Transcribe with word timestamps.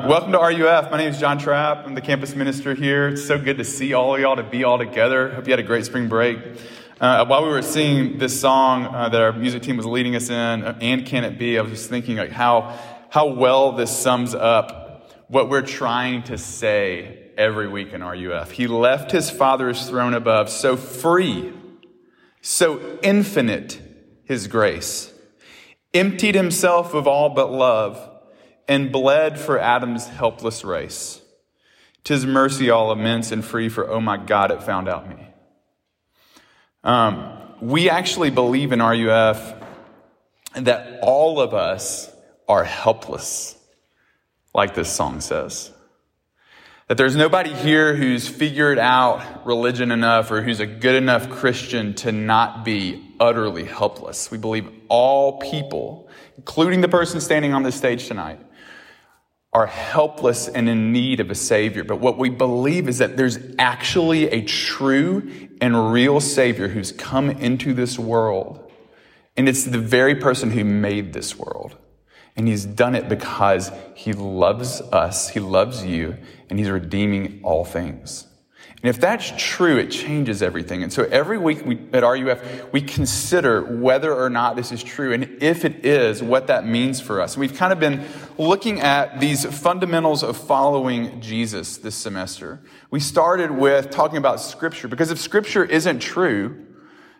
Welcome 0.07 0.31
to 0.31 0.39
RUF. 0.39 0.89
My 0.89 0.97
name 0.97 1.09
is 1.09 1.19
John 1.19 1.37
Trapp. 1.37 1.85
I'm 1.85 1.93
the 1.93 2.01
campus 2.01 2.35
minister 2.35 2.73
here. 2.73 3.09
It's 3.09 3.23
so 3.23 3.37
good 3.37 3.59
to 3.59 3.63
see 3.63 3.93
all 3.93 4.15
of 4.15 4.21
y'all, 4.21 4.37
to 4.37 4.43
be 4.43 4.63
all 4.63 4.79
together. 4.79 5.29
Hope 5.29 5.45
you 5.45 5.51
had 5.51 5.59
a 5.59 5.63
great 5.63 5.85
spring 5.85 6.07
break. 6.07 6.39
Uh, 7.01 7.25
while 7.25 7.43
we 7.43 7.49
were 7.49 7.63
singing 7.63 8.19
this 8.19 8.39
song 8.39 8.85
uh, 8.85 9.09
that 9.09 9.19
our 9.19 9.33
music 9.33 9.63
team 9.63 9.75
was 9.75 9.87
leading 9.87 10.15
us 10.15 10.29
in, 10.29 10.35
uh, 10.63 10.77
and 10.81 11.03
Can 11.03 11.23
It 11.23 11.39
Be, 11.39 11.57
I 11.57 11.63
was 11.63 11.71
just 11.71 11.89
thinking 11.89 12.17
like 12.17 12.29
how, 12.29 12.77
how 13.09 13.25
well 13.25 13.71
this 13.71 13.89
sums 13.89 14.35
up 14.35 15.09
what 15.27 15.49
we're 15.49 15.63
trying 15.63 16.21
to 16.25 16.37
say 16.37 17.31
every 17.35 17.67
week 17.67 17.91
in 17.93 18.03
RUF. 18.03 18.51
He 18.51 18.67
left 18.67 19.11
his 19.11 19.31
father's 19.31 19.89
throne 19.89 20.13
above, 20.13 20.51
so 20.51 20.77
free, 20.77 21.51
so 22.39 22.99
infinite 23.01 23.81
his 24.23 24.45
grace, 24.45 25.11
emptied 25.95 26.35
himself 26.35 26.93
of 26.93 27.07
all 27.07 27.29
but 27.29 27.51
love, 27.51 28.11
and 28.67 28.91
bled 28.91 29.39
for 29.39 29.57
Adam's 29.57 30.07
helpless 30.07 30.63
race. 30.63 31.19
Tis 32.03 32.27
mercy 32.27 32.69
all 32.69 32.91
immense 32.91 33.31
and 33.31 33.43
free, 33.43 33.69
for 33.69 33.89
oh 33.89 33.99
my 33.99 34.17
God, 34.17 34.51
it 34.51 34.61
found 34.61 34.87
out 34.87 35.09
me. 35.09 35.30
Um, 36.83 37.37
we 37.61 37.89
actually 37.89 38.31
believe 38.31 38.71
in 38.71 38.81
RUF 38.81 39.53
that 40.55 40.99
all 41.01 41.39
of 41.39 41.53
us 41.53 42.13
are 42.47 42.63
helpless, 42.63 43.57
like 44.53 44.73
this 44.73 44.91
song 44.91 45.21
says. 45.21 45.71
That 46.87 46.97
there's 46.97 47.15
nobody 47.15 47.53
here 47.53 47.95
who's 47.95 48.27
figured 48.27 48.77
out 48.77 49.45
religion 49.45 49.91
enough 49.91 50.29
or 50.29 50.41
who's 50.41 50.59
a 50.59 50.65
good 50.65 50.95
enough 50.95 51.29
Christian 51.29 51.93
to 51.95 52.11
not 52.11 52.65
be 52.65 53.15
utterly 53.19 53.63
helpless. 53.63 54.29
We 54.29 54.37
believe 54.37 54.67
all 54.89 55.39
people, 55.39 56.09
including 56.35 56.81
the 56.81 56.89
person 56.89 57.21
standing 57.21 57.53
on 57.53 57.63
this 57.63 57.75
stage 57.75 58.07
tonight, 58.07 58.39
are 59.53 59.65
helpless 59.65 60.47
and 60.47 60.69
in 60.69 60.93
need 60.93 61.19
of 61.19 61.29
a 61.29 61.35
Savior. 61.35 61.83
But 61.83 61.99
what 61.99 62.17
we 62.17 62.29
believe 62.29 62.87
is 62.87 62.99
that 62.99 63.17
there's 63.17 63.37
actually 63.59 64.29
a 64.29 64.43
true 64.43 65.49
and 65.59 65.91
real 65.91 66.21
Savior 66.21 66.69
who's 66.69 66.91
come 66.91 67.29
into 67.29 67.73
this 67.73 67.99
world. 67.99 68.71
And 69.35 69.49
it's 69.49 69.65
the 69.65 69.77
very 69.77 70.15
person 70.15 70.51
who 70.51 70.63
made 70.63 71.13
this 71.13 71.37
world. 71.37 71.77
And 72.35 72.47
he's 72.47 72.65
done 72.65 72.95
it 72.95 73.09
because 73.09 73.71
he 73.93 74.13
loves 74.13 74.79
us, 74.81 75.29
he 75.29 75.41
loves 75.41 75.85
you, 75.85 76.17
and 76.49 76.57
he's 76.57 76.69
redeeming 76.69 77.41
all 77.43 77.65
things. 77.65 78.27
And 78.83 78.89
if 78.89 78.99
that's 78.99 79.31
true, 79.37 79.77
it 79.77 79.91
changes 79.91 80.41
everything. 80.41 80.81
And 80.81 80.91
so 80.91 81.03
every 81.03 81.37
week 81.37 81.63
we, 81.63 81.79
at 81.93 82.01
RUF, 82.01 82.73
we 82.73 82.81
consider 82.81 83.61
whether 83.61 84.11
or 84.11 84.27
not 84.27 84.55
this 84.55 84.71
is 84.71 84.81
true, 84.81 85.13
and 85.13 85.37
if 85.39 85.65
it 85.65 85.85
is, 85.85 86.23
what 86.23 86.47
that 86.47 86.65
means 86.65 86.99
for 86.99 87.21
us. 87.21 87.35
And 87.35 87.41
we've 87.41 87.53
kind 87.53 87.71
of 87.71 87.79
been 87.79 88.03
looking 88.39 88.81
at 88.81 89.19
these 89.19 89.45
fundamentals 89.45 90.23
of 90.23 90.35
following 90.35 91.21
Jesus 91.21 91.77
this 91.77 91.93
semester. 91.93 92.59
We 92.89 92.99
started 92.99 93.51
with 93.51 93.91
talking 93.91 94.17
about 94.17 94.39
Scripture, 94.41 94.87
because 94.87 95.11
if 95.11 95.19
Scripture 95.19 95.63
isn't 95.63 95.99
true, 95.99 96.65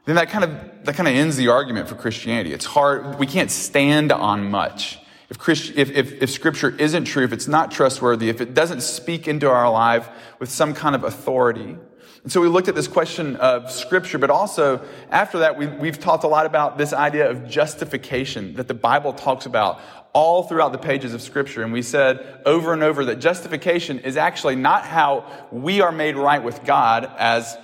then 0.05 0.15
that 0.15 0.29
kind 0.29 0.43
of, 0.43 0.85
that 0.85 0.95
kind 0.95 1.07
of 1.07 1.13
ends 1.13 1.37
the 1.37 1.49
argument 1.49 1.87
for 1.87 1.93
Christianity. 1.93 2.53
It's 2.53 2.65
hard, 2.65 3.19
we 3.19 3.27
can't 3.27 3.51
stand 3.51 4.11
on 4.11 4.49
much. 4.49 4.97
If, 5.31 5.39
Christ, 5.39 5.71
if, 5.77 5.89
if, 5.91 6.21
if 6.21 6.29
scripture 6.29 6.75
isn't 6.77 7.05
true, 7.05 7.23
if 7.23 7.31
it's 7.31 7.47
not 7.47 7.71
trustworthy, 7.71 8.27
if 8.27 8.41
it 8.41 8.53
doesn't 8.53 8.81
speak 8.81 9.29
into 9.29 9.49
our 9.49 9.71
life 9.71 10.09
with 10.39 10.51
some 10.51 10.73
kind 10.73 10.93
of 10.93 11.05
authority. 11.05 11.77
And 12.23 12.31
so 12.31 12.41
we 12.41 12.49
looked 12.49 12.67
at 12.67 12.75
this 12.75 12.89
question 12.89 13.37
of 13.37 13.71
scripture, 13.71 14.17
but 14.17 14.29
also 14.29 14.85
after 15.09 15.39
that, 15.39 15.57
we, 15.57 15.67
we've 15.67 15.97
talked 15.97 16.25
a 16.25 16.27
lot 16.27 16.45
about 16.45 16.77
this 16.77 16.91
idea 16.91 17.29
of 17.29 17.47
justification 17.47 18.55
that 18.55 18.67
the 18.67 18.73
Bible 18.73 19.13
talks 19.13 19.45
about 19.45 19.79
all 20.11 20.43
throughout 20.43 20.73
the 20.73 20.77
pages 20.77 21.13
of 21.13 21.21
scripture. 21.21 21.63
And 21.63 21.71
we 21.71 21.81
said 21.81 22.41
over 22.45 22.73
and 22.73 22.83
over 22.83 23.05
that 23.05 23.19
justification 23.19 23.99
is 23.99 24.17
actually 24.17 24.57
not 24.57 24.85
how 24.85 25.47
we 25.49 25.79
are 25.79 25.93
made 25.93 26.17
right 26.17 26.43
with 26.43 26.65
God 26.65 27.09
as 27.17 27.57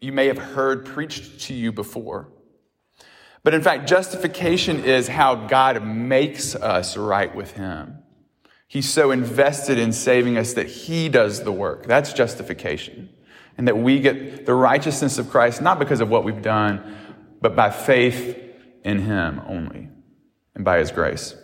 you 0.00 0.12
may 0.12 0.26
have 0.26 0.36
heard 0.36 0.84
preached 0.84 1.40
to 1.46 1.54
you 1.54 1.72
before. 1.72 2.28
But 3.42 3.54
in 3.54 3.62
fact, 3.62 3.88
justification 3.88 4.84
is 4.84 5.08
how 5.08 5.34
God 5.34 5.84
makes 5.84 6.54
us 6.54 6.96
right 6.96 7.34
with 7.34 7.52
Him. 7.52 7.98
He's 8.68 8.88
so 8.88 9.10
invested 9.10 9.78
in 9.78 9.92
saving 9.92 10.36
us 10.36 10.52
that 10.54 10.66
He 10.68 11.08
does 11.08 11.42
the 11.42 11.52
work. 11.52 11.86
That's 11.86 12.12
justification. 12.12 13.08
And 13.56 13.66
that 13.66 13.76
we 13.76 14.00
get 14.00 14.46
the 14.46 14.54
righteousness 14.54 15.18
of 15.18 15.30
Christ, 15.30 15.60
not 15.60 15.78
because 15.78 16.00
of 16.00 16.08
what 16.08 16.24
we've 16.24 16.42
done, 16.42 16.96
but 17.40 17.56
by 17.56 17.70
faith 17.70 18.38
in 18.84 19.00
Him 19.00 19.40
only 19.46 19.88
and 20.54 20.64
by 20.64 20.78
His 20.78 20.90
grace. 20.90 21.34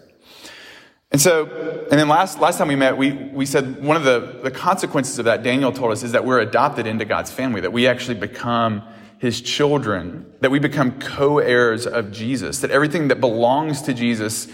And 1.11 1.21
so, 1.21 1.47
and 1.91 1.99
then 1.99 2.09
last, 2.09 2.41
last 2.41 2.59
time 2.59 2.69
we 2.69 2.77
met, 2.77 2.97
we, 2.97 3.13
we 3.13 3.47
said 3.47 3.83
one 3.83 3.97
of 3.97 4.05
the, 4.05 4.41
the 4.43 4.51
consequences 4.51 5.19
of 5.19 5.25
that, 5.25 5.43
Daniel 5.43 5.73
told 5.73 5.93
us, 5.93 6.03
is 6.03 6.13
that 6.13 6.25
we're 6.25 6.41
adopted 6.41 6.87
into 6.87 7.05
God's 7.05 7.31
family, 7.31 7.61
that 7.61 7.73
we 7.73 7.87
actually 7.87 8.17
become 8.17 8.83
his 9.19 9.41
children, 9.41 10.31
that 10.41 10.51
we 10.51 10.59
become 10.59 10.99
co 10.99 11.39
heirs 11.39 11.87
of 11.87 12.13
Jesus, 12.13 12.61
that 12.61 12.71
everything 12.71 13.09
that 13.09 13.21
belongs 13.21 13.83
to 13.83 13.95
Jesus 13.95 14.49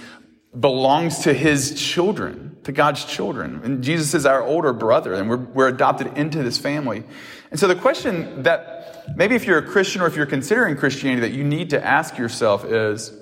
belongs 0.59 1.21
to 1.21 1.33
his 1.33 1.81
children, 1.81 2.56
to 2.65 2.72
God's 2.72 3.05
children. 3.05 3.61
And 3.65 3.83
Jesus 3.83 4.15
is 4.15 4.27
our 4.27 4.43
older 4.43 4.72
brother, 4.72 5.15
and 5.15 5.28
we're, 5.28 5.37
we're 5.37 5.69
adopted 5.69 6.17
into 6.17 6.43
this 6.43 6.59
family. 6.59 7.05
And 7.51 7.59
so 7.59 7.67
the 7.67 7.75
question 7.75 8.43
that 8.43 9.17
maybe 9.17 9.34
if 9.34 9.47
you're 9.47 9.59
a 9.59 9.67
Christian 9.67 10.03
or 10.03 10.06
if 10.06 10.15
you're 10.15 10.27
considering 10.27 10.77
Christianity 10.77 11.22
that 11.22 11.34
you 11.34 11.45
need 11.45 11.71
to 11.71 11.84
ask 11.84 12.19
yourself 12.19 12.65
is 12.65 13.12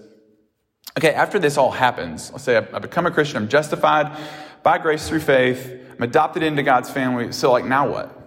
okay, 0.99 1.15
after 1.15 1.39
this 1.39 1.57
all 1.57 1.71
happens, 1.71 2.31
let's 2.33 2.45
say 2.45 2.57
I, 2.57 2.67
I 2.77 2.79
become 2.81 3.07
a 3.07 3.11
Christian, 3.11 3.39
I'm 3.39 3.49
justified 3.49 4.19
by 4.63 4.79
grace 4.79 5.09
through 5.09 5.21
faith, 5.21 5.73
I'm 5.93 6.03
adopted 6.03 6.43
into 6.43 6.63
God's 6.63 6.91
family, 6.91 7.33
so 7.33 7.53
like 7.53 7.65
now 7.65 7.89
what? 7.89 8.20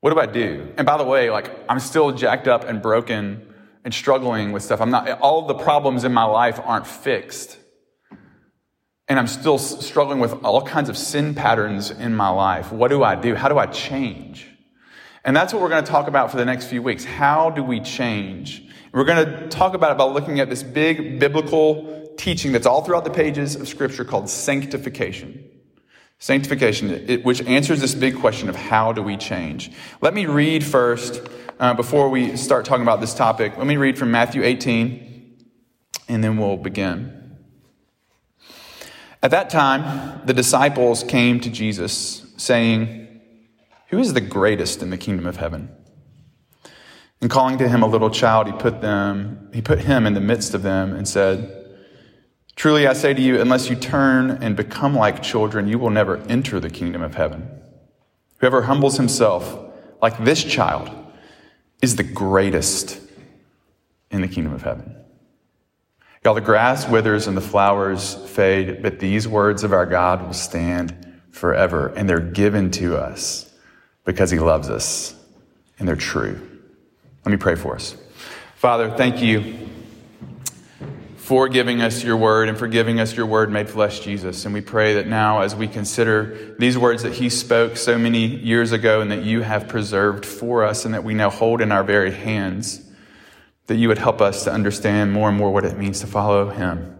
What 0.00 0.14
do 0.14 0.20
I 0.20 0.26
do? 0.26 0.72
And 0.76 0.86
by 0.86 0.96
the 0.96 1.04
way, 1.04 1.30
like, 1.30 1.50
I'm 1.68 1.80
still 1.80 2.12
jacked 2.12 2.46
up 2.46 2.64
and 2.64 2.80
broken 2.80 3.54
and 3.84 3.92
struggling 3.92 4.52
with 4.52 4.62
stuff. 4.62 4.80
I'm 4.80 4.90
not, 4.90 5.08
all 5.20 5.46
the 5.46 5.54
problems 5.54 6.04
in 6.04 6.12
my 6.12 6.24
life 6.24 6.60
aren't 6.62 6.86
fixed. 6.86 7.58
And 9.08 9.18
I'm 9.18 9.26
still 9.26 9.58
struggling 9.58 10.20
with 10.20 10.44
all 10.44 10.62
kinds 10.62 10.88
of 10.88 10.98
sin 10.98 11.34
patterns 11.34 11.90
in 11.90 12.14
my 12.14 12.28
life. 12.28 12.70
What 12.70 12.88
do 12.88 13.02
I 13.02 13.14
do? 13.14 13.34
How 13.34 13.48
do 13.48 13.58
I 13.58 13.66
change? 13.66 14.46
And 15.24 15.34
that's 15.34 15.52
what 15.52 15.62
we're 15.62 15.70
going 15.70 15.84
to 15.84 15.90
talk 15.90 16.08
about 16.08 16.30
for 16.30 16.36
the 16.36 16.44
next 16.44 16.66
few 16.66 16.82
weeks. 16.82 17.04
How 17.04 17.50
do 17.50 17.64
we 17.64 17.80
change? 17.80 18.62
We're 18.92 19.04
going 19.04 19.26
to 19.26 19.48
talk 19.48 19.74
about 19.74 19.92
it 19.92 19.98
by 19.98 20.04
looking 20.04 20.40
at 20.40 20.48
this 20.48 20.62
big 20.62 21.18
biblical 21.18 22.14
teaching 22.18 22.52
that's 22.52 22.66
all 22.66 22.82
throughout 22.82 23.04
the 23.04 23.10
pages 23.10 23.56
of 23.56 23.66
Scripture 23.68 24.04
called 24.04 24.28
sanctification. 24.28 25.47
Sanctification, 26.20 27.22
which 27.22 27.42
answers 27.42 27.80
this 27.80 27.94
big 27.94 28.16
question 28.16 28.48
of 28.48 28.56
how 28.56 28.92
do 28.92 29.02
we 29.02 29.16
change. 29.16 29.70
Let 30.00 30.14
me 30.14 30.26
read 30.26 30.64
first, 30.64 31.22
uh, 31.60 31.74
before 31.74 32.08
we 32.08 32.36
start 32.36 32.64
talking 32.64 32.82
about 32.82 33.00
this 33.00 33.14
topic, 33.14 33.56
let 33.56 33.66
me 33.66 33.76
read 33.76 33.96
from 33.96 34.10
Matthew 34.10 34.42
18, 34.42 35.36
and 36.08 36.24
then 36.24 36.36
we'll 36.36 36.56
begin. 36.56 37.36
At 39.22 39.30
that 39.30 39.50
time, 39.50 40.20
the 40.24 40.32
disciples 40.32 41.04
came 41.04 41.40
to 41.40 41.50
Jesus, 41.50 42.32
saying, 42.36 43.20
Who 43.88 43.98
is 43.98 44.12
the 44.12 44.20
greatest 44.20 44.82
in 44.82 44.90
the 44.90 44.98
kingdom 44.98 45.26
of 45.26 45.36
heaven? 45.36 45.70
And 47.20 47.28
calling 47.28 47.58
to 47.58 47.68
him 47.68 47.82
a 47.82 47.86
little 47.86 48.10
child, 48.10 48.46
he 48.46 48.52
put 48.52 48.80
them, 48.80 49.50
he 49.52 49.60
put 49.60 49.80
him 49.80 50.06
in 50.06 50.14
the 50.14 50.20
midst 50.20 50.54
of 50.54 50.62
them 50.62 50.94
and 50.94 51.08
said, 51.08 51.57
Truly 52.58 52.88
I 52.88 52.92
say 52.92 53.14
to 53.14 53.22
you, 53.22 53.40
unless 53.40 53.70
you 53.70 53.76
turn 53.76 54.32
and 54.42 54.56
become 54.56 54.92
like 54.92 55.22
children, 55.22 55.68
you 55.68 55.78
will 55.78 55.90
never 55.90 56.16
enter 56.28 56.58
the 56.58 56.68
kingdom 56.68 57.02
of 57.02 57.14
heaven. 57.14 57.48
Whoever 58.38 58.62
humbles 58.62 58.96
himself 58.96 59.56
like 60.02 60.18
this 60.24 60.42
child 60.42 60.90
is 61.80 61.94
the 61.94 62.02
greatest 62.02 63.00
in 64.10 64.22
the 64.22 64.26
kingdom 64.26 64.52
of 64.52 64.62
heaven. 64.62 64.92
Y'all, 66.24 66.34
the 66.34 66.40
grass 66.40 66.88
withers 66.88 67.28
and 67.28 67.36
the 67.36 67.40
flowers 67.40 68.14
fade, 68.28 68.82
but 68.82 68.98
these 68.98 69.28
words 69.28 69.62
of 69.62 69.72
our 69.72 69.86
God 69.86 70.26
will 70.26 70.32
stand 70.32 71.14
forever, 71.30 71.92
and 71.96 72.10
they're 72.10 72.18
given 72.18 72.72
to 72.72 72.96
us 72.96 73.54
because 74.04 74.32
he 74.32 74.40
loves 74.40 74.68
us, 74.68 75.14
and 75.78 75.86
they're 75.86 75.94
true. 75.94 76.40
Let 77.24 77.30
me 77.30 77.38
pray 77.38 77.54
for 77.54 77.76
us. 77.76 77.96
Father, 78.56 78.90
thank 78.90 79.22
you 79.22 79.68
for 81.28 81.46
giving 81.46 81.82
us 81.82 82.02
your 82.02 82.16
word 82.16 82.48
and 82.48 82.56
for 82.56 82.66
giving 82.66 82.98
us 82.98 83.14
your 83.14 83.26
word 83.26 83.52
made 83.52 83.68
flesh, 83.68 84.00
Jesus. 84.00 84.46
And 84.46 84.54
we 84.54 84.62
pray 84.62 84.94
that 84.94 85.06
now, 85.06 85.42
as 85.42 85.54
we 85.54 85.68
consider 85.68 86.56
these 86.58 86.78
words 86.78 87.02
that 87.02 87.12
he 87.12 87.28
spoke 87.28 87.76
so 87.76 87.98
many 87.98 88.24
years 88.24 88.72
ago 88.72 89.02
and 89.02 89.10
that 89.10 89.24
you 89.24 89.42
have 89.42 89.68
preserved 89.68 90.24
for 90.24 90.64
us 90.64 90.86
and 90.86 90.94
that 90.94 91.04
we 91.04 91.12
now 91.12 91.28
hold 91.28 91.60
in 91.60 91.70
our 91.70 91.84
very 91.84 92.12
hands, 92.12 92.80
that 93.66 93.76
you 93.76 93.88
would 93.88 93.98
help 93.98 94.22
us 94.22 94.44
to 94.44 94.50
understand 94.50 95.12
more 95.12 95.28
and 95.28 95.36
more 95.36 95.52
what 95.52 95.66
it 95.66 95.76
means 95.76 96.00
to 96.00 96.06
follow 96.06 96.48
him 96.48 96.96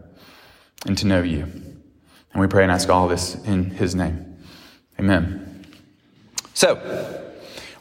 and 0.84 0.98
to 0.98 1.06
know 1.06 1.22
you. 1.22 1.44
And 1.44 2.42
we 2.42 2.48
pray 2.48 2.64
and 2.64 2.70
ask 2.70 2.90
all 2.90 3.08
this 3.08 3.34
in 3.46 3.70
his 3.70 3.94
name. 3.94 4.36
Amen. 5.00 5.64
So, 6.52 7.24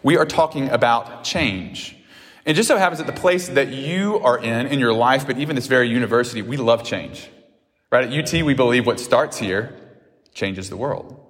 we 0.02 0.16
are 0.16 0.26
talking 0.26 0.70
about 0.70 1.26
change. 1.26 1.97
It 2.48 2.54
just 2.54 2.70
so 2.70 2.78
happens 2.78 3.00
that 3.00 3.08
the 3.08 3.20
place 3.20 3.50
that 3.50 3.74
you 3.74 4.20
are 4.20 4.40
in, 4.40 4.68
in 4.68 4.80
your 4.80 4.94
life, 4.94 5.28
but 5.28 5.38
even 5.38 5.58
this 5.58 5.68
very 5.68 5.90
university, 5.90 6.42
we 6.42 6.56
love 6.56 6.82
change. 6.82 7.30
Right? 7.92 8.08
At 8.08 8.14
UT, 8.14 8.42
we 8.42 8.54
believe 8.54 8.86
what 8.86 9.02
starts 9.02 9.38
here 9.38 9.76
changes 10.34 10.70
the 10.70 10.78
world. 10.78 11.22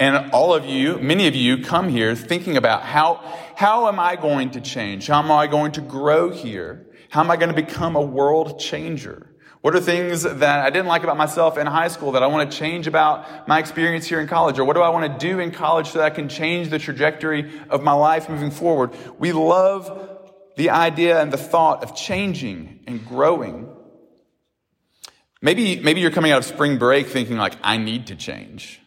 And 0.00 0.30
all 0.32 0.54
of 0.54 0.64
you, 0.64 0.96
many 0.96 1.26
of 1.26 1.34
you 1.34 1.62
come 1.62 1.90
here 1.90 2.14
thinking 2.14 2.56
about 2.56 2.82
how, 2.82 3.16
how 3.56 3.88
am 3.88 4.00
I 4.00 4.16
going 4.16 4.52
to 4.52 4.60
change? 4.62 5.06
How 5.06 5.22
am 5.22 5.30
I 5.30 5.46
going 5.46 5.72
to 5.72 5.82
grow 5.82 6.30
here? 6.30 6.86
How 7.10 7.20
am 7.20 7.30
I 7.30 7.36
going 7.36 7.54
to 7.54 7.54
become 7.54 7.94
a 7.94 8.00
world 8.00 8.58
changer? 8.58 9.26
What 9.66 9.74
are 9.74 9.80
things 9.80 10.22
that 10.22 10.60
I 10.64 10.70
didn't 10.70 10.86
like 10.86 11.02
about 11.02 11.16
myself 11.16 11.58
in 11.58 11.66
high 11.66 11.88
school 11.88 12.12
that 12.12 12.22
I 12.22 12.28
want 12.28 12.48
to 12.48 12.56
change 12.56 12.86
about 12.86 13.48
my 13.48 13.58
experience 13.58 14.06
here 14.06 14.20
in 14.20 14.28
college? 14.28 14.60
Or 14.60 14.64
what 14.64 14.74
do 14.74 14.80
I 14.80 14.90
want 14.90 15.12
to 15.12 15.18
do 15.18 15.40
in 15.40 15.50
college 15.50 15.88
so 15.88 15.98
that 15.98 16.04
I 16.04 16.10
can 16.10 16.28
change 16.28 16.68
the 16.68 16.78
trajectory 16.78 17.50
of 17.68 17.82
my 17.82 17.92
life 17.92 18.28
moving 18.28 18.52
forward? 18.52 18.94
We 19.18 19.32
love 19.32 20.08
the 20.56 20.70
idea 20.70 21.20
and 21.20 21.32
the 21.32 21.36
thought 21.36 21.82
of 21.82 21.96
changing 21.96 22.78
and 22.86 23.04
growing. 23.04 23.68
Maybe, 25.42 25.80
maybe 25.80 26.00
you're 26.00 26.12
coming 26.12 26.30
out 26.30 26.38
of 26.38 26.44
spring 26.44 26.78
break 26.78 27.08
thinking 27.08 27.36
like, 27.36 27.54
I 27.60 27.76
need 27.76 28.06
to 28.06 28.14
change. 28.14 28.80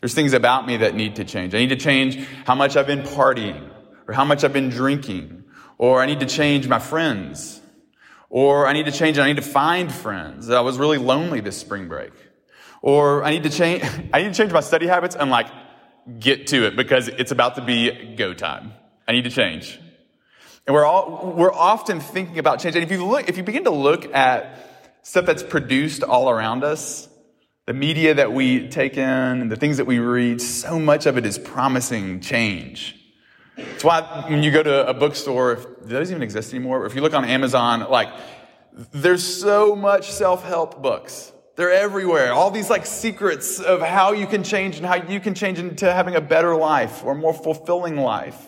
There's 0.00 0.14
things 0.14 0.32
about 0.32 0.66
me 0.66 0.78
that 0.78 0.96
need 0.96 1.14
to 1.14 1.24
change. 1.24 1.54
I 1.54 1.58
need 1.58 1.68
to 1.68 1.76
change 1.76 2.26
how 2.44 2.56
much 2.56 2.76
I've 2.76 2.88
been 2.88 3.02
partying 3.02 3.70
or 4.08 4.14
how 4.14 4.24
much 4.24 4.42
I've 4.42 4.52
been 4.52 4.68
drinking 4.68 5.44
or 5.78 6.02
I 6.02 6.06
need 6.06 6.18
to 6.18 6.26
change 6.26 6.66
my 6.66 6.80
friends 6.80 7.60
or 8.28 8.66
I 8.66 8.72
need 8.72 8.86
to 8.86 8.92
change 8.92 9.18
I 9.18 9.26
need 9.26 9.36
to 9.36 9.42
find 9.42 9.92
friends. 9.92 10.50
I 10.50 10.60
was 10.60 10.78
really 10.78 10.98
lonely 10.98 11.40
this 11.40 11.56
spring 11.56 11.88
break. 11.88 12.12
Or 12.82 13.24
I 13.24 13.30
need 13.30 13.44
to 13.44 13.50
change, 13.50 13.82
I 14.12 14.22
need 14.22 14.28
to 14.28 14.34
change 14.34 14.52
my 14.52 14.60
study 14.60 14.86
habits 14.86 15.16
and 15.16 15.30
like 15.30 15.48
get 16.18 16.48
to 16.48 16.66
it 16.66 16.76
because 16.76 17.08
it's 17.08 17.32
about 17.32 17.56
to 17.56 17.62
be 17.62 18.14
go 18.16 18.34
time. 18.34 18.72
I 19.08 19.12
need 19.12 19.24
to 19.24 19.30
change. 19.30 19.78
And 20.66 20.74
we're 20.74 20.84
all, 20.84 21.32
we're 21.36 21.52
often 21.52 22.00
thinking 22.00 22.38
about 22.38 22.60
change. 22.60 22.74
And 22.74 22.84
if 22.84 22.90
you 22.90 23.04
look, 23.04 23.28
if 23.28 23.36
you 23.36 23.44
begin 23.44 23.64
to 23.64 23.70
look 23.70 24.12
at 24.14 24.98
stuff 25.02 25.24
that's 25.24 25.42
produced 25.42 26.02
all 26.02 26.28
around 26.28 26.64
us, 26.64 27.08
the 27.66 27.72
media 27.72 28.14
that 28.14 28.32
we 28.32 28.68
take 28.68 28.96
in 28.96 29.02
and 29.02 29.50
the 29.50 29.56
things 29.56 29.76
that 29.76 29.84
we 29.84 29.98
read, 29.98 30.40
so 30.40 30.78
much 30.78 31.06
of 31.06 31.16
it 31.18 31.26
is 31.26 31.38
promising 31.38 32.20
change. 32.20 32.96
That's 33.56 33.84
why 33.84 34.24
when 34.28 34.42
you 34.42 34.50
go 34.50 34.62
to 34.62 34.88
a 34.88 34.94
bookstore, 34.94 35.52
if, 35.52 35.66
those 35.82 36.10
even 36.10 36.22
exist 36.22 36.52
anymore? 36.52 36.84
If 36.86 36.94
you 36.94 37.00
look 37.00 37.14
on 37.14 37.24
Amazon, 37.24 37.88
like, 37.90 38.08
there's 38.92 39.24
so 39.24 39.74
much 39.74 40.10
self-help 40.12 40.82
books. 40.82 41.32
They're 41.56 41.70
everywhere. 41.70 42.32
All 42.32 42.50
these 42.50 42.68
like 42.68 42.84
secrets 42.84 43.58
of 43.60 43.80
how 43.80 44.12
you 44.12 44.26
can 44.26 44.44
change 44.44 44.76
and 44.76 44.84
how 44.84 44.96
you 44.96 45.20
can 45.20 45.34
change 45.34 45.58
into 45.58 45.90
having 45.90 46.14
a 46.14 46.20
better 46.20 46.54
life 46.54 47.02
or 47.02 47.14
more 47.14 47.32
fulfilling 47.32 47.96
life. 47.96 48.38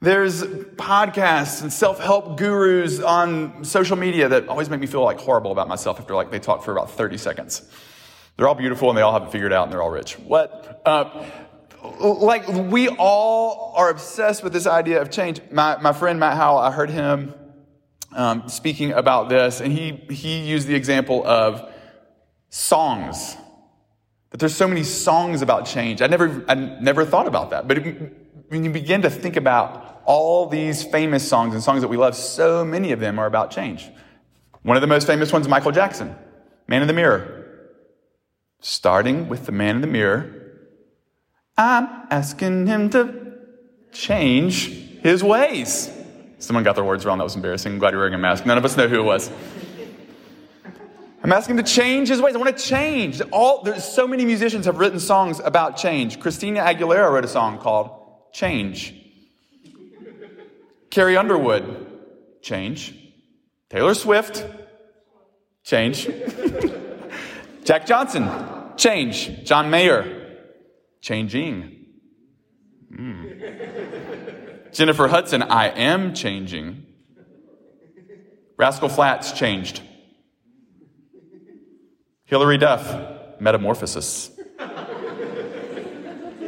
There's 0.00 0.42
podcasts 0.42 1.62
and 1.62 1.70
self-help 1.70 2.38
gurus 2.38 3.00
on 3.00 3.64
social 3.64 3.96
media 3.96 4.28
that 4.28 4.48
always 4.48 4.70
make 4.70 4.80
me 4.80 4.86
feel 4.86 5.02
like 5.02 5.18
horrible 5.18 5.52
about 5.52 5.68
myself 5.68 6.00
after 6.00 6.14
like 6.14 6.30
they 6.30 6.38
talk 6.38 6.64
for 6.64 6.72
about 6.72 6.90
30 6.90 7.18
seconds. 7.18 7.62
They're 8.36 8.48
all 8.48 8.54
beautiful 8.54 8.88
and 8.88 8.96
they 8.96 9.02
all 9.02 9.12
have 9.12 9.24
it 9.24 9.32
figured 9.32 9.52
out 9.52 9.64
and 9.64 9.72
they're 9.72 9.82
all 9.82 9.90
rich. 9.90 10.18
What? 10.18 10.82
Uh, 10.84 11.26
like 12.00 12.46
we 12.48 12.88
all 12.88 13.72
are 13.76 13.90
obsessed 13.90 14.42
with 14.42 14.52
this 14.52 14.66
idea 14.66 15.00
of 15.00 15.10
change. 15.10 15.40
My, 15.50 15.76
my 15.80 15.92
friend 15.92 16.20
Matt 16.20 16.36
Howell, 16.36 16.58
I 16.58 16.70
heard 16.70 16.90
him 16.90 17.34
um, 18.12 18.48
speaking 18.48 18.92
about 18.92 19.28
this, 19.28 19.60
and 19.60 19.72
he, 19.72 19.92
he 20.10 20.40
used 20.40 20.68
the 20.68 20.74
example 20.74 21.26
of 21.26 21.70
songs. 22.50 23.36
That 24.30 24.38
there's 24.38 24.54
so 24.54 24.68
many 24.68 24.82
songs 24.82 25.42
about 25.42 25.66
change. 25.66 26.02
I 26.02 26.06
never, 26.06 26.44
I 26.48 26.54
never 26.54 27.04
thought 27.04 27.26
about 27.26 27.50
that. 27.50 27.68
But 27.68 27.84
when 28.48 28.64
you 28.64 28.70
begin 28.70 29.02
to 29.02 29.10
think 29.10 29.36
about 29.36 30.02
all 30.04 30.46
these 30.46 30.82
famous 30.82 31.26
songs 31.26 31.54
and 31.54 31.62
songs 31.62 31.82
that 31.82 31.88
we 31.88 31.96
love, 31.96 32.14
so 32.14 32.64
many 32.64 32.92
of 32.92 33.00
them 33.00 33.18
are 33.18 33.26
about 33.26 33.50
change. 33.50 33.88
One 34.62 34.76
of 34.76 34.80
the 34.80 34.86
most 34.86 35.06
famous 35.06 35.32
ones, 35.32 35.48
Michael 35.48 35.72
Jackson, 35.72 36.14
Man 36.66 36.82
in 36.82 36.88
the 36.88 36.94
Mirror. 36.94 37.42
Starting 38.60 39.28
with 39.28 39.46
the 39.46 39.52
man 39.52 39.76
in 39.76 39.80
the 39.82 39.86
mirror 39.86 40.43
I'm 41.56 41.88
asking 42.10 42.66
him 42.66 42.90
to 42.90 43.32
change 43.92 44.66
his 45.00 45.22
ways. 45.22 45.90
Someone 46.38 46.64
got 46.64 46.74
their 46.74 46.84
words 46.84 47.06
wrong. 47.06 47.18
That 47.18 47.24
was 47.24 47.36
embarrassing. 47.36 47.72
I'm 47.72 47.78
glad 47.78 47.92
you're 47.92 48.00
wearing 48.00 48.14
a 48.14 48.18
mask. 48.18 48.44
None 48.44 48.58
of 48.58 48.64
us 48.64 48.76
know 48.76 48.88
who 48.88 49.00
it 49.00 49.04
was. 49.04 49.30
I'm 51.22 51.32
asking 51.32 51.56
him 51.56 51.64
to 51.64 51.72
change 51.72 52.08
his 52.08 52.20
ways. 52.20 52.34
I 52.34 52.38
want 52.38 52.54
to 52.54 52.62
change. 52.62 53.22
All, 53.32 53.62
there's 53.62 53.84
so 53.84 54.06
many 54.06 54.26
musicians 54.26 54.66
have 54.66 54.78
written 54.78 55.00
songs 55.00 55.40
about 55.40 55.78
change. 55.78 56.20
Christina 56.20 56.60
Aguilera 56.60 57.10
wrote 57.10 57.24
a 57.24 57.28
song 57.28 57.58
called 57.58 57.90
Change. 58.34 58.94
Carrie 60.90 61.16
Underwood, 61.16 61.86
change. 62.42 62.94
Taylor 63.70 63.94
Swift, 63.94 64.46
change. 65.64 66.10
Jack 67.64 67.86
Johnson, 67.86 68.28
change. 68.76 69.44
John 69.44 69.70
Mayer, 69.70 70.23
changing. 71.04 71.84
Mm. 72.90 74.72
Jennifer 74.72 75.06
Hudson, 75.06 75.42
I 75.42 75.66
am 75.68 76.14
changing. 76.14 76.86
Rascal 78.56 78.88
Flatts 78.88 79.32
changed. 79.32 79.82
Hilary 82.24 82.56
Duff, 82.56 83.38
metamorphosis. 83.38 84.30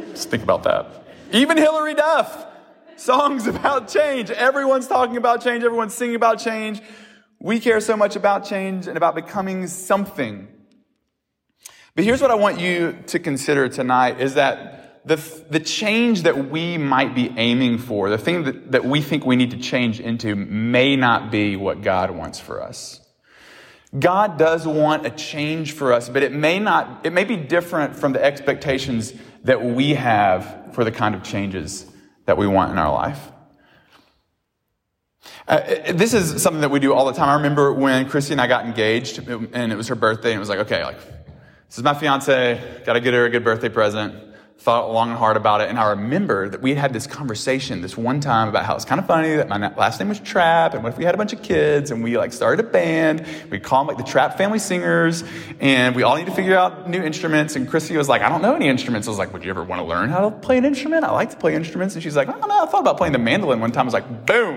Just 0.09 0.31
think 0.31 0.41
about 0.41 0.63
that. 0.63 0.87
Even 1.31 1.57
Hilary 1.57 1.93
Duff, 1.93 2.47
songs 2.95 3.45
about 3.45 3.87
change. 3.87 4.31
Everyone's 4.31 4.87
talking 4.87 5.17
about 5.17 5.43
change, 5.43 5.63
everyone's 5.63 5.93
singing 5.93 6.15
about 6.15 6.39
change. 6.39 6.81
We 7.39 7.59
care 7.59 7.79
so 7.79 7.95
much 7.95 8.15
about 8.15 8.43
change 8.43 8.87
and 8.87 8.97
about 8.97 9.13
becoming 9.13 9.67
something. 9.67 10.47
But 11.97 12.03
here's 12.03 12.21
what 12.21 12.29
I 12.29 12.35
want 12.35 12.59
you 12.59 12.95
to 13.07 13.17
consider 13.17 13.67
tonight 13.69 14.21
is 14.21 14.35
that 14.35 15.01
the, 15.07 15.15
the 15.49 15.59
change 15.59 16.21
that 16.23 16.51
we 16.51 16.77
might 16.77 17.15
be 17.15 17.33
aiming 17.35 17.79
for, 17.79 18.11
the 18.11 18.19
thing 18.19 18.43
that, 18.43 18.71
that 18.73 18.85
we 18.85 19.01
think 19.01 19.25
we 19.25 19.35
need 19.35 19.49
to 19.49 19.57
change 19.57 19.99
into, 19.99 20.35
may 20.35 20.95
not 20.95 21.31
be 21.31 21.55
what 21.55 21.81
God 21.81 22.11
wants 22.11 22.39
for 22.39 22.61
us. 22.61 23.01
God 23.97 24.37
does 24.37 24.67
want 24.67 25.07
a 25.07 25.09
change 25.09 25.71
for 25.71 25.91
us, 25.91 26.07
but 26.07 26.21
it 26.21 26.31
may 26.31 26.59
not, 26.59 27.03
it 27.03 27.13
may 27.13 27.23
be 27.23 27.35
different 27.35 27.95
from 27.95 28.13
the 28.13 28.23
expectations 28.23 29.11
that 29.45 29.63
we 29.63 29.95
have 29.95 30.75
for 30.75 30.83
the 30.83 30.91
kind 30.91 31.15
of 31.15 31.23
changes 31.23 31.83
that 32.27 32.37
we 32.37 32.45
want 32.45 32.71
in 32.71 32.77
our 32.77 32.93
life. 32.93 33.31
Uh, 35.47 35.93
this 35.93 36.13
is 36.13 36.43
something 36.43 36.61
that 36.61 36.69
we 36.69 36.79
do 36.79 36.93
all 36.93 37.07
the 37.07 37.13
time. 37.13 37.29
I 37.29 37.35
remember 37.37 37.73
when 37.73 38.07
Christy 38.07 38.33
and 38.33 38.41
I 38.41 38.45
got 38.45 38.65
engaged, 38.67 39.17
and 39.27 39.71
it 39.71 39.75
was 39.75 39.87
her 39.87 39.95
birthday, 39.95 40.29
and 40.29 40.37
it 40.37 40.41
was 40.41 40.49
like, 40.49 40.59
okay, 40.59 40.83
like, 40.83 40.99
this 41.67 41.77
is 41.77 41.83
my 41.83 41.93
fiance. 41.93 42.81
Got 42.85 42.93
to 42.93 43.01
get 43.01 43.13
her 43.13 43.25
a 43.25 43.29
good 43.29 43.43
birthday 43.43 43.69
present. 43.69 44.23
Thought 44.59 44.91
long 44.91 45.09
and 45.09 45.17
hard 45.17 45.37
about 45.37 45.61
it. 45.61 45.69
And 45.69 45.77
I 45.77 45.89
remember 45.89 46.49
that 46.49 46.61
we 46.61 46.73
had 46.73 46.91
this 46.91 47.05
conversation 47.05 47.81
this 47.81 47.95
one 47.95 48.21
time 48.21 48.47
about 48.47 48.65
how 48.65 48.75
it's 48.75 48.85
kind 48.85 48.99
of 48.99 49.05
funny 49.05 49.35
that 49.35 49.47
my 49.47 49.57
last 49.75 49.99
name 49.99 50.09
was 50.09 50.19
Trap. 50.19 50.73
And 50.73 50.83
what 50.83 50.93
if 50.93 50.97
we 50.97 51.03
had 51.03 51.13
a 51.13 51.17
bunch 51.17 51.33
of 51.33 51.43
kids 51.43 51.91
and 51.91 52.03
we 52.03 52.17
like 52.17 52.33
started 52.33 52.65
a 52.65 52.67
band? 52.67 53.25
We 53.51 53.59
call 53.59 53.85
them 53.85 53.95
like 53.95 54.03
the 54.03 54.09
Trap 54.09 54.37
Family 54.37 54.57
Singers. 54.59 55.23
And 55.59 55.95
we 55.95 56.03
all 56.03 56.15
need 56.15 56.25
to 56.25 56.31
figure 56.31 56.57
out 56.57 56.89
new 56.89 57.03
instruments. 57.03 57.55
And 57.55 57.69
Chrissy 57.69 57.95
was 57.97 58.09
like, 58.09 58.23
I 58.23 58.29
don't 58.29 58.41
know 58.41 58.55
any 58.55 58.67
instruments. 58.67 59.07
I 59.07 59.11
was 59.11 59.19
like, 59.19 59.31
would 59.31 59.43
you 59.43 59.51
ever 59.51 59.63
want 59.63 59.79
to 59.81 59.85
learn 59.85 60.09
how 60.09 60.29
to 60.29 60.31
play 60.31 60.57
an 60.57 60.65
instrument? 60.65 61.03
I 61.03 61.11
like 61.11 61.29
to 61.31 61.37
play 61.37 61.53
instruments. 61.53 61.93
And 61.93 62.01
she's 62.01 62.15
like, 62.15 62.29
I 62.29 62.31
don't 62.31 62.47
know. 62.47 62.63
I 62.63 62.65
thought 62.65 62.81
about 62.81 62.97
playing 62.97 63.13
the 63.13 63.19
mandolin 63.19 63.59
one 63.59 63.71
time. 63.71 63.83
I 63.83 63.85
was 63.85 63.93
like, 63.93 64.25
boom. 64.25 64.55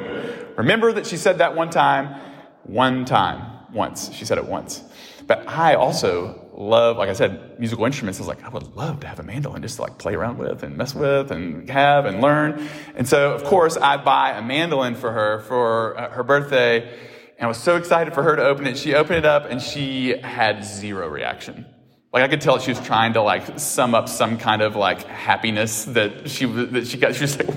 Remember 0.56 0.92
that 0.92 1.06
she 1.06 1.18
said 1.18 1.38
that 1.38 1.56
one 1.56 1.68
time? 1.70 2.18
One 2.62 3.04
time. 3.04 3.42
Once. 3.72 4.12
She 4.14 4.24
said 4.24 4.38
it 4.38 4.46
once. 4.46 4.82
But 5.26 5.46
I 5.46 5.74
also 5.74 6.46
love, 6.60 6.98
like 6.98 7.08
I 7.08 7.14
said, 7.14 7.58
musical 7.58 7.84
instruments. 7.86 8.18
I 8.18 8.22
was 8.22 8.28
like, 8.28 8.44
I 8.44 8.48
would 8.48 8.76
love 8.76 9.00
to 9.00 9.06
have 9.06 9.18
a 9.18 9.22
mandolin 9.22 9.62
just 9.62 9.76
to 9.76 9.82
like 9.82 9.98
play 9.98 10.14
around 10.14 10.38
with 10.38 10.62
and 10.62 10.76
mess 10.76 10.94
with 10.94 11.30
and 11.32 11.68
have 11.70 12.04
and 12.04 12.20
learn. 12.20 12.68
And 12.94 13.08
so, 13.08 13.32
of 13.32 13.44
course, 13.44 13.76
I 13.76 13.96
buy 13.96 14.32
a 14.32 14.42
mandolin 14.42 14.94
for 14.94 15.10
her 15.10 15.40
for 15.40 15.98
uh, 15.98 16.10
her 16.10 16.22
birthday. 16.22 16.82
And 16.82 17.46
I 17.46 17.46
was 17.46 17.56
so 17.56 17.76
excited 17.76 18.12
for 18.12 18.22
her 18.22 18.36
to 18.36 18.44
open 18.44 18.66
it. 18.66 18.76
She 18.76 18.94
opened 18.94 19.16
it 19.16 19.24
up 19.24 19.46
and 19.46 19.60
she 19.62 20.18
had 20.18 20.62
zero 20.64 21.08
reaction. 21.08 21.64
Like 22.12 22.24
I 22.24 22.28
could 22.28 22.40
tell 22.40 22.58
she 22.58 22.72
was 22.72 22.80
trying 22.80 23.14
to 23.14 23.22
like 23.22 23.58
sum 23.58 23.94
up 23.94 24.08
some 24.08 24.36
kind 24.36 24.62
of 24.62 24.76
like 24.76 25.04
happiness 25.04 25.84
that 25.86 26.28
she 26.28 26.44
that 26.44 26.86
she 26.88 26.98
got. 26.98 27.14
She 27.14 27.22
was 27.22 27.38
like, 27.38 27.48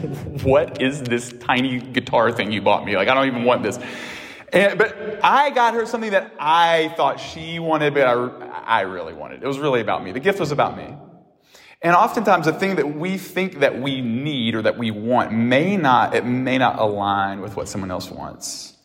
"What 0.43 0.79
is 0.79 1.01
this 1.01 1.33
tiny 1.39 1.79
guitar 1.79 2.31
thing 2.31 2.51
you 2.51 2.61
bought 2.61 2.85
me? 2.85 2.95
Like 2.95 3.07
I 3.07 3.15
don't 3.15 3.25
even 3.25 3.45
want 3.45 3.63
this." 3.63 3.79
And, 4.53 4.77
but 4.77 5.19
I 5.23 5.49
got 5.49 5.73
her 5.73 5.85
something 5.87 6.11
that 6.11 6.31
I 6.39 6.93
thought 6.95 7.19
she 7.19 7.57
wanted, 7.57 7.95
but 7.95 8.05
I, 8.05 8.13
I 8.65 8.81
really 8.81 9.13
wanted. 9.13 9.41
It 9.41 9.47
was 9.47 9.57
really 9.57 9.81
about 9.81 10.03
me. 10.03 10.11
The 10.11 10.19
gift 10.19 10.39
was 10.39 10.51
about 10.51 10.77
me. 10.77 10.95
And 11.81 11.95
oftentimes 11.95 12.45
the 12.45 12.53
thing 12.53 12.75
that 12.75 12.95
we 12.95 13.17
think 13.17 13.59
that 13.59 13.81
we 13.81 13.99
need 14.01 14.55
or 14.55 14.61
that 14.61 14.77
we 14.77 14.91
want 14.91 15.33
may 15.33 15.75
not, 15.75 16.15
it 16.15 16.23
may 16.23 16.57
not 16.57 16.79
align 16.79 17.41
with 17.41 17.55
what 17.55 17.67
someone 17.67 17.91
else 17.91 18.09
wants. 18.09 18.77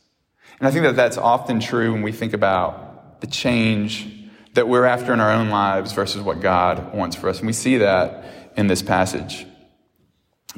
And 0.58 0.66
I 0.66 0.72
think 0.72 0.84
that 0.84 0.96
that's 0.96 1.18
often 1.18 1.60
true 1.60 1.92
when 1.92 2.02
we 2.02 2.12
think 2.12 2.32
about 2.32 3.20
the 3.20 3.28
change 3.28 4.14
that 4.54 4.66
we're 4.66 4.86
after 4.86 5.12
in 5.12 5.20
our 5.20 5.30
own 5.30 5.50
lives 5.50 5.92
versus 5.92 6.22
what 6.22 6.40
God 6.40 6.94
wants 6.94 7.14
for 7.14 7.28
us. 7.28 7.38
And 7.38 7.46
we 7.46 7.52
see 7.52 7.76
that 7.78 8.52
in 8.56 8.66
this 8.66 8.82
passage. 8.82 9.46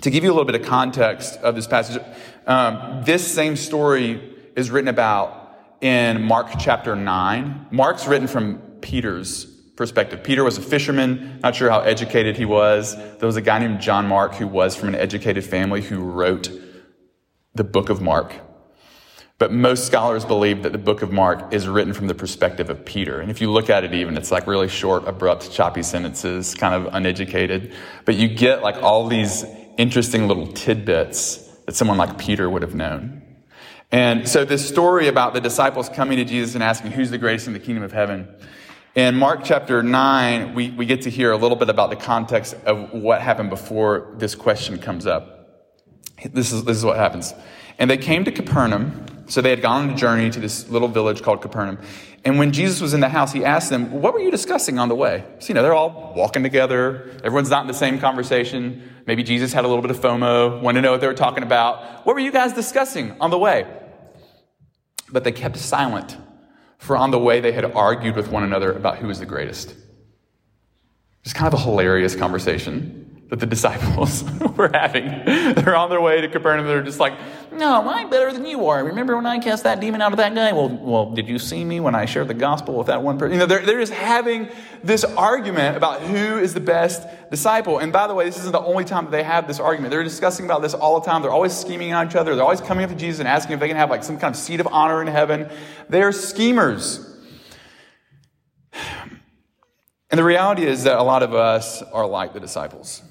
To 0.02 0.11
give 0.11 0.25
you 0.25 0.31
a 0.31 0.33
little 0.33 0.50
bit 0.50 0.59
of 0.59 0.67
context 0.67 1.38
of 1.40 1.57
this 1.57 1.67
passage, 1.67 2.02
um, 2.47 3.02
this 3.05 3.26
same 3.31 3.57
story 3.57 4.37
is 4.61 4.71
written 4.71 4.88
about 4.88 5.59
in 5.81 6.23
Mark 6.23 6.52
chapter 6.59 6.95
9. 6.95 7.67
Mark's 7.71 8.07
written 8.07 8.29
from 8.29 8.59
Peter's 8.81 9.47
perspective. 9.76 10.23
Peter 10.23 10.45
was 10.45 10.59
a 10.59 10.62
fisherman, 10.62 11.40
not 11.43 11.57
sure 11.57 11.71
how 11.71 11.81
educated 11.81 12.37
he 12.37 12.45
was. 12.45 12.95
There 12.95 13.26
was 13.26 13.37
a 13.37 13.43
guy 13.43 13.59
named 13.59 13.81
John 13.81 14.07
Mark 14.07 14.35
who 14.35 14.47
was 14.47 14.76
from 14.76 14.90
an 14.90 14.95
educated 14.95 15.45
family 15.45 15.81
who 15.81 16.00
wrote 16.00 16.50
the 17.55 17.64
book 17.64 17.88
of 17.88 18.00
Mark. 18.02 18.35
But 19.38 19.52
most 19.52 19.87
scholars 19.87 20.26
believe 20.26 20.64
that 20.64 20.73
the 20.73 20.79
book 20.79 21.00
of 21.00 21.11
Mark 21.11 21.55
is 21.55 21.67
written 21.67 21.95
from 21.95 22.09
the 22.09 22.14
perspective 22.14 22.69
of 22.69 22.85
Peter. 22.85 23.21
And 23.21 23.31
if 23.31 23.40
you 23.40 23.50
look 23.50 23.71
at 23.71 23.85
it 23.85 23.95
even, 23.95 24.19
it's 24.19 24.31
like 24.31 24.47
really 24.47 24.69
short, 24.69 25.09
abrupt, 25.09 25.50
choppy 25.50 25.83
sentences, 25.83 26.55
kind 26.55 26.75
of 26.75 26.93
uneducated. 26.93 27.73
But 28.05 28.17
you 28.17 28.29
get 28.29 28.62
like 28.62 28.76
all 28.83 29.09
these 29.09 29.47
interesting 29.79 30.29
little 30.29 30.47
tidbits 30.49 31.38
that 31.64 31.75
someone 31.75 31.97
like 31.97 32.19
Peter 32.19 32.50
would 32.50 32.61
have 32.61 32.75
known. 32.75 33.23
And 33.92 34.28
so 34.28 34.44
this 34.44 34.66
story 34.66 35.09
about 35.09 35.35
the 35.35 35.40
disciples 35.40 35.88
coming 35.88 36.18
to 36.18 36.25
Jesus 36.25 36.54
and 36.54 36.62
asking 36.62 36.92
who's 36.92 37.11
the 37.11 37.18
greatest 37.18 37.49
in 37.49 37.52
the 37.52 37.59
kingdom 37.59 37.82
of 37.82 37.90
heaven. 37.92 38.28
In 38.94 39.16
Mark 39.16 39.40
chapter 39.42 39.82
9, 39.82 40.54
we, 40.54 40.70
we 40.70 40.87
get 40.87 41.02
to 41.02 41.11
hear 41.11 41.32
a 41.32 41.37
little 41.37 41.56
bit 41.56 41.68
about 41.68 41.90
the 41.90 41.97
context 41.97 42.54
of 42.66 42.92
what 42.92 43.20
happened 43.20 43.50
before 43.50 44.14
this 44.16 44.35
question 44.35 44.78
comes 44.78 45.06
up. 45.06 45.37
This 46.32 46.52
is, 46.52 46.64
this 46.64 46.76
is 46.76 46.85
what 46.85 46.97
happens. 46.97 47.35
And 47.78 47.90
they 47.90 47.97
came 47.97 48.25
to 48.25 48.32
Capernaum. 48.32 49.20
So 49.30 49.40
they 49.40 49.50
had 49.50 49.62
gone 49.62 49.88
on 49.88 49.90
a 49.90 49.96
journey 49.96 50.28
to 50.28 50.40
this 50.40 50.68
little 50.68 50.88
village 50.88 51.22
called 51.22 51.40
Capernaum. 51.40 51.78
And 52.25 52.37
when 52.37 52.50
Jesus 52.50 52.80
was 52.80 52.94
in 52.94 53.00
the 53.00 53.08
house, 53.08 53.32
he 53.32 53.44
asked 53.44 53.70
them, 53.70 54.02
What 54.02 54.12
were 54.12 54.18
you 54.18 54.30
discussing 54.30 54.80
on 54.80 54.88
the 54.88 54.96
way? 54.96 55.25
So, 55.38 55.49
you 55.49 55.54
know, 55.54 55.62
they're 55.62 55.72
all 55.72 56.12
walking 56.16 56.42
together. 56.42 57.08
Everyone's 57.22 57.49
not 57.49 57.62
in 57.62 57.68
the 57.68 57.75
same 57.75 58.00
conversation. 58.00 58.82
Maybe 59.06 59.22
Jesus 59.22 59.52
had 59.52 59.64
a 59.64 59.68
little 59.68 59.82
bit 59.82 59.92
of 59.92 60.00
FOMO, 60.00 60.60
wanted 60.60 60.80
to 60.80 60.82
know 60.82 60.90
what 60.90 61.00
they 61.00 61.06
were 61.06 61.14
talking 61.14 61.44
about. 61.44 62.04
What 62.04 62.14
were 62.14 62.20
you 62.20 62.32
guys 62.32 62.52
discussing 62.52 63.16
on 63.20 63.30
the 63.30 63.38
way? 63.38 63.66
But 65.12 65.22
they 65.22 65.32
kept 65.32 65.56
silent, 65.56 66.16
for 66.78 66.96
on 66.96 67.12
the 67.12 67.18
way 67.18 67.40
they 67.40 67.52
had 67.52 67.64
argued 67.64 68.16
with 68.16 68.32
one 68.32 68.42
another 68.42 68.72
about 68.72 68.99
who 68.99 69.06
was 69.06 69.20
the 69.20 69.26
greatest. 69.26 69.75
It's 71.22 71.32
kind 71.32 71.52
of 71.52 71.58
a 71.58 71.62
hilarious 71.62 72.16
conversation 72.16 73.10
that 73.30 73.38
the 73.38 73.46
disciples 73.46 74.25
were 74.56 74.70
having. 74.75 75.06
They're 75.54 75.76
on 75.76 75.88
their 75.88 76.00
way 76.00 76.20
to 76.20 76.28
Capernaum. 76.28 76.66
They're 76.66 76.82
just 76.82 76.99
like, 76.99 77.14
no, 77.52 77.88
I'm 77.88 78.10
better 78.10 78.32
than 78.32 78.44
you 78.44 78.66
are. 78.66 78.84
Remember 78.84 79.14
when 79.14 79.25
I 79.25 79.38
cast 79.38 79.62
that 79.64 79.80
demon 79.80 80.02
out 80.02 80.12
of 80.12 80.18
that 80.18 80.34
guy? 80.34 80.52
Well, 80.52 80.68
well, 80.68 81.10
did 81.12 81.28
you 81.28 81.38
see 81.38 81.64
me 81.64 81.78
when 81.78 81.94
I 81.94 82.06
shared 82.06 82.26
the 82.26 82.34
gospel 82.34 82.75
with 82.75 82.88
that 82.88 83.02
one 83.02 83.18
person? 83.18 83.34
You 83.34 83.38
know, 83.38 83.46
they're, 83.46 83.64
they're 83.64 83.78
just 83.78 83.92
having 83.92 84.49
this 84.82 85.04
argument 85.04 85.76
about 85.76 86.02
who 86.02 86.38
is 86.38 86.54
the 86.54 86.60
best 86.60 87.06
disciple. 87.30 87.78
And 87.78 87.92
by 87.92 88.08
the 88.08 88.14
way, 88.14 88.25
this 88.25 88.38
isn't 88.38 88.52
the 88.52 88.60
only 88.60 88.84
time 88.84 89.04
that 89.04 89.10
they 89.12 89.22
have 89.22 89.46
this 89.46 89.60
argument. 89.60 89.92
They're 89.92 90.02
discussing 90.02 90.44
about 90.44 90.60
this 90.60 90.75
all 90.75 90.99
the 90.99 91.06
time. 91.06 91.22
They're 91.22 91.30
always 91.30 91.56
scheming 91.56 91.92
on 91.92 92.08
each 92.08 92.16
other. 92.16 92.34
They're 92.34 92.44
always 92.44 92.60
coming 92.60 92.84
up 92.84 92.90
to 92.90 92.96
Jesus 92.96 93.20
and 93.20 93.28
asking 93.28 93.54
if 93.54 93.60
they 93.60 93.68
can 93.68 93.76
have 93.76 93.90
like 93.90 94.02
some 94.02 94.18
kind 94.18 94.34
of 94.34 94.40
seat 94.40 94.58
of 94.58 94.66
honor 94.68 95.00
in 95.00 95.06
heaven. 95.06 95.49
They're 95.88 96.12
schemers. 96.12 97.06
And 100.10 100.18
the 100.18 100.25
reality 100.25 100.64
is 100.64 100.84
that 100.84 100.99
a 100.99 101.02
lot 101.04 101.22
of 101.22 101.34
us 101.34 101.82
are 101.82 102.06
like 102.06 102.32
the 102.32 102.40
disciples. 102.40 103.02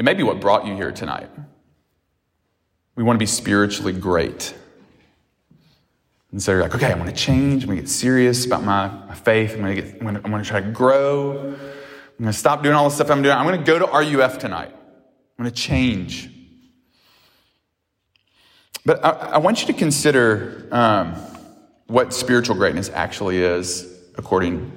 It 0.00 0.02
may 0.02 0.14
be 0.14 0.22
what 0.22 0.40
brought 0.40 0.66
you 0.66 0.74
here 0.74 0.92
tonight. 0.92 1.28
We 2.96 3.02
want 3.02 3.16
to 3.16 3.18
be 3.18 3.26
spiritually 3.26 3.92
great. 3.92 4.54
And 6.32 6.42
so 6.42 6.52
you're 6.52 6.62
like, 6.62 6.74
okay, 6.74 6.90
I 6.90 6.94
want 6.94 7.10
to 7.10 7.14
change. 7.14 7.64
I'm 7.64 7.66
going 7.66 7.76
to 7.76 7.82
get 7.82 7.90
serious 7.90 8.46
about 8.46 8.64
my, 8.64 8.88
my 8.88 9.14
faith. 9.14 9.52
I'm 9.52 9.60
going, 9.60 9.76
to 9.76 9.82
get, 9.82 9.94
I'm, 9.96 10.00
going 10.00 10.14
to, 10.14 10.22
I'm 10.24 10.30
going 10.30 10.42
to 10.42 10.48
try 10.48 10.62
to 10.62 10.70
grow. 10.70 11.32
I'm 11.32 12.18
going 12.18 12.32
to 12.32 12.32
stop 12.32 12.62
doing 12.62 12.74
all 12.74 12.88
the 12.88 12.94
stuff 12.94 13.10
I'm 13.10 13.20
doing. 13.20 13.36
I'm 13.36 13.44
going 13.44 13.62
to 13.62 13.66
go 13.66 13.78
to 13.78 14.16
RUF 14.16 14.38
tonight. 14.38 14.70
I'm 14.72 15.44
going 15.44 15.54
to 15.54 15.54
change. 15.54 16.30
But 18.86 19.04
I, 19.04 19.10
I 19.10 19.38
want 19.38 19.60
you 19.60 19.66
to 19.66 19.74
consider 19.74 20.66
um, 20.72 21.12
what 21.88 22.14
spiritual 22.14 22.56
greatness 22.56 22.88
actually 22.88 23.42
is 23.42 23.86
according 24.16 24.72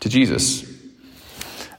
to 0.00 0.08
Jesus. 0.08 0.64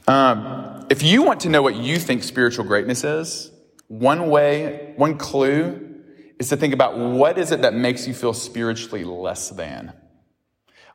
Um, 0.07 0.58
if 0.89 1.03
you 1.03 1.23
want 1.23 1.41
to 1.41 1.49
know 1.49 1.61
what 1.61 1.75
you 1.75 1.99
think 1.99 2.23
spiritual 2.23 2.65
greatness 2.65 3.03
is, 3.03 3.51
one 3.87 4.29
way, 4.29 4.93
one 4.97 5.17
clue 5.17 6.01
is 6.39 6.49
to 6.49 6.57
think 6.57 6.73
about 6.73 6.97
what 6.97 7.37
is 7.37 7.51
it 7.51 7.61
that 7.61 7.73
makes 7.73 8.07
you 8.07 8.13
feel 8.13 8.33
spiritually 8.33 9.03
less 9.03 9.49
than. 9.49 9.93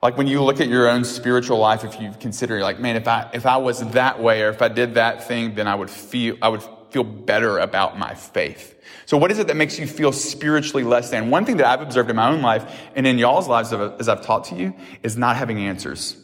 Like 0.02 0.16
when 0.16 0.26
you 0.26 0.42
look 0.42 0.60
at 0.60 0.68
your 0.68 0.88
own 0.88 1.04
spiritual 1.04 1.58
life, 1.58 1.84
if 1.84 2.00
you 2.00 2.12
consider 2.20 2.60
like, 2.60 2.78
man, 2.78 2.96
if 2.96 3.08
I, 3.08 3.30
if 3.32 3.46
I 3.46 3.56
was 3.56 3.80
that 3.92 4.20
way 4.20 4.42
or 4.42 4.50
if 4.50 4.62
I 4.62 4.68
did 4.68 4.94
that 4.94 5.26
thing, 5.26 5.54
then 5.54 5.66
I 5.66 5.74
would 5.74 5.90
feel, 5.90 6.36
I 6.42 6.48
would 6.48 6.62
feel 6.90 7.04
better 7.04 7.58
about 7.58 7.98
my 7.98 8.14
faith. 8.14 8.72
So 9.06 9.16
what 9.16 9.30
is 9.30 9.38
it 9.38 9.46
that 9.46 9.56
makes 9.56 9.78
you 9.78 9.86
feel 9.86 10.12
spiritually 10.12 10.84
less 10.84 11.10
than? 11.10 11.30
One 11.30 11.44
thing 11.44 11.56
that 11.58 11.66
I've 11.66 11.80
observed 11.80 12.10
in 12.10 12.16
my 12.16 12.30
own 12.30 12.42
life 12.42 12.80
and 12.94 13.06
in 13.06 13.18
y'all's 13.18 13.48
lives 13.48 13.72
as 13.72 14.08
I've 14.08 14.22
taught 14.22 14.44
to 14.44 14.56
you 14.56 14.74
is 15.02 15.16
not 15.16 15.36
having 15.36 15.58
answers. 15.58 16.16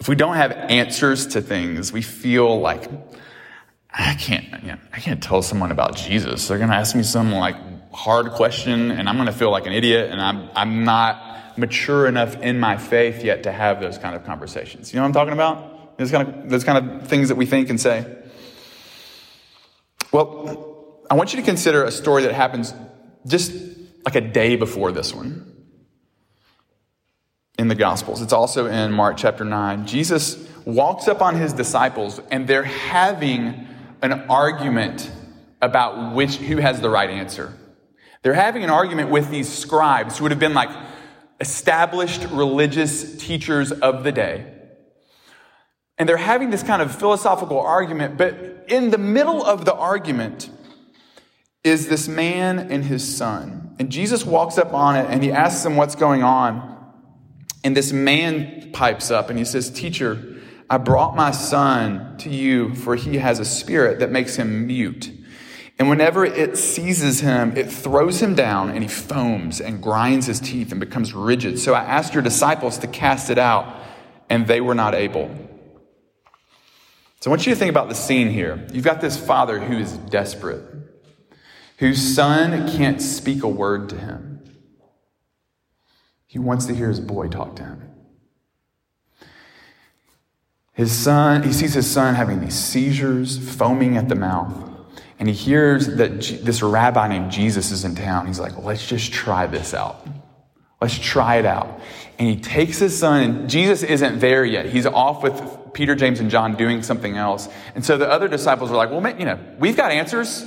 If 0.00 0.08
we 0.08 0.14
don't 0.14 0.36
have 0.36 0.52
answers 0.52 1.26
to 1.28 1.42
things, 1.42 1.92
we 1.92 2.00
feel 2.00 2.58
like, 2.58 2.90
I 3.92 4.14
can't, 4.14 4.44
you 4.62 4.72
know, 4.72 4.78
I 4.92 4.98
can't 4.98 5.22
tell 5.22 5.42
someone 5.42 5.70
about 5.70 5.96
Jesus. 5.96 6.48
They're 6.48 6.58
going 6.58 6.70
to 6.70 6.76
ask 6.76 6.96
me 6.96 7.02
some 7.02 7.32
like 7.32 7.56
hard 7.92 8.32
question 8.32 8.90
and 8.90 9.08
I'm 9.08 9.16
going 9.16 9.26
to 9.26 9.32
feel 9.32 9.50
like 9.50 9.66
an 9.66 9.72
idiot 9.72 10.10
and 10.10 10.20
I'm, 10.20 10.48
I'm 10.54 10.84
not 10.84 11.58
mature 11.58 12.06
enough 12.06 12.40
in 12.40 12.58
my 12.58 12.78
faith 12.78 13.22
yet 13.22 13.42
to 13.42 13.52
have 13.52 13.80
those 13.80 13.98
kind 13.98 14.16
of 14.16 14.24
conversations. 14.24 14.92
You 14.92 14.98
know 14.98 15.02
what 15.02 15.08
I'm 15.08 15.12
talking 15.12 15.34
about? 15.34 15.98
Those 15.98 16.10
kind 16.10 16.28
of, 16.28 16.48
those 16.48 16.64
kind 16.64 17.02
of 17.02 17.08
things 17.08 17.28
that 17.28 17.34
we 17.34 17.44
think 17.44 17.68
and 17.68 17.78
say. 17.78 18.06
Well, 20.12 21.00
I 21.10 21.14
want 21.14 21.34
you 21.34 21.40
to 21.40 21.44
consider 21.44 21.84
a 21.84 21.90
story 21.90 22.22
that 22.22 22.32
happens 22.32 22.72
just 23.26 23.52
like 24.06 24.14
a 24.14 24.20
day 24.22 24.56
before 24.56 24.92
this 24.92 25.12
one 25.12 25.49
in 27.60 27.68
the 27.68 27.74
Gospels. 27.74 28.22
It's 28.22 28.32
also 28.32 28.66
in 28.66 28.90
Mark 28.90 29.18
chapter 29.18 29.44
9. 29.44 29.86
Jesus 29.86 30.48
walks 30.64 31.08
up 31.08 31.20
on 31.20 31.36
his 31.36 31.52
disciples 31.52 32.18
and 32.30 32.48
they're 32.48 32.62
having 32.62 33.68
an 34.00 34.12
argument 34.30 35.10
about 35.60 36.14
which 36.14 36.36
who 36.36 36.56
has 36.56 36.80
the 36.80 36.88
right 36.88 37.10
answer. 37.10 37.52
They're 38.22 38.32
having 38.32 38.64
an 38.64 38.70
argument 38.70 39.10
with 39.10 39.30
these 39.30 39.46
scribes 39.46 40.16
who 40.16 40.24
would 40.24 40.32
have 40.32 40.40
been 40.40 40.54
like 40.54 40.70
established 41.38 42.24
religious 42.30 43.18
teachers 43.18 43.72
of 43.72 44.04
the 44.04 44.12
day. 44.12 44.50
And 45.98 46.08
they're 46.08 46.16
having 46.16 46.48
this 46.48 46.62
kind 46.62 46.80
of 46.80 46.94
philosophical 46.94 47.60
argument, 47.60 48.16
but 48.16 48.64
in 48.68 48.88
the 48.90 48.96
middle 48.96 49.44
of 49.44 49.66
the 49.66 49.74
argument 49.74 50.48
is 51.62 51.88
this 51.88 52.08
man 52.08 52.58
and 52.58 52.84
his 52.84 53.06
son. 53.16 53.76
And 53.78 53.90
Jesus 53.90 54.24
walks 54.24 54.56
up 54.56 54.72
on 54.72 54.96
it 54.96 55.04
and 55.10 55.22
he 55.22 55.30
asks 55.30 55.62
them 55.62 55.76
what's 55.76 55.94
going 55.94 56.22
on. 56.22 56.69
And 57.62 57.76
this 57.76 57.92
man 57.92 58.72
pipes 58.72 59.10
up 59.10 59.30
and 59.30 59.38
he 59.38 59.44
says, 59.44 59.70
Teacher, 59.70 60.36
I 60.68 60.78
brought 60.78 61.16
my 61.16 61.30
son 61.30 62.16
to 62.18 62.30
you 62.30 62.74
for 62.74 62.96
he 62.96 63.18
has 63.18 63.38
a 63.38 63.44
spirit 63.44 63.98
that 63.98 64.10
makes 64.10 64.36
him 64.36 64.66
mute. 64.66 65.10
And 65.78 65.88
whenever 65.88 66.24
it 66.24 66.58
seizes 66.58 67.20
him, 67.20 67.56
it 67.56 67.72
throws 67.72 68.20
him 68.20 68.34
down 68.34 68.68
and 68.68 68.82
he 68.82 68.88
foams 68.88 69.60
and 69.60 69.82
grinds 69.82 70.26
his 70.26 70.38
teeth 70.38 70.72
and 70.72 70.78
becomes 70.78 71.14
rigid. 71.14 71.58
So 71.58 71.72
I 71.74 71.82
asked 71.82 72.12
your 72.12 72.22
disciples 72.22 72.78
to 72.78 72.86
cast 72.86 73.30
it 73.30 73.38
out 73.38 73.82
and 74.28 74.46
they 74.46 74.60
were 74.60 74.74
not 74.74 74.94
able. 74.94 75.34
So 77.20 77.30
I 77.30 77.32
want 77.32 77.46
you 77.46 77.52
to 77.52 77.58
think 77.58 77.70
about 77.70 77.88
the 77.88 77.94
scene 77.94 78.28
here. 78.28 78.66
You've 78.72 78.84
got 78.84 79.00
this 79.00 79.16
father 79.16 79.58
who 79.58 79.76
is 79.76 79.92
desperate, 79.92 80.64
whose 81.78 82.14
son 82.14 82.70
can't 82.76 83.02
speak 83.02 83.42
a 83.42 83.48
word 83.48 83.88
to 83.90 83.98
him. 83.98 84.29
He 86.30 86.38
wants 86.38 86.66
to 86.66 86.74
hear 86.76 86.86
his 86.86 87.00
boy 87.00 87.26
talk 87.26 87.56
to 87.56 87.64
him. 87.64 87.90
His 90.72 90.92
son, 90.92 91.42
he 91.42 91.52
sees 91.52 91.74
his 91.74 91.90
son 91.90 92.14
having 92.14 92.40
these 92.40 92.54
seizures, 92.54 93.36
foaming 93.56 93.96
at 93.96 94.08
the 94.08 94.14
mouth. 94.14 94.54
And 95.18 95.26
he 95.26 95.34
hears 95.34 95.88
that 95.96 96.20
this 96.44 96.62
rabbi 96.62 97.08
named 97.08 97.32
Jesus 97.32 97.72
is 97.72 97.84
in 97.84 97.96
town. 97.96 98.28
He's 98.28 98.38
like, 98.38 98.56
let's 98.58 98.86
just 98.86 99.12
try 99.12 99.48
this 99.48 99.74
out. 99.74 100.06
Let's 100.80 100.96
try 100.96 101.38
it 101.38 101.46
out. 101.46 101.80
And 102.20 102.28
he 102.28 102.36
takes 102.36 102.78
his 102.78 102.96
son, 102.96 103.22
and 103.22 103.50
Jesus 103.50 103.82
isn't 103.82 104.20
there 104.20 104.44
yet. 104.44 104.66
He's 104.66 104.86
off 104.86 105.24
with 105.24 105.42
Peter, 105.72 105.96
James, 105.96 106.20
and 106.20 106.30
John 106.30 106.54
doing 106.54 106.84
something 106.84 107.16
else. 107.16 107.48
And 107.74 107.84
so 107.84 107.98
the 107.98 108.08
other 108.08 108.28
disciples 108.28 108.70
are 108.70 108.76
like, 108.76 108.90
well, 108.92 109.18
you 109.18 109.24
know, 109.24 109.40
we've 109.58 109.76
got 109.76 109.90
answers. 109.90 110.44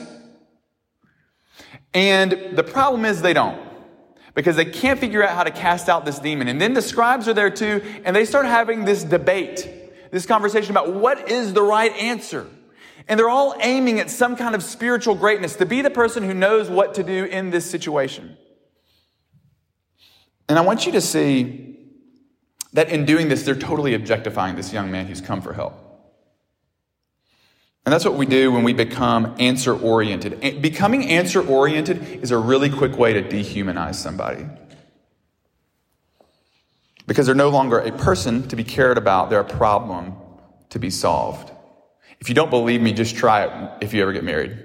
And 1.94 2.56
the 2.56 2.63
problem 2.63 3.04
is 3.04 3.22
they 3.22 3.34
don't. 3.34 3.62
Because 4.34 4.56
they 4.56 4.66
can't 4.66 5.00
figure 5.00 5.24
out 5.24 5.36
how 5.36 5.44
to 5.44 5.52
cast 5.52 5.90
out 5.90 6.06
this 6.06 6.20
demon. 6.20 6.48
And 6.48 6.60
then 6.60 6.74
the 6.74 6.82
scribes 6.82 7.28
are 7.28 7.34
there 7.34 7.50
too, 7.50 7.82
and 8.04 8.16
they 8.16 8.25
start 8.25 8.46
having 8.46 8.86
this 8.86 9.04
debate, 9.04 9.70
this 10.12 10.25
conversation 10.25 10.72
about 10.72 10.94
what 10.94 11.30
is 11.30 11.54
the 11.54 11.62
right 11.62 11.92
answer. 11.94 12.48
And 13.08 13.20
they're 13.20 13.30
all 13.30 13.56
aiming 13.60 14.00
at 14.00 14.10
some 14.10 14.36
kind 14.36 14.56
of 14.56 14.63
spiritual 14.63 15.16
greatness 15.16 15.56
to 15.58 15.66
be 15.66 15.82
the 15.82 15.90
person 15.90 16.24
who 16.24 16.34
knows 16.34 16.70
what 16.70 16.96
to 16.96 17.04
do 17.04 17.25
in 17.25 17.50
this 17.50 17.70
situation. 17.70 18.38
And 20.48 20.58
I 20.58 20.62
want 20.62 20.86
you 20.86 20.92
to 20.94 21.02
see 21.02 21.78
that 22.74 22.90
in 22.90 23.06
doing 23.06 23.30
this, 23.30 23.44
they're 23.44 23.56
totally 23.56 23.94
objectifying 23.94 24.56
this 24.56 24.74
young 24.74 24.92
man 24.92 25.06
who's 25.06 25.22
come 25.22 25.42
for 25.42 25.54
help. 25.54 25.92
And 27.86 27.92
that's 27.92 28.06
what 28.06 28.16
we 28.16 28.25
do 28.25 28.52
when 28.52 28.63
we 28.63 28.74
become 28.74 29.36
answer 29.40 29.75
oriented. 29.75 30.62
Becoming 30.62 31.10
answer 31.10 31.46
oriented 31.46 32.02
is 32.24 32.32
a 32.32 32.38
really 32.38 32.70
quick 32.70 32.98
way 32.98 33.13
to 33.13 33.24
dehumanize 33.24 33.96
somebody. 33.96 34.46
Because 37.06 37.25
they're 37.25 37.36
no 37.36 37.50
longer 37.50 37.80
a 37.80 37.92
person 37.92 38.48
to 38.48 38.56
be 38.56 38.63
cared 38.63 38.98
about, 38.98 39.30
they're 39.30 39.42
a 39.42 39.44
problem 39.44 40.16
to 40.70 40.80
be 40.80 40.90
solved. 40.90 41.52
If 42.22 42.30
you 42.30 42.36
don't 42.36 42.50
believe 42.50 42.82
me, 42.82 42.94
just 42.94 43.18
try 43.18 43.44
it 43.44 43.84
if 43.84 43.94
you 43.94 44.02
ever 44.02 44.13
get 44.13 44.24
married 44.24 44.58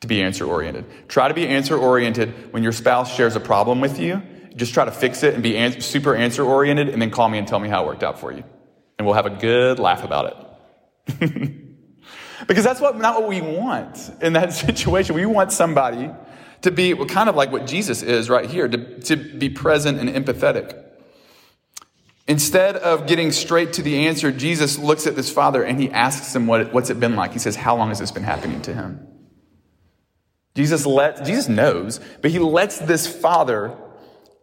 to 0.00 0.08
be 0.08 0.20
answer 0.20 0.44
oriented. 0.44 0.84
Try 1.08 1.28
to 1.28 1.34
be 1.34 1.46
answer 1.46 1.76
oriented 1.76 2.52
when 2.52 2.64
your 2.64 2.72
spouse 2.72 3.14
shares 3.14 3.36
a 3.36 3.40
problem 3.40 3.80
with 3.80 4.00
you. 4.00 4.20
Just 4.56 4.74
try 4.74 4.84
to 4.84 4.90
fix 4.90 5.22
it 5.22 5.34
and 5.34 5.42
be 5.42 5.80
super 5.80 6.16
answer 6.16 6.44
oriented 6.44 6.88
and 6.88 7.00
then 7.00 7.10
call 7.10 7.28
me 7.28 7.38
and 7.38 7.46
tell 7.46 7.60
me 7.60 7.68
how 7.68 7.84
it 7.84 7.86
worked 7.86 8.02
out 8.02 8.18
for 8.18 8.32
you. 8.32 8.42
And 8.98 9.06
we'll 9.06 9.14
have 9.14 9.26
a 9.26 9.30
good 9.30 9.78
laugh 9.78 10.02
about 10.02 10.58
it. 11.08 11.60
Because 12.46 12.64
that's 12.64 12.80
what, 12.80 12.98
not 12.98 13.20
what 13.20 13.28
we 13.28 13.40
want 13.40 14.10
in 14.20 14.34
that 14.34 14.52
situation. 14.64 15.14
We 15.14 15.26
want 15.26 15.52
somebody 15.52 16.10
to 16.62 16.70
be 16.70 16.94
kind 17.06 17.28
of 17.28 17.36
like 17.36 17.52
what 17.52 17.66
Jesus 17.66 18.02
is 18.02 18.30
right 18.30 18.48
here, 18.48 18.68
to, 18.68 19.00
to 19.00 19.16
be 19.16 19.50
present 19.50 19.98
and 19.98 20.08
empathetic. 20.08 20.80
Instead 22.26 22.76
of 22.76 23.06
getting 23.06 23.32
straight 23.32 23.74
to 23.74 23.82
the 23.82 24.06
answer, 24.06 24.32
Jesus 24.32 24.78
looks 24.78 25.06
at 25.06 25.14
this 25.14 25.30
father 25.30 25.62
and 25.62 25.78
he 25.78 25.90
asks 25.90 26.34
him 26.34 26.46
what, 26.46 26.72
what's 26.72 26.88
it 26.88 26.98
been 26.98 27.16
like. 27.16 27.32
He 27.32 27.38
says, 27.38 27.54
How 27.54 27.76
long 27.76 27.88
has 27.88 27.98
this 27.98 28.10
been 28.10 28.22
happening 28.22 28.62
to 28.62 28.72
him? 28.72 29.06
Jesus 30.54 30.86
let, 30.86 31.24
Jesus 31.24 31.48
knows, 31.48 32.00
but 32.22 32.30
he 32.30 32.38
lets 32.38 32.78
this 32.78 33.06
father 33.06 33.76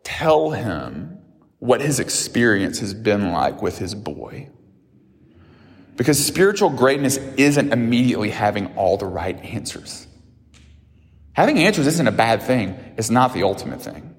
tell 0.03 0.51
him 0.51 1.17
what 1.59 1.81
his 1.81 1.99
experience 1.99 2.79
has 2.79 2.93
been 2.93 3.31
like 3.31 3.61
with 3.61 3.79
his 3.79 3.95
boy. 3.95 4.49
Because 6.01 6.25
spiritual 6.25 6.71
greatness 6.71 7.17
isn't 7.37 7.71
immediately 7.71 8.31
having 8.31 8.75
all 8.75 8.97
the 8.97 9.05
right 9.05 9.39
answers. 9.45 10.07
Having 11.33 11.59
answers 11.59 11.85
isn't 11.85 12.07
a 12.07 12.11
bad 12.11 12.41
thing, 12.41 12.75
it's 12.97 13.11
not 13.11 13.35
the 13.35 13.43
ultimate 13.43 13.83
thing. 13.83 14.15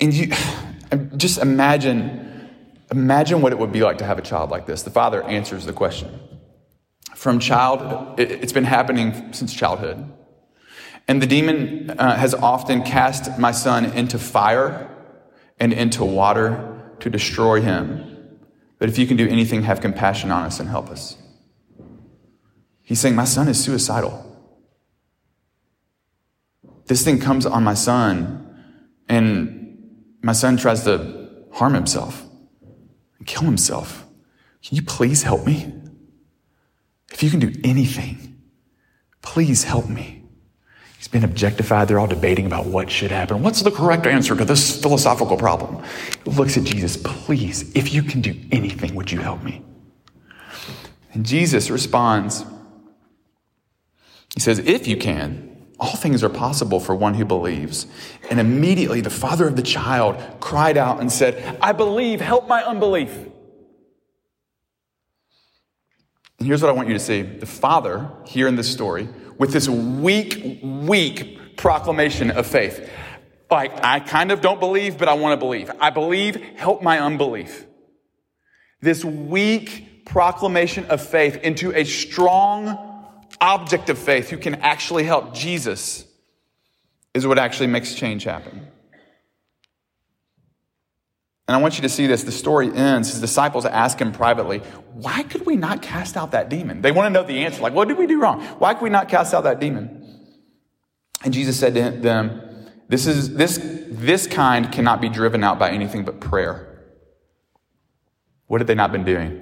And 0.00 0.12
you 0.12 0.32
just 1.16 1.38
imagine, 1.38 2.50
imagine 2.90 3.42
what 3.42 3.52
it 3.52 3.60
would 3.60 3.70
be 3.70 3.84
like 3.84 3.98
to 3.98 4.04
have 4.04 4.18
a 4.18 4.22
child 4.22 4.50
like 4.50 4.66
this. 4.66 4.82
The 4.82 4.90
father 4.90 5.22
answers 5.22 5.64
the 5.64 5.72
question. 5.72 6.18
From 7.14 7.38
child, 7.38 8.18
it's 8.18 8.52
been 8.52 8.64
happening 8.64 9.34
since 9.34 9.54
childhood. 9.54 10.04
And 11.06 11.22
the 11.22 11.28
demon 11.28 11.90
uh, 11.90 12.16
has 12.16 12.34
often 12.34 12.82
cast 12.82 13.38
my 13.38 13.52
son 13.52 13.84
into 13.84 14.18
fire 14.18 14.92
and 15.60 15.72
into 15.72 16.04
water 16.04 16.96
to 16.98 17.08
destroy 17.08 17.60
him. 17.60 18.16
But 18.78 18.88
if 18.88 18.98
you 18.98 19.06
can 19.06 19.16
do 19.16 19.28
anything, 19.28 19.62
have 19.62 19.80
compassion 19.80 20.30
on 20.30 20.44
us 20.44 20.60
and 20.60 20.68
help 20.68 20.88
us. 20.88 21.16
He's 22.82 23.00
saying, 23.00 23.14
My 23.14 23.24
son 23.24 23.48
is 23.48 23.62
suicidal. 23.62 24.24
This 26.86 27.04
thing 27.04 27.18
comes 27.18 27.44
on 27.44 27.64
my 27.64 27.74
son, 27.74 28.56
and 29.08 29.78
my 30.22 30.32
son 30.32 30.56
tries 30.56 30.84
to 30.84 31.44
harm 31.52 31.74
himself 31.74 32.24
and 33.18 33.26
kill 33.26 33.42
himself. 33.42 34.06
Can 34.62 34.76
you 34.76 34.82
please 34.82 35.22
help 35.22 35.44
me? 35.44 35.72
If 37.12 37.22
you 37.22 37.30
can 37.30 37.40
do 37.40 37.52
anything, 37.64 38.40
please 39.22 39.64
help 39.64 39.88
me. 39.88 40.17
He's 40.98 41.06
been 41.06 41.22
objectified. 41.22 41.86
They're 41.86 42.00
all 42.00 42.08
debating 42.08 42.44
about 42.44 42.66
what 42.66 42.90
should 42.90 43.12
happen. 43.12 43.44
What's 43.44 43.62
the 43.62 43.70
correct 43.70 44.04
answer 44.04 44.34
to 44.34 44.44
this 44.44 44.82
philosophical 44.82 45.36
problem? 45.36 45.84
He 46.24 46.30
looks 46.32 46.56
at 46.56 46.64
Jesus, 46.64 46.96
please, 46.96 47.72
if 47.76 47.94
you 47.94 48.02
can 48.02 48.20
do 48.20 48.34
anything, 48.50 48.96
would 48.96 49.12
you 49.12 49.20
help 49.20 49.42
me? 49.44 49.62
And 51.12 51.24
Jesus 51.24 51.70
responds, 51.70 52.44
He 54.34 54.40
says, 54.40 54.58
If 54.58 54.88
you 54.88 54.96
can, 54.96 55.68
all 55.78 55.94
things 55.94 56.24
are 56.24 56.28
possible 56.28 56.80
for 56.80 56.96
one 56.96 57.14
who 57.14 57.24
believes. 57.24 57.86
And 58.28 58.40
immediately 58.40 59.00
the 59.00 59.08
father 59.08 59.46
of 59.46 59.54
the 59.54 59.62
child 59.62 60.20
cried 60.40 60.76
out 60.76 61.00
and 61.00 61.12
said, 61.12 61.58
I 61.62 61.70
believe, 61.70 62.20
help 62.20 62.48
my 62.48 62.64
unbelief. 62.64 63.27
And 66.38 66.46
here's 66.46 66.62
what 66.62 66.68
I 66.68 66.72
want 66.72 66.88
you 66.88 66.94
to 66.94 67.00
see 67.00 67.22
the 67.22 67.46
father, 67.46 68.10
here 68.24 68.46
in 68.46 68.56
this 68.56 68.70
story, 68.70 69.08
with 69.38 69.52
this 69.52 69.68
weak, 69.68 70.60
weak 70.62 71.56
proclamation 71.56 72.30
of 72.30 72.46
faith. 72.46 72.88
Like, 73.50 73.82
I 73.82 74.00
kind 74.00 74.30
of 74.30 74.40
don't 74.40 74.60
believe, 74.60 74.98
but 74.98 75.08
I 75.08 75.14
want 75.14 75.32
to 75.32 75.44
believe. 75.44 75.70
I 75.80 75.90
believe, 75.90 76.36
help 76.56 76.82
my 76.82 77.00
unbelief. 77.00 77.66
This 78.80 79.04
weak 79.04 80.04
proclamation 80.04 80.84
of 80.86 81.06
faith 81.06 81.36
into 81.38 81.74
a 81.74 81.84
strong 81.84 82.86
object 83.40 83.90
of 83.90 83.98
faith 83.98 84.30
who 84.30 84.38
can 84.38 84.56
actually 84.56 85.04
help 85.04 85.34
Jesus 85.34 86.04
is 87.14 87.26
what 87.26 87.38
actually 87.38 87.66
makes 87.68 87.94
change 87.94 88.24
happen. 88.24 88.66
And 91.48 91.56
I 91.56 91.60
want 91.60 91.76
you 91.76 91.82
to 91.82 91.88
see 91.88 92.06
this. 92.06 92.24
The 92.24 92.30
story 92.30 92.70
ends. 92.70 93.10
His 93.10 93.22
disciples 93.22 93.64
ask 93.64 93.98
him 93.98 94.12
privately, 94.12 94.58
Why 94.92 95.22
could 95.22 95.46
we 95.46 95.56
not 95.56 95.80
cast 95.80 96.18
out 96.18 96.32
that 96.32 96.50
demon? 96.50 96.82
They 96.82 96.92
want 96.92 97.06
to 97.06 97.10
know 97.10 97.26
the 97.26 97.44
answer. 97.46 97.62
Like, 97.62 97.72
what 97.72 97.88
did 97.88 97.96
we 97.96 98.06
do 98.06 98.20
wrong? 98.20 98.42
Why 98.58 98.74
could 98.74 98.82
we 98.82 98.90
not 98.90 99.08
cast 99.08 99.32
out 99.32 99.44
that 99.44 99.58
demon? 99.58 100.04
And 101.24 101.32
Jesus 101.32 101.58
said 101.58 101.74
to 101.74 101.90
them, 101.90 102.68
This, 102.88 103.06
is, 103.06 103.34
this, 103.34 103.58
this 103.62 104.26
kind 104.26 104.70
cannot 104.70 105.00
be 105.00 105.08
driven 105.08 105.42
out 105.42 105.58
by 105.58 105.70
anything 105.70 106.04
but 106.04 106.20
prayer. 106.20 106.66
What 108.46 108.60
have 108.60 108.68
they 108.68 108.74
not 108.74 108.92
been 108.92 109.04
doing? 109.04 109.40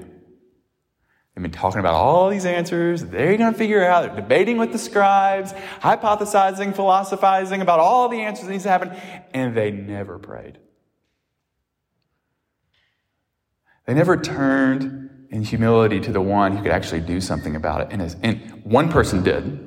They've 1.35 1.43
been 1.43 1.51
talking 1.51 1.81
about 1.81 1.95
all 1.95 2.31
these 2.31 2.47
answers. 2.47 3.05
They're 3.05 3.37
going 3.37 3.53
to 3.53 3.59
figure 3.59 3.85
out. 3.85 4.07
They're 4.07 4.23
debating 4.23 4.59
with 4.59 4.73
the 4.73 4.79
scribes, 4.79 5.53
hypothesizing, 5.81 6.75
philosophizing 6.75 7.61
about 7.61 7.79
all 7.79 8.09
the 8.09 8.21
answers 8.21 8.47
that 8.47 8.53
needs 8.53 8.63
to 8.63 8.71
happen. 8.71 8.97
And 9.35 9.57
they 9.57 9.71
never 9.71 10.19
prayed. 10.19 10.59
They 13.87 13.95
never 13.95 14.17
turned 14.17 15.29
in 15.31 15.43
humility 15.43 16.01
to 16.01 16.13
the 16.13 16.21
one 16.21 16.57
who 16.57 16.63
could 16.63 16.73
actually 16.73 17.01
do 17.01 17.21
something 17.21 17.57
about 17.57 17.81
it. 17.83 17.89
And, 17.91 18.03
as, 18.03 18.17
and 18.23 18.65
one 18.65 18.91
person 18.91 19.23
did, 19.23 19.63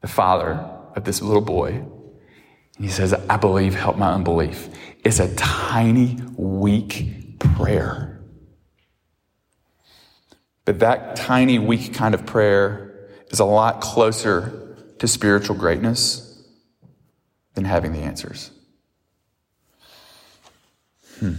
the 0.00 0.08
father 0.08 0.52
of 0.96 1.04
this 1.04 1.22
little 1.22 1.42
boy. 1.42 1.68
And 2.76 2.84
he 2.84 2.88
says, 2.88 3.12
I 3.12 3.36
believe, 3.36 3.74
help 3.74 3.96
my 3.96 4.12
unbelief. 4.12 4.68
It's 5.04 5.20
a 5.20 5.34
tiny, 5.36 6.18
weak 6.36 7.38
prayer. 7.38 8.22
But 10.64 10.78
that 10.80 11.16
tiny, 11.16 11.58
weak 11.58 11.92
kind 11.94 12.14
of 12.14 12.24
prayer 12.24 13.08
is 13.28 13.40
a 13.40 13.44
lot 13.44 13.80
closer 13.80 14.76
to 14.98 15.08
spiritual 15.08 15.56
greatness 15.56 16.42
than 17.54 17.64
having 17.64 17.92
the 17.92 18.00
answers. 18.00 18.50
Hmm. 21.18 21.34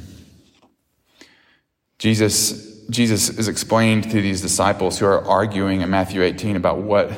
Jesus, 2.02 2.84
Jesus 2.90 3.30
is 3.30 3.48
explained 3.48 4.06
to 4.06 4.24
these 4.24 4.42
disciples 4.42 4.98
who 4.98 5.06
are 5.06 5.24
arguing 5.24 5.82
in 5.82 5.92
Matthew 5.92 6.24
18 6.24 6.56
about 6.56 6.80
what, 6.80 7.12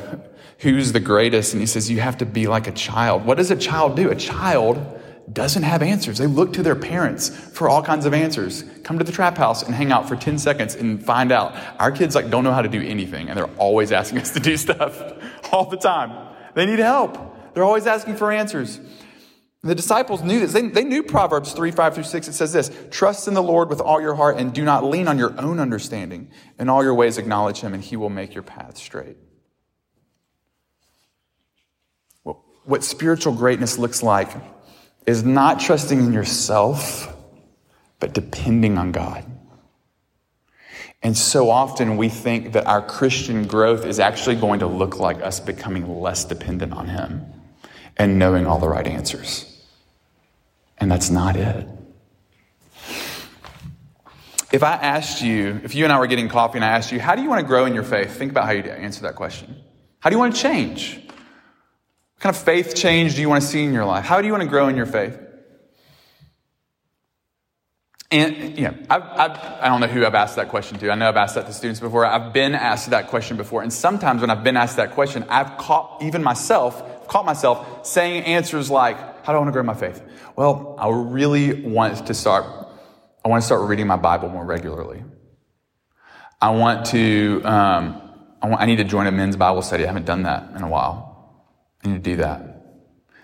who's 0.60 0.92
the 0.92 1.00
greatest. 1.00 1.54
And 1.54 1.62
he 1.62 1.68
says, 1.68 1.90
you 1.90 2.02
have 2.02 2.18
to 2.18 2.26
be 2.26 2.48
like 2.48 2.68
a 2.68 2.74
child. 2.74 3.24
What 3.24 3.38
does 3.38 3.50
a 3.50 3.56
child 3.56 3.96
do? 3.96 4.10
A 4.10 4.16
child 4.16 4.86
doesn't 5.32 5.64
have 5.64 5.82
answers. 5.82 6.18
They 6.18 6.28
look 6.28 6.52
to 6.52 6.64
their 6.64 6.76
parents 6.76 7.30
for 7.30 7.70
all 7.70 7.82
kinds 7.82 8.06
of 8.06 8.14
answers. 8.14 8.66
Come 8.84 8.98
to 8.98 9.06
the 9.06 9.14
trap 9.14 9.38
house 9.38 9.64
and 9.64 9.74
hang 9.74 9.94
out 9.94 10.10
for 10.10 10.18
10 10.18 10.38
seconds 10.38 10.76
and 10.76 11.02
find 11.02 11.32
out. 11.32 11.56
Our 11.80 11.94
kids 11.94 12.14
like 12.14 12.30
don't 12.30 12.44
know 12.44 12.52
how 12.52 12.62
to 12.62 12.68
do 12.68 12.82
anything 12.82 13.30
and 13.30 13.38
they're 13.38 13.56
always 13.56 13.94
asking 13.94 14.18
us 14.18 14.32
to 14.32 14.42
do 14.42 14.58
stuff 14.68 15.14
all 15.54 15.70
the 15.70 15.78
time. 15.78 16.36
They 16.56 16.66
need 16.66 16.80
help. 16.80 17.54
They're 17.54 17.64
always 17.64 17.88
asking 17.88 18.18
for 18.18 18.34
answers. 18.34 18.82
The 19.64 19.76
disciples 19.76 20.22
knew 20.22 20.42
this. 20.42 20.52
They, 20.52 20.68
they 20.68 20.84
knew 20.84 21.04
Proverbs 21.04 21.54
3, 21.54 21.72
5 21.72 21.96
through 21.96 22.04
6. 22.04 22.28
It 22.28 22.34
says 22.34 22.52
this 22.52 22.70
Trust 22.92 23.30
in 23.30 23.34
the 23.34 23.42
Lord 23.42 23.70
with 23.70 23.80
all 23.80 24.02
your 24.02 24.14
heart 24.14 24.38
and 24.38 24.54
do 24.54 24.66
not 24.66 24.84
lean 24.84 25.08
on 25.08 25.18
your 25.18 25.40
own 25.40 25.60
understanding. 25.60 26.30
In 26.60 26.68
all 26.68 26.84
your 26.84 26.94
ways, 26.94 27.18
acknowledge 27.18 27.62
him, 27.62 27.74
and 27.74 27.82
he 27.82 27.96
will 27.96 28.10
make 28.10 28.34
your 28.34 28.44
path 28.44 28.78
straight. 28.78 29.16
Well, 32.26 32.44
what 32.66 32.84
spiritual 32.84 33.34
greatness 33.34 33.78
looks 33.78 34.04
like 34.04 34.30
is 35.06 35.24
not 35.24 35.62
trusting 35.62 35.98
in 35.98 36.12
yourself, 36.12 37.16
but 38.02 38.14
depending 38.14 38.78
on 38.78 38.92
God. 38.92 39.24
And 41.02 41.18
so 41.18 41.50
often 41.50 41.96
we 41.96 42.10
think 42.10 42.52
that 42.52 42.66
our 42.66 42.82
Christian 42.82 43.48
growth 43.48 43.86
is 43.86 44.00
actually 44.00 44.36
going 44.36 44.60
to 44.60 44.68
look 44.68 45.00
like 45.00 45.22
us 45.22 45.40
becoming 45.40 46.02
less 46.02 46.26
dependent 46.26 46.74
on 46.74 46.90
Him 46.90 47.26
and 47.96 48.20
knowing 48.20 48.46
all 48.46 48.60
the 48.60 48.68
right 48.68 48.88
answers. 48.88 49.53
And 50.84 50.92
that's 50.92 51.10
not 51.10 51.38
it. 51.38 51.66
If 54.52 54.64
I 54.64 54.74
asked 54.74 55.22
you, 55.22 55.62
if 55.64 55.76
you 55.76 55.86
and 55.86 55.94
I 55.94 55.98
were 55.98 56.08
getting 56.08 56.28
coffee 56.28 56.58
and 56.58 56.66
I 56.66 56.72
asked 56.72 56.92
you, 56.92 57.00
how 57.00 57.16
do 57.16 57.22
you 57.22 57.30
want 57.30 57.40
to 57.40 57.48
grow 57.48 57.66
in 57.66 57.74
your 57.74 57.86
faith? 57.86 58.18
Think 58.18 58.32
about 58.32 58.48
how 58.48 58.52
you 58.52 58.64
answer 58.64 59.04
that 59.04 59.16
question. 59.16 59.56
How 60.02 60.10
do 60.10 60.16
you 60.18 60.20
want 60.20 60.36
to 60.36 60.42
change? 60.42 60.98
What 60.98 62.20
kind 62.20 62.36
of 62.36 62.42
faith 62.42 62.76
change 62.76 63.16
do 63.16 63.22
you 63.22 63.30
want 63.30 63.44
to 63.44 63.48
see 63.48 63.64
in 63.64 63.72
your 63.72 63.86
life? 63.86 64.04
How 64.04 64.20
do 64.20 64.28
you 64.28 64.34
want 64.34 64.44
to 64.44 64.50
grow 64.50 64.68
in 64.68 64.76
your 64.76 64.86
faith? 64.86 65.18
And 68.12 68.58
yeah, 68.60 68.74
I've, 68.90 69.04
I've, 69.04 69.38
I 69.38 69.64
do 69.64 69.70
not 69.70 69.78
know 69.80 69.88
who 69.88 70.06
I've 70.06 70.14
asked 70.16 70.36
that 70.36 70.50
question 70.50 70.78
to. 70.80 70.92
I 70.92 70.96
know 70.96 71.08
I've 71.08 71.16
asked 71.16 71.36
that 71.36 71.46
to 71.46 71.54
students 71.54 71.80
before. 71.80 72.06
I've 72.06 72.34
been 72.34 72.56
asked 72.56 72.90
that 72.90 73.08
question 73.08 73.38
before. 73.38 73.64
And 73.64 73.72
sometimes 73.72 74.20
when 74.20 74.30
I've 74.30 74.44
been 74.44 74.58
asked 74.58 74.76
that 74.76 74.92
question, 74.92 75.24
I've 75.30 75.58
caught 75.58 76.04
even 76.04 76.22
myself, 76.22 76.84
caught 77.14 77.26
myself 77.26 77.86
saying 77.86 78.24
answers 78.24 78.72
like, 78.72 78.98
how 79.24 79.34
do 79.34 79.38
I 79.38 79.40
want 79.40 79.50
to 79.50 79.52
grow 79.52 79.62
my 79.62 79.76
faith? 79.76 80.02
Well, 80.36 80.76
I 80.80 80.90
really 80.90 81.62
want 81.62 82.08
to 82.08 82.14
start, 82.16 82.44
I 83.24 83.30
want 83.30 83.44
to 83.44 83.46
start 83.46 83.70
reading 83.70 83.86
my 83.86 83.98
Bible 83.98 84.30
more 84.30 84.44
regularly. 84.44 85.04
I 86.42 86.50
want 86.50 86.88
to, 86.88 87.42
um, 87.46 88.02
I, 88.42 88.48
want, 88.48 88.62
I 88.64 88.66
need 88.66 88.78
to 88.78 88.84
join 88.84 89.06
a 89.06 89.12
men's 89.12 89.36
Bible 89.36 89.62
study. 89.62 89.84
I 89.84 89.88
haven't 89.88 90.08
done 90.08 90.24
that 90.24 90.56
in 90.56 90.64
a 90.64 90.68
while. 90.68 91.46
I 91.86 91.90
need 91.90 92.04
to 92.04 92.10
do 92.10 92.16
that. 92.16 92.66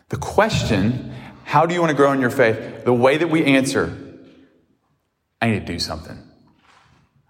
The 0.09 0.17
question, 0.17 1.11
how 1.43 1.65
do 1.65 1.73
you 1.73 1.79
want 1.79 1.89
to 1.89 1.97
grow 1.97 2.11
in 2.11 2.21
your 2.21 2.29
faith? 2.29 2.85
The 2.85 2.93
way 2.93 3.17
that 3.17 3.31
we 3.31 3.43
answer 3.43 3.97
I 5.41 5.49
need 5.49 5.65
to 5.65 5.73
do 5.73 5.79
something. 5.79 6.28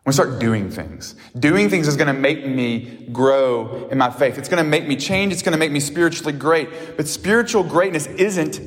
I'm 0.09 0.15
going 0.15 0.25
to 0.25 0.31
start 0.31 0.41
doing 0.41 0.71
things. 0.71 1.13
Doing 1.37 1.69
things 1.69 1.87
is 1.87 1.95
going 1.95 2.07
to 2.07 2.19
make 2.19 2.43
me 2.43 3.07
grow 3.11 3.87
in 3.91 3.99
my 3.99 4.09
faith. 4.09 4.39
It's 4.39 4.49
going 4.49 4.63
to 4.63 4.67
make 4.67 4.87
me 4.87 4.95
change. 4.95 5.31
It's 5.31 5.43
going 5.43 5.51
to 5.51 5.59
make 5.59 5.71
me 5.71 5.79
spiritually 5.79 6.33
great. 6.33 6.97
But 6.97 7.07
spiritual 7.07 7.63
greatness 7.63 8.07
isn't, 8.07 8.59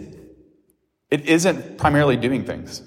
it 1.10 1.22
isn't 1.22 1.78
primarily 1.78 2.16
doing 2.16 2.44
things. 2.44 2.82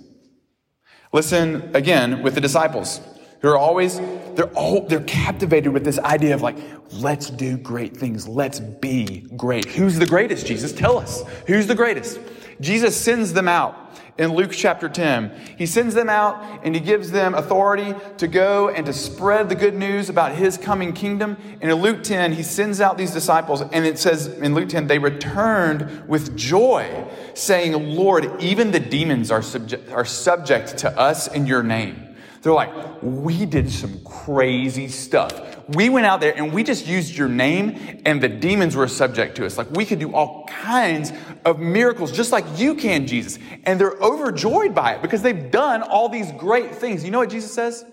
Listen 1.11 1.75
again 1.75 2.23
with 2.23 2.33
the 2.33 2.39
disciples 2.39 3.01
who 3.41 3.49
are 3.49 3.57
always, 3.57 3.99
they're 4.35 4.53
all, 4.53 4.87
they're 4.87 5.01
captivated 5.01 5.73
with 5.73 5.83
this 5.83 5.99
idea 5.99 6.33
of 6.33 6.41
like, 6.41 6.57
let's 6.93 7.29
do 7.29 7.57
great 7.57 7.97
things. 7.97 8.25
Let's 8.25 8.61
be 8.61 9.27
great. 9.35 9.65
Who's 9.65 9.99
the 9.99 10.05
greatest, 10.05 10.47
Jesus? 10.47 10.71
Tell 10.71 10.97
us. 10.97 11.25
Who's 11.47 11.67
the 11.67 11.75
greatest? 11.75 12.21
Jesus 12.61 12.95
sends 12.95 13.33
them 13.33 13.49
out 13.49 13.85
in 14.17 14.33
Luke 14.33 14.51
chapter 14.51 14.87
10. 14.87 15.55
He 15.57 15.65
sends 15.65 15.93
them 15.93 16.09
out 16.09 16.61
and 16.63 16.73
he 16.73 16.81
gives 16.81 17.11
them 17.11 17.33
authority 17.33 17.93
to 18.17 18.27
go 18.27 18.69
and 18.69 18.85
to 18.85 18.93
spread 18.93 19.49
the 19.49 19.55
good 19.55 19.75
news 19.75 20.09
about 20.09 20.33
his 20.33 20.57
coming 20.57 20.93
kingdom. 20.93 21.37
And 21.61 21.69
in 21.69 21.77
Luke 21.77 22.03
10, 22.03 22.33
he 22.33 22.43
sends 22.43 22.79
out 22.79 22.97
these 22.97 23.11
disciples, 23.11 23.61
and 23.61 23.85
it 23.85 23.99
says 23.99 24.27
in 24.27 24.55
Luke 24.55 24.69
10, 24.69 24.87
they 24.87 24.99
returned 24.99 26.07
with 26.07 26.37
joy, 26.37 27.05
saying, 27.33 27.95
Lord, 27.95 28.41
even 28.41 28.71
the 28.71 28.79
demons 28.79 29.31
are, 29.31 29.43
are 29.91 30.05
subject 30.05 30.77
to 30.79 30.97
us 30.97 31.27
in 31.27 31.45
your 31.45 31.63
name. 31.63 32.04
They're 32.45 32.53
like, 32.53 33.01
we 33.01 33.47
did 33.47 33.71
some 33.71 34.03
crazy 34.03 34.87
stuff. 34.87 35.67
We 35.69 35.89
went 35.89 36.05
out 36.05 36.21
there 36.21 36.37
and 36.37 36.53
we 36.53 36.63
just 36.63 36.85
used 36.85 37.17
your 37.17 37.27
name 37.27 38.03
and 38.05 38.21
the 38.21 38.29
demons 38.29 38.75
were 38.75 38.87
subject 38.87 39.37
to 39.37 39.47
us. 39.47 39.57
Like 39.57 39.71
we 39.71 39.83
could 39.83 39.97
do 39.97 40.13
all 40.13 40.45
kinds 40.45 41.11
of 41.43 41.57
miracles 41.57 42.11
just 42.11 42.31
like 42.31 42.45
you 42.55 42.75
can, 42.75 43.07
Jesus. 43.07 43.39
And 43.63 43.81
they're 43.81 43.97
overjoyed 43.99 44.75
by 44.75 44.93
it 44.93 45.01
because 45.01 45.23
they've 45.23 45.49
done 45.49 45.81
all 45.81 46.07
these 46.07 46.31
great 46.33 46.75
things. 46.75 47.03
You 47.03 47.09
know 47.09 47.17
what 47.17 47.31
Jesus 47.31 47.51
says? 47.51 47.83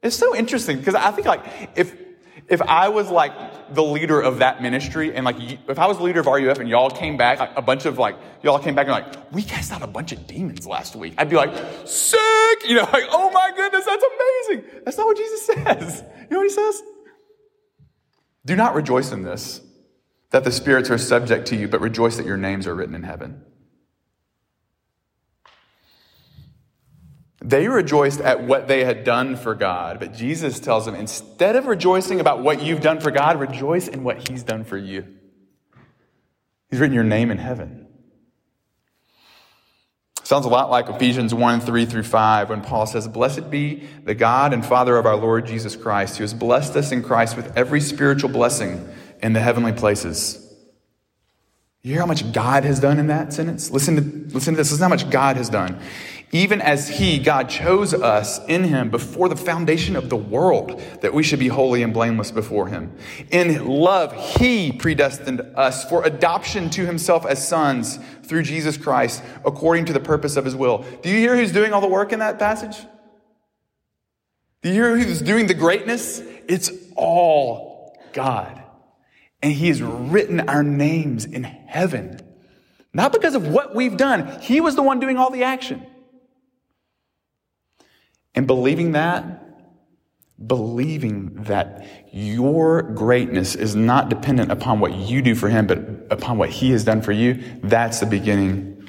It's 0.00 0.14
so 0.14 0.36
interesting 0.36 0.78
because 0.78 0.94
I 0.94 1.10
think 1.10 1.26
like 1.26 1.44
if 1.74 1.92
if 2.48 2.60
I 2.62 2.88
was 2.88 3.10
like 3.10 3.32
the 3.74 3.82
leader 3.82 4.20
of 4.20 4.38
that 4.38 4.62
ministry 4.62 5.14
and 5.14 5.24
like 5.24 5.36
if 5.40 5.78
I 5.78 5.86
was 5.86 5.98
the 5.98 6.02
leader 6.02 6.20
of 6.20 6.26
RUF 6.26 6.58
and 6.58 6.68
y'all 6.68 6.90
came 6.90 7.16
back, 7.16 7.38
like, 7.38 7.56
a 7.56 7.62
bunch 7.62 7.86
of 7.86 7.98
like 7.98 8.16
y'all 8.42 8.58
came 8.58 8.74
back 8.74 8.86
and 8.86 8.92
like 8.92 9.32
we 9.32 9.42
cast 9.42 9.72
out 9.72 9.82
a 9.82 9.86
bunch 9.86 10.12
of 10.12 10.26
demons 10.26 10.66
last 10.66 10.96
week, 10.96 11.14
I'd 11.18 11.30
be 11.30 11.36
like 11.36 11.54
sick, 11.86 12.68
you 12.68 12.76
know, 12.76 12.82
like 12.92 13.04
oh 13.10 13.30
my 13.30 13.52
goodness, 13.56 13.84
that's 13.84 14.04
amazing. 14.04 14.82
That's 14.84 14.96
not 14.96 15.06
what 15.06 15.16
Jesus 15.16 15.46
says. 15.46 16.04
You 16.22 16.30
know 16.30 16.38
what 16.38 16.44
he 16.44 16.50
says? 16.50 16.82
Do 18.44 18.56
not 18.56 18.74
rejoice 18.74 19.12
in 19.12 19.22
this, 19.22 19.60
that 20.30 20.44
the 20.44 20.50
spirits 20.50 20.90
are 20.90 20.98
subject 20.98 21.46
to 21.48 21.56
you, 21.56 21.68
but 21.68 21.80
rejoice 21.80 22.16
that 22.16 22.26
your 22.26 22.36
names 22.36 22.66
are 22.66 22.74
written 22.74 22.94
in 22.94 23.04
heaven. 23.04 23.42
They 27.44 27.66
rejoiced 27.66 28.20
at 28.20 28.44
what 28.44 28.68
they 28.68 28.84
had 28.84 29.02
done 29.02 29.36
for 29.36 29.56
God, 29.56 29.98
but 29.98 30.14
Jesus 30.14 30.60
tells 30.60 30.86
them 30.86 30.94
instead 30.94 31.56
of 31.56 31.66
rejoicing 31.66 32.20
about 32.20 32.40
what 32.40 32.62
you've 32.62 32.80
done 32.80 33.00
for 33.00 33.10
God, 33.10 33.40
rejoice 33.40 33.88
in 33.88 34.04
what 34.04 34.28
He's 34.28 34.44
done 34.44 34.62
for 34.62 34.76
you. 34.76 35.04
He's 36.70 36.78
written 36.78 36.94
your 36.94 37.02
name 37.02 37.32
in 37.32 37.38
heaven. 37.38 37.88
Sounds 40.22 40.46
a 40.46 40.48
lot 40.48 40.70
like 40.70 40.88
Ephesians 40.88 41.34
1 41.34 41.60
3 41.60 41.84
through 41.84 42.04
5 42.04 42.48
when 42.48 42.60
Paul 42.62 42.86
says, 42.86 43.08
Blessed 43.08 43.50
be 43.50 43.88
the 44.04 44.14
God 44.14 44.52
and 44.52 44.64
Father 44.64 44.96
of 44.96 45.04
our 45.04 45.16
Lord 45.16 45.44
Jesus 45.44 45.74
Christ, 45.74 46.18
who 46.18 46.22
has 46.22 46.32
blessed 46.32 46.76
us 46.76 46.92
in 46.92 47.02
Christ 47.02 47.36
with 47.36 47.56
every 47.56 47.80
spiritual 47.80 48.30
blessing 48.30 48.88
in 49.20 49.32
the 49.32 49.40
heavenly 49.40 49.72
places. 49.72 50.38
You 51.82 51.90
hear 51.90 52.00
how 52.00 52.06
much 52.06 52.32
God 52.32 52.62
has 52.62 52.78
done 52.78 53.00
in 53.00 53.08
that 53.08 53.32
sentence? 53.32 53.72
Listen 53.72 53.96
to, 53.96 54.32
listen 54.32 54.54
to 54.54 54.58
this. 54.58 54.70
Listen 54.70 54.84
how 54.84 54.88
much 54.88 55.10
God 55.10 55.36
has 55.36 55.48
done 55.48 55.80
even 56.34 56.62
as 56.62 56.88
He, 56.88 57.18
God, 57.18 57.50
chose 57.50 57.92
us 57.92 58.44
in 58.46 58.64
Him 58.64 58.88
before 58.88 59.28
the 59.28 59.36
foundation 59.36 59.94
of 59.94 60.08
the 60.08 60.16
world, 60.16 60.80
that 61.02 61.12
we 61.12 61.22
should 61.22 61.38
be 61.38 61.48
holy 61.48 61.82
and 61.82 61.92
blameless 61.92 62.30
before 62.30 62.68
Him. 62.68 62.96
In 63.30 63.66
love, 63.66 64.14
He 64.38 64.72
predestined 64.72 65.42
us 65.54 65.84
for 65.84 66.02
adoption 66.04 66.70
to 66.70 66.86
Himself 66.86 67.26
as 67.26 67.46
sons 67.46 67.98
through 68.22 68.44
Jesus 68.44 68.78
Christ, 68.78 69.22
according 69.44 69.84
to 69.84 69.92
the 69.92 70.00
purpose 70.00 70.36
of 70.36 70.46
His 70.46 70.56
will. 70.56 70.86
Do 71.02 71.10
you 71.10 71.18
hear 71.18 71.36
who's 71.36 71.52
doing 71.52 71.74
all 71.74 71.82
the 71.82 71.86
work 71.86 72.12
in 72.12 72.20
that 72.20 72.38
passage? 72.38 72.82
Do 74.62 74.70
you 74.70 74.74
hear 74.74 74.96
who's 74.96 75.20
doing 75.20 75.48
the 75.48 75.54
greatness? 75.54 76.20
It's 76.48 76.70
all 76.96 77.94
God. 78.14 78.62
And 79.42 79.52
He 79.52 79.68
has 79.68 79.82
written 79.82 80.48
our 80.48 80.62
names 80.62 81.26
in 81.26 81.44
heaven. 81.44 82.20
Not 82.94 83.12
because 83.12 83.34
of 83.34 83.48
what 83.48 83.74
we've 83.74 83.98
done. 83.98 84.40
He 84.40 84.62
was 84.62 84.76
the 84.76 84.82
one 84.82 84.98
doing 84.98 85.18
all 85.18 85.30
the 85.30 85.42
action. 85.42 85.86
And 88.34 88.46
believing 88.46 88.92
that, 88.92 89.42
believing 90.46 91.34
that 91.44 91.86
your 92.12 92.82
greatness 92.82 93.54
is 93.54 93.76
not 93.76 94.08
dependent 94.08 94.50
upon 94.50 94.80
what 94.80 94.94
you 94.94 95.22
do 95.22 95.34
for 95.34 95.48
him, 95.48 95.66
but 95.66 95.78
upon 96.10 96.38
what 96.38 96.48
he 96.50 96.70
has 96.70 96.84
done 96.84 97.02
for 97.02 97.12
you, 97.12 97.42
that's 97.62 98.00
the 98.00 98.06
beginning 98.06 98.88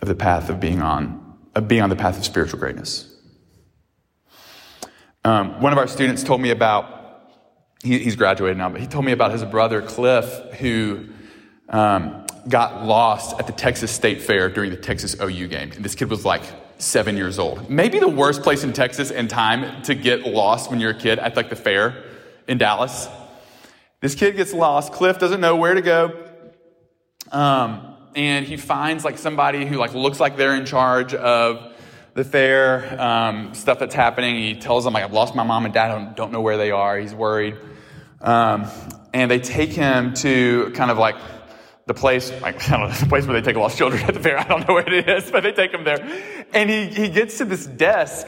of 0.00 0.08
the 0.08 0.14
path 0.14 0.48
of 0.48 0.60
being 0.60 0.82
on, 0.82 1.38
of 1.54 1.68
being 1.68 1.82
on 1.82 1.90
the 1.90 1.96
path 1.96 2.18
of 2.18 2.24
spiritual 2.24 2.58
greatness. 2.58 3.12
Um, 5.24 5.60
one 5.60 5.72
of 5.72 5.78
our 5.78 5.88
students 5.88 6.22
told 6.22 6.40
me 6.40 6.50
about, 6.50 6.92
he, 7.82 7.98
he's 7.98 8.16
graduated 8.16 8.56
now, 8.56 8.68
but 8.68 8.80
he 8.80 8.86
told 8.86 9.04
me 9.04 9.12
about 9.12 9.32
his 9.32 9.44
brother 9.44 9.82
Cliff, 9.82 10.24
who 10.58 11.08
um, 11.68 12.24
got 12.48 12.84
lost 12.84 13.38
at 13.38 13.46
the 13.46 13.52
Texas 13.52 13.90
State 13.90 14.22
Fair 14.22 14.48
during 14.48 14.70
the 14.70 14.76
Texas 14.76 15.16
OU 15.20 15.48
game. 15.48 15.72
And 15.72 15.84
this 15.84 15.94
kid 15.94 16.10
was 16.10 16.24
like 16.24 16.42
seven 16.78 17.16
years 17.16 17.38
old. 17.38 17.70
Maybe 17.70 17.98
the 17.98 18.08
worst 18.08 18.42
place 18.42 18.64
in 18.64 18.72
Texas 18.72 19.10
and 19.10 19.28
time 19.30 19.82
to 19.82 19.94
get 19.94 20.26
lost 20.26 20.70
when 20.70 20.80
you're 20.80 20.90
a 20.90 20.98
kid 20.98 21.18
at 21.18 21.36
like 21.36 21.50
the 21.50 21.56
fair 21.56 22.04
in 22.46 22.58
Dallas. 22.58 23.08
This 24.00 24.14
kid 24.14 24.36
gets 24.36 24.52
lost. 24.52 24.92
Cliff 24.92 25.18
doesn't 25.18 25.40
know 25.40 25.56
where 25.56 25.74
to 25.74 25.82
go. 25.82 26.28
Um, 27.32 27.94
and 28.14 28.46
he 28.46 28.56
finds 28.56 29.04
like 29.04 29.18
somebody 29.18 29.66
who 29.66 29.76
like 29.76 29.94
looks 29.94 30.20
like 30.20 30.36
they're 30.36 30.54
in 30.54 30.66
charge 30.66 31.14
of 31.14 31.74
the 32.14 32.24
fair 32.24 33.00
um, 33.00 33.54
stuff 33.54 33.78
that's 33.78 33.94
happening. 33.94 34.36
He 34.36 34.54
tells 34.54 34.84
them 34.84 34.94
like 34.94 35.04
I've 35.04 35.12
lost 35.12 35.34
my 35.34 35.42
mom 35.42 35.64
and 35.64 35.74
dad. 35.74 35.90
I 35.90 35.98
don't, 35.98 36.16
don't 36.16 36.32
know 36.32 36.40
where 36.40 36.56
they 36.56 36.70
are. 36.70 36.98
He's 36.98 37.14
worried. 37.14 37.56
Um, 38.20 38.66
and 39.12 39.30
they 39.30 39.38
take 39.38 39.70
him 39.70 40.14
to 40.14 40.72
kind 40.74 40.90
of 40.90 40.98
like 40.98 41.16
the 41.86 41.94
place, 41.94 42.32
like, 42.42 42.68
I 42.68 42.76
don't 42.76 42.88
know, 42.88 42.94
the 43.00 43.06
place 43.06 43.26
where 43.26 43.40
they 43.40 43.44
take 43.44 43.56
lost 43.56 43.78
children 43.78 44.02
at 44.02 44.14
the 44.14 44.20
fair. 44.20 44.38
I 44.38 44.44
don't 44.44 44.66
know 44.66 44.74
where 44.74 44.92
it 44.92 45.08
is, 45.08 45.30
but 45.32 45.42
they 45.42 45.52
take 45.52 45.72
him 45.72 45.84
there. 45.84 46.46
And 46.52 46.68
he, 46.68 46.86
he 46.86 47.08
gets 47.08 47.38
to 47.38 47.44
this 47.44 47.66
desk 47.66 48.26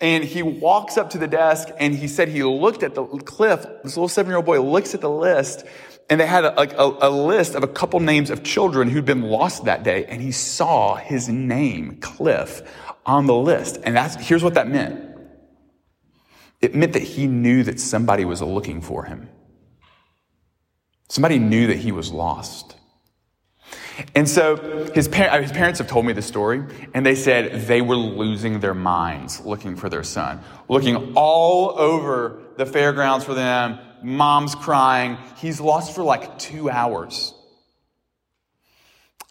and 0.00 0.24
he 0.24 0.42
walks 0.42 0.96
up 0.96 1.10
to 1.10 1.18
the 1.18 1.28
desk 1.28 1.68
and 1.78 1.94
he 1.94 2.08
said 2.08 2.28
he 2.28 2.42
looked 2.42 2.82
at 2.82 2.94
the 2.94 3.04
cliff. 3.04 3.64
This 3.82 3.96
little 3.96 4.08
seven 4.08 4.30
year 4.30 4.36
old 4.36 4.46
boy 4.46 4.60
looks 4.60 4.94
at 4.94 5.00
the 5.00 5.10
list 5.10 5.64
and 6.10 6.20
they 6.20 6.26
had 6.26 6.44
a, 6.44 6.60
a, 6.60 7.08
a, 7.08 7.10
list 7.10 7.54
of 7.54 7.62
a 7.62 7.68
couple 7.68 7.98
names 8.00 8.28
of 8.28 8.42
children 8.42 8.90
who'd 8.90 9.06
been 9.06 9.22
lost 9.22 9.64
that 9.64 9.82
day. 9.84 10.04
And 10.04 10.20
he 10.20 10.32
saw 10.32 10.96
his 10.96 11.28
name, 11.28 11.98
Cliff, 12.00 12.62
on 13.06 13.26
the 13.26 13.34
list. 13.34 13.78
And 13.84 13.96
that's, 13.96 14.14
here's 14.16 14.44
what 14.44 14.54
that 14.54 14.68
meant. 14.68 15.00
It 16.60 16.74
meant 16.74 16.92
that 16.92 17.02
he 17.02 17.26
knew 17.26 17.62
that 17.62 17.80
somebody 17.80 18.24
was 18.24 18.42
looking 18.42 18.80
for 18.80 19.04
him. 19.04 19.28
Somebody 21.08 21.38
knew 21.38 21.68
that 21.68 21.78
he 21.78 21.92
was 21.92 22.12
lost. 22.12 22.73
And 24.14 24.28
so 24.28 24.56
his, 24.94 25.08
par- 25.08 25.28
uh, 25.28 25.40
his 25.42 25.52
parents 25.52 25.78
have 25.78 25.88
told 25.88 26.04
me 26.06 26.12
the 26.12 26.22
story, 26.22 26.64
and 26.94 27.04
they 27.06 27.14
said 27.14 27.66
they 27.68 27.80
were 27.80 27.96
losing 27.96 28.60
their 28.60 28.74
minds 28.74 29.40
looking 29.40 29.76
for 29.76 29.88
their 29.88 30.02
son, 30.02 30.40
looking 30.68 31.12
all 31.14 31.78
over 31.78 32.40
the 32.56 32.66
fairgrounds 32.66 33.24
for 33.24 33.34
them. 33.34 33.78
Mom's 34.02 34.54
crying. 34.54 35.16
He's 35.38 35.60
lost 35.60 35.94
for 35.94 36.02
like 36.02 36.38
two 36.38 36.68
hours. 36.70 37.34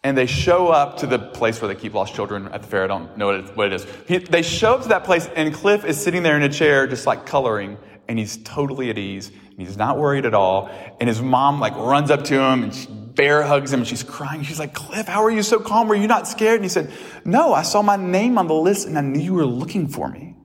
and 0.02 0.18
they 0.18 0.26
show 0.26 0.68
up 0.68 0.98
to 0.98 1.06
the 1.06 1.18
place 1.18 1.60
where 1.62 1.72
they 1.72 1.80
keep 1.80 1.94
lost 1.94 2.14
children 2.14 2.46
at 2.48 2.60
the 2.62 2.68
fair. 2.68 2.84
I 2.84 2.86
don't 2.86 3.16
know 3.16 3.42
what 3.54 3.68
it 3.68 3.72
is. 3.72 3.86
He, 4.06 4.18
they 4.18 4.42
show 4.42 4.74
up 4.74 4.82
to 4.82 4.88
that 4.88 5.04
place, 5.04 5.28
and 5.34 5.52
Cliff 5.54 5.84
is 5.84 5.98
sitting 6.02 6.22
there 6.22 6.36
in 6.36 6.42
a 6.42 6.48
chair, 6.50 6.86
just 6.86 7.06
like 7.06 7.24
coloring, 7.24 7.78
and 8.06 8.18
he's 8.18 8.36
totally 8.44 8.90
at 8.90 8.98
ease. 8.98 9.28
And 9.28 9.66
he's 9.66 9.76
not 9.78 9.96
worried 9.98 10.26
at 10.26 10.34
all. 10.34 10.68
And 11.00 11.08
his 11.08 11.22
mom 11.22 11.60
like 11.60 11.74
runs 11.76 12.10
up 12.10 12.24
to 12.24 12.34
him 12.34 12.64
and 12.64 12.74
she 12.74 12.88
bear 13.14 13.42
hugs 13.42 13.72
him 13.72 13.80
and 13.80 13.88
she's 13.88 14.02
crying. 14.02 14.42
She's 14.42 14.58
like, 14.58 14.74
Cliff, 14.74 15.06
how 15.06 15.24
are 15.24 15.30
you 15.30 15.42
so 15.42 15.58
calm? 15.58 15.88
Were 15.88 15.94
you 15.94 16.06
not 16.06 16.28
scared? 16.28 16.56
And 16.56 16.64
he 16.64 16.68
said, 16.68 16.92
No, 17.24 17.52
I 17.52 17.62
saw 17.62 17.82
my 17.82 17.96
name 17.96 18.38
on 18.38 18.46
the 18.46 18.54
list 18.54 18.86
and 18.86 18.98
I 18.98 19.00
knew 19.00 19.20
you 19.20 19.34
were 19.34 19.46
looking 19.46 19.88
for 19.88 20.08
me. 20.08 20.36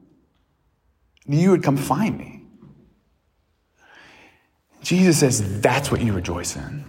I 1.27 1.31
knew 1.31 1.39
you 1.39 1.51
would 1.51 1.63
come 1.63 1.77
find 1.77 2.17
me. 2.17 2.43
Jesus 4.81 5.19
says, 5.19 5.61
That's 5.61 5.91
what 5.91 6.01
you 6.01 6.13
rejoice 6.13 6.55
in. 6.55 6.85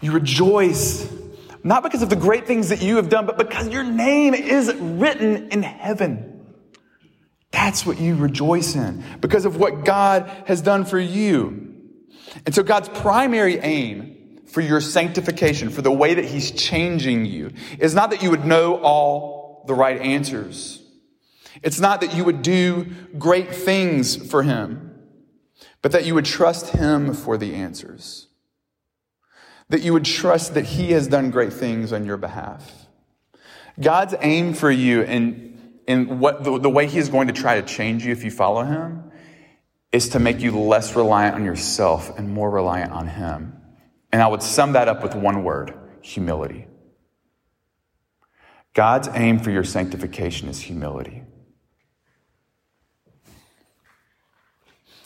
You 0.00 0.12
rejoice 0.12 1.10
not 1.64 1.82
because 1.82 2.02
of 2.02 2.10
the 2.10 2.16
great 2.16 2.46
things 2.46 2.70
that 2.70 2.82
you 2.82 2.96
have 2.96 3.08
done, 3.08 3.26
but 3.26 3.38
because 3.38 3.68
your 3.68 3.84
name 3.84 4.34
is 4.34 4.74
written 4.74 5.48
in 5.50 5.62
heaven. 5.62 6.44
That's 7.52 7.86
what 7.86 8.00
you 8.00 8.16
rejoice 8.16 8.74
in 8.74 9.04
because 9.20 9.44
of 9.44 9.56
what 9.58 9.84
God 9.84 10.28
has 10.46 10.60
done 10.60 10.84
for 10.84 10.98
you. 10.98 11.72
And 12.44 12.54
so 12.54 12.62
God's 12.62 12.88
primary 12.88 13.58
aim 13.58 14.11
for 14.52 14.60
your 14.60 14.82
sanctification, 14.82 15.70
for 15.70 15.80
the 15.80 15.90
way 15.90 16.12
that 16.12 16.26
He's 16.26 16.50
changing 16.50 17.24
you, 17.24 17.52
is 17.78 17.94
not 17.94 18.10
that 18.10 18.22
you 18.22 18.30
would 18.30 18.44
know 18.44 18.76
all 18.82 19.64
the 19.66 19.74
right 19.74 19.98
answers. 19.98 20.82
It's 21.62 21.80
not 21.80 22.02
that 22.02 22.14
you 22.14 22.22
would 22.24 22.42
do 22.42 22.84
great 23.18 23.54
things 23.54 24.14
for 24.14 24.42
Him, 24.42 24.90
but 25.80 25.92
that 25.92 26.04
you 26.04 26.14
would 26.14 26.26
trust 26.26 26.68
Him 26.70 27.14
for 27.14 27.38
the 27.38 27.54
answers. 27.54 28.28
That 29.70 29.80
you 29.80 29.94
would 29.94 30.04
trust 30.04 30.52
that 30.52 30.66
He 30.66 30.92
has 30.92 31.08
done 31.08 31.30
great 31.30 31.54
things 31.54 31.90
on 31.90 32.04
your 32.04 32.18
behalf. 32.18 32.86
God's 33.80 34.14
aim 34.20 34.52
for 34.52 34.70
you 34.70 35.00
and 35.02 35.80
in 35.86 36.18
what 36.18 36.44
the, 36.44 36.58
the 36.58 36.70
way 36.70 36.86
He 36.86 36.98
is 36.98 37.08
going 37.08 37.28
to 37.28 37.32
try 37.32 37.58
to 37.58 37.66
change 37.66 38.04
you 38.04 38.12
if 38.12 38.22
you 38.22 38.30
follow 38.30 38.64
Him 38.64 39.10
is 39.92 40.10
to 40.10 40.18
make 40.18 40.40
you 40.40 40.58
less 40.58 40.94
reliant 40.94 41.36
on 41.36 41.44
yourself 41.46 42.18
and 42.18 42.28
more 42.28 42.50
reliant 42.50 42.92
on 42.92 43.08
Him. 43.08 43.61
And 44.12 44.22
I 44.22 44.26
would 44.26 44.42
sum 44.42 44.72
that 44.72 44.88
up 44.88 45.02
with 45.02 45.14
one 45.14 45.42
word 45.42 45.74
humility. 46.02 46.66
God's 48.74 49.08
aim 49.14 49.38
for 49.38 49.50
your 49.50 49.64
sanctification 49.64 50.48
is 50.48 50.60
humility. 50.60 51.22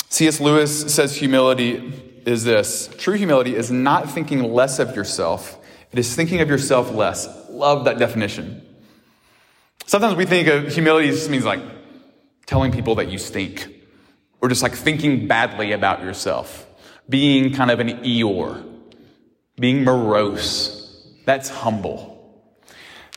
C.S. 0.09 0.41
Lewis 0.41 0.95
says 0.95 1.17
humility 1.17 2.23
is 2.25 2.45
this 2.45 2.89
true 2.99 3.15
humility 3.15 3.55
is 3.55 3.71
not 3.71 4.11
thinking 4.11 4.53
less 4.53 4.79
of 4.79 4.97
yourself, 4.97 5.59
it 5.93 5.99
is 5.99 6.15
thinking 6.15 6.41
of 6.41 6.49
yourself 6.49 6.93
less. 6.93 7.29
Love 7.51 7.85
that 7.85 7.99
definition. 7.99 8.63
Sometimes 9.87 10.17
we 10.17 10.27
think 10.27 10.49
of 10.49 10.73
humility 10.73 11.11
just 11.11 11.31
means 11.31 11.45
like 11.45 11.61
telling 12.45 12.73
people 12.73 12.97
that 12.97 13.09
you 13.09 13.19
stink 13.19 13.69
or 14.41 14.49
just 14.49 14.63
like 14.63 14.75
thinking 14.75 15.27
badly 15.29 15.73
about 15.73 16.03
yourself, 16.03 16.67
being 17.09 17.53
kind 17.53 17.71
of 17.71 17.81
an 17.81 17.89
Eeyore, 17.89 18.76
being 19.59 19.85
morose. 19.85 20.83
That's 21.25 21.49
humble. 21.49 22.17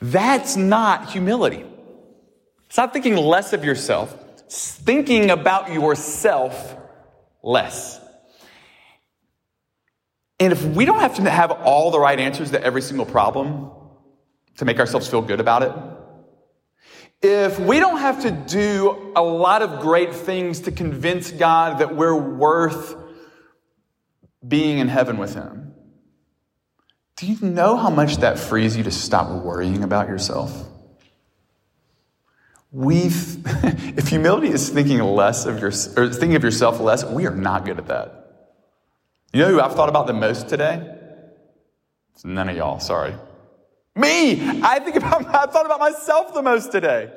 That's 0.01 0.55
not 0.55 1.11
humility. 1.11 1.65
It's 2.67 2.77
not 2.77 2.93
thinking 2.93 3.15
less 3.17 3.53
of 3.53 3.65
yourself, 3.65 4.15
thinking 4.49 5.31
about 5.31 5.71
yourself 5.73 6.75
less. 7.43 7.99
And 10.39 10.53
if 10.53 10.63
we 10.63 10.85
don't 10.85 10.99
have 10.99 11.15
to 11.15 11.29
have 11.29 11.51
all 11.51 11.91
the 11.91 11.99
right 11.99 12.19
answers 12.19 12.51
to 12.51 12.63
every 12.63 12.81
single 12.81 13.05
problem 13.05 13.71
to 14.57 14.65
make 14.65 14.79
ourselves 14.79 15.07
feel 15.07 15.21
good 15.21 15.39
about 15.39 15.63
it, 15.63 15.73
if 17.21 17.59
we 17.59 17.79
don't 17.79 17.97
have 17.97 18.21
to 18.21 18.31
do 18.31 19.11
a 19.15 19.21
lot 19.21 19.61
of 19.61 19.81
great 19.81 20.15
things 20.15 20.61
to 20.61 20.71
convince 20.71 21.31
God 21.31 21.79
that 21.79 21.93
we're 21.93 22.15
worth 22.15 22.95
being 24.47 24.77
in 24.77 24.87
heaven 24.87 25.17
with 25.17 25.33
Him, 25.33 25.68
do 27.19 27.27
you 27.27 27.37
know 27.41 27.75
how 27.75 27.89
much 27.89 28.17
that 28.17 28.39
frees 28.39 28.77
you 28.77 28.83
to 28.83 28.91
stop 28.91 29.29
worrying 29.43 29.83
about 29.83 30.07
yourself? 30.07 30.65
We've, 32.71 33.37
if 33.97 34.07
humility 34.07 34.47
is 34.47 34.69
thinking 34.69 35.01
less 35.01 35.45
of 35.45 35.59
your, 35.59 35.71
or 35.97 36.13
thinking 36.13 36.35
of 36.37 36.45
yourself 36.45 36.79
less, 36.79 37.03
we 37.03 37.25
are 37.25 37.35
not 37.35 37.65
good 37.65 37.77
at 37.77 37.87
that. 37.87 38.47
You 39.33 39.41
know 39.41 39.49
who 39.49 39.59
I've 39.59 39.75
thought 39.75 39.89
about 39.89 40.07
the 40.07 40.13
most 40.13 40.47
today? 40.47 40.95
It's 42.13 42.23
none 42.23 42.47
of 42.47 42.55
y'all, 42.55 42.79
sorry. 42.79 43.13
Me! 43.97 44.61
I 44.61 44.79
think 44.79 44.95
about, 44.95 45.25
I 45.25 45.45
thought 45.47 45.65
about 45.65 45.81
myself 45.81 46.33
the 46.33 46.41
most 46.41 46.71
today. 46.71 47.11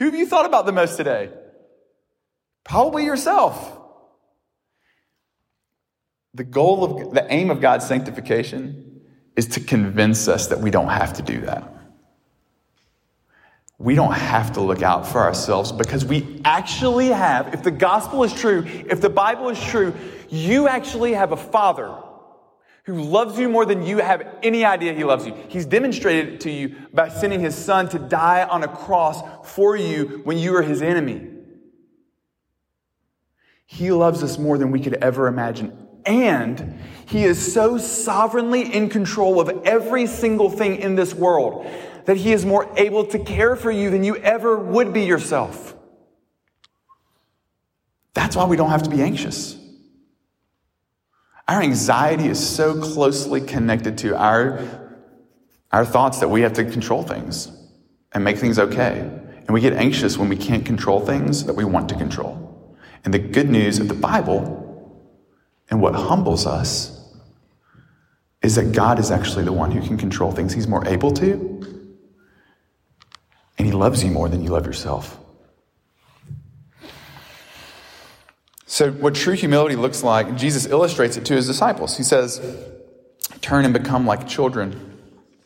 Who 0.00 0.06
have 0.06 0.16
you 0.16 0.26
thought 0.26 0.46
about 0.46 0.66
the 0.66 0.72
most 0.72 0.96
today? 0.96 1.30
Probably 2.64 3.04
yourself. 3.04 3.78
The 6.34 6.44
goal 6.44 6.82
of, 6.82 7.14
the 7.14 7.32
aim 7.32 7.50
of 7.50 7.60
God's 7.60 7.86
sanctification 7.86 8.87
is 9.38 9.46
to 9.46 9.60
convince 9.60 10.26
us 10.26 10.48
that 10.48 10.58
we 10.58 10.68
don't 10.68 10.88
have 10.88 11.12
to 11.12 11.22
do 11.22 11.40
that. 11.42 11.72
We 13.78 13.94
don't 13.94 14.12
have 14.12 14.54
to 14.54 14.60
look 14.60 14.82
out 14.82 15.06
for 15.06 15.20
ourselves 15.20 15.70
because 15.70 16.04
we 16.04 16.40
actually 16.44 17.06
have, 17.06 17.54
if 17.54 17.62
the 17.62 17.70
gospel 17.70 18.24
is 18.24 18.34
true, 18.34 18.64
if 18.66 19.00
the 19.00 19.08
Bible 19.08 19.48
is 19.48 19.62
true, 19.62 19.94
you 20.28 20.66
actually 20.66 21.12
have 21.12 21.30
a 21.30 21.36
father 21.36 21.96
who 22.82 23.00
loves 23.00 23.38
you 23.38 23.48
more 23.48 23.64
than 23.64 23.86
you 23.86 23.98
have 23.98 24.26
any 24.42 24.64
idea 24.64 24.92
he 24.92 25.04
loves 25.04 25.24
you. 25.24 25.36
He's 25.46 25.66
demonstrated 25.66 26.34
it 26.34 26.40
to 26.40 26.50
you 26.50 26.74
by 26.92 27.08
sending 27.08 27.38
his 27.38 27.54
son 27.54 27.88
to 27.90 28.00
die 28.00 28.42
on 28.42 28.64
a 28.64 28.68
cross 28.68 29.22
for 29.48 29.76
you 29.76 30.20
when 30.24 30.36
you 30.36 30.50
were 30.50 30.62
his 30.62 30.82
enemy. 30.82 31.30
He 33.66 33.92
loves 33.92 34.24
us 34.24 34.36
more 34.36 34.58
than 34.58 34.72
we 34.72 34.80
could 34.80 34.94
ever 34.94 35.28
imagine. 35.28 35.87
And 36.08 36.80
he 37.06 37.24
is 37.24 37.52
so 37.52 37.76
sovereignly 37.76 38.74
in 38.74 38.88
control 38.88 39.40
of 39.40 39.50
every 39.64 40.06
single 40.06 40.48
thing 40.48 40.76
in 40.76 40.94
this 40.94 41.14
world 41.14 41.66
that 42.06 42.16
he 42.16 42.32
is 42.32 42.46
more 42.46 42.66
able 42.78 43.04
to 43.04 43.18
care 43.18 43.54
for 43.54 43.70
you 43.70 43.90
than 43.90 44.02
you 44.02 44.16
ever 44.16 44.56
would 44.56 44.94
be 44.94 45.02
yourself. 45.04 45.76
That's 48.14 48.34
why 48.34 48.46
we 48.46 48.56
don't 48.56 48.70
have 48.70 48.84
to 48.84 48.90
be 48.90 49.02
anxious. 49.02 49.56
Our 51.46 51.60
anxiety 51.60 52.28
is 52.28 52.44
so 52.44 52.80
closely 52.80 53.42
connected 53.42 53.98
to 53.98 54.16
our, 54.16 54.60
our 55.70 55.84
thoughts 55.84 56.20
that 56.20 56.28
we 56.28 56.40
have 56.40 56.54
to 56.54 56.64
control 56.64 57.02
things 57.02 57.52
and 58.12 58.24
make 58.24 58.38
things 58.38 58.58
okay. 58.58 59.00
And 59.00 59.50
we 59.50 59.60
get 59.60 59.74
anxious 59.74 60.16
when 60.16 60.30
we 60.30 60.36
can't 60.36 60.64
control 60.64 61.00
things 61.00 61.44
that 61.44 61.54
we 61.54 61.64
want 61.64 61.90
to 61.90 61.94
control. 61.96 62.78
And 63.04 63.12
the 63.12 63.18
good 63.18 63.50
news 63.50 63.78
of 63.78 63.88
the 63.88 63.94
Bible 63.94 64.67
and 65.70 65.80
what 65.80 65.94
humbles 65.94 66.46
us 66.46 66.94
is 68.42 68.54
that 68.54 68.72
God 68.72 68.98
is 68.98 69.10
actually 69.10 69.44
the 69.44 69.52
one 69.52 69.70
who 69.70 69.80
can 69.80 69.98
control 69.98 70.32
things. 70.32 70.52
He's 70.54 70.68
more 70.68 70.86
able 70.86 71.10
to. 71.12 71.84
And 73.58 73.66
He 73.66 73.72
loves 73.72 74.04
you 74.04 74.10
more 74.10 74.28
than 74.28 74.42
you 74.42 74.50
love 74.50 74.66
yourself. 74.66 75.18
So, 78.66 78.92
what 78.92 79.14
true 79.14 79.34
humility 79.34 79.76
looks 79.76 80.02
like, 80.02 80.36
Jesus 80.36 80.66
illustrates 80.66 81.16
it 81.16 81.24
to 81.24 81.34
his 81.34 81.46
disciples. 81.46 81.96
He 81.96 82.02
says, 82.02 82.40
Turn 83.40 83.64
and 83.64 83.74
become 83.74 84.06
like 84.06 84.28
children, 84.28 84.98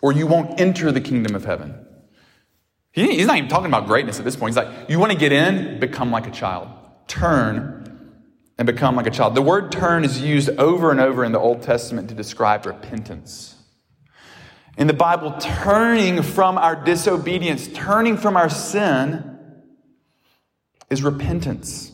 or 0.02 0.12
you 0.12 0.26
won't 0.26 0.60
enter 0.60 0.92
the 0.92 1.00
kingdom 1.00 1.34
of 1.34 1.44
heaven. 1.44 1.86
he's 2.90 3.26
not 3.26 3.36
even 3.38 3.48
talking 3.48 3.68
about 3.68 3.86
greatness 3.86 4.18
at 4.18 4.24
this 4.24 4.36
point. 4.36 4.50
He's 4.50 4.56
like, 4.56 4.90
You 4.90 4.98
want 4.98 5.12
to 5.12 5.18
get 5.18 5.32
in? 5.32 5.78
Become 5.80 6.10
like 6.10 6.26
a 6.26 6.30
child. 6.30 6.68
Turn 7.06 7.81
and 8.58 8.66
become 8.66 8.96
like 8.96 9.06
a 9.06 9.10
child. 9.10 9.34
The 9.34 9.42
word 9.42 9.72
turn 9.72 10.04
is 10.04 10.20
used 10.20 10.50
over 10.50 10.90
and 10.90 11.00
over 11.00 11.24
in 11.24 11.32
the 11.32 11.38
Old 11.38 11.62
Testament 11.62 12.08
to 12.10 12.14
describe 12.14 12.66
repentance. 12.66 13.56
In 14.78 14.86
the 14.86 14.94
Bible, 14.94 15.34
turning 15.38 16.22
from 16.22 16.56
our 16.56 16.76
disobedience, 16.76 17.68
turning 17.68 18.16
from 18.16 18.36
our 18.36 18.48
sin, 18.48 19.38
is 20.90 21.02
repentance. 21.02 21.90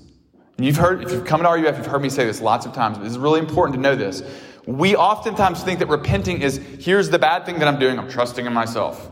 And 0.57 0.66
you've 0.66 0.77
heard, 0.77 1.03
if 1.03 1.12
you've 1.12 1.25
come 1.25 1.42
to 1.42 1.49
RUF, 1.49 1.77
you've 1.77 1.87
heard 1.87 2.03
me 2.03 2.09
say 2.09 2.25
this 2.25 2.40
lots 2.40 2.66
of 2.66 2.73
times, 2.73 2.99
but 2.99 3.07
it's 3.07 3.16
really 3.16 3.40
important 3.40 3.77
to 3.77 3.81
know 3.81 3.94
this. 3.94 4.23
We 4.66 4.97
oftentimes 4.97 5.62
think 5.62 5.79
that 5.79 5.88
repenting 5.88 6.42
is 6.42 6.59
here's 6.81 7.09
the 7.09 7.18
bad 7.18 7.47
thing 7.47 7.61
that 7.61 7.68
I'm 7.68 7.79
doing, 7.79 7.99
I'm 7.99 8.11
trusting 8.11 8.44
in 8.44 8.53
myself. 8.53 9.11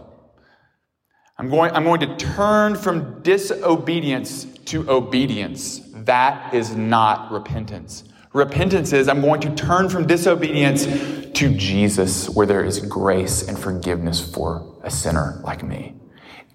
I'm 1.39 1.51
going, 1.51 1.71
I'm 1.73 1.85
going 1.85 2.01
to 2.01 2.17
turn 2.17 2.77
from 2.77 3.23
disobedience 3.23 4.45
to 4.67 4.91
obedience. 4.91 5.81
That 6.07 6.55
is 6.55 6.75
not 6.75 7.33
repentance. 7.33 8.05
Repentance 8.33 8.93
is 8.93 9.09
I'm 9.09 9.21
going 9.21 9.41
to 9.41 9.55
turn 9.55 9.89
from 9.89 10.07
disobedience 10.07 10.87
to 10.87 11.55
Jesus, 11.57 12.29
where 12.29 12.47
there 12.47 12.65
is 12.65 12.79
grace 12.79 13.47
and 13.47 13.59
forgiveness 13.59 14.21
for 14.33 14.79
a 14.83 14.91
sinner 14.91 15.41
like 15.43 15.63
me. 15.65 15.95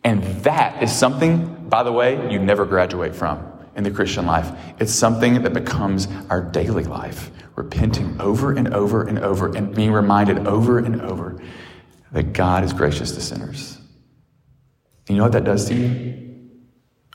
And 0.04 0.24
that 0.44 0.82
is 0.82 0.92
something, 0.92 1.68
by 1.68 1.84
the 1.84 1.92
way, 1.92 2.32
you 2.32 2.40
never 2.40 2.66
graduate 2.66 3.14
from 3.14 3.46
in 3.76 3.84
the 3.84 3.92
Christian 3.92 4.26
life. 4.26 4.52
It's 4.80 4.94
something 4.94 5.44
that 5.44 5.54
becomes 5.54 6.08
our 6.30 6.42
daily 6.42 6.86
life, 6.86 7.30
repenting 7.56 8.20
over 8.22 8.54
and 8.54 8.74
over 8.74 9.04
and 9.04 9.20
over 9.20 9.54
and 9.56 9.76
being 9.76 9.92
reminded 9.92 10.48
over 10.48 10.80
and 10.80 11.02
over 11.02 11.42
that 12.14 12.32
God 12.32 12.64
is 12.64 12.72
gracious 12.72 13.12
to 13.12 13.22
sinners. 13.22 13.78
You 15.10 15.18
know 15.18 15.24
what 15.24 15.34
that 15.34 15.44
does 15.44 15.66
to 15.66 15.74
you? 15.74 16.50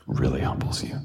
Really 0.05 0.41
humbles 0.41 0.83
you. 0.83 0.99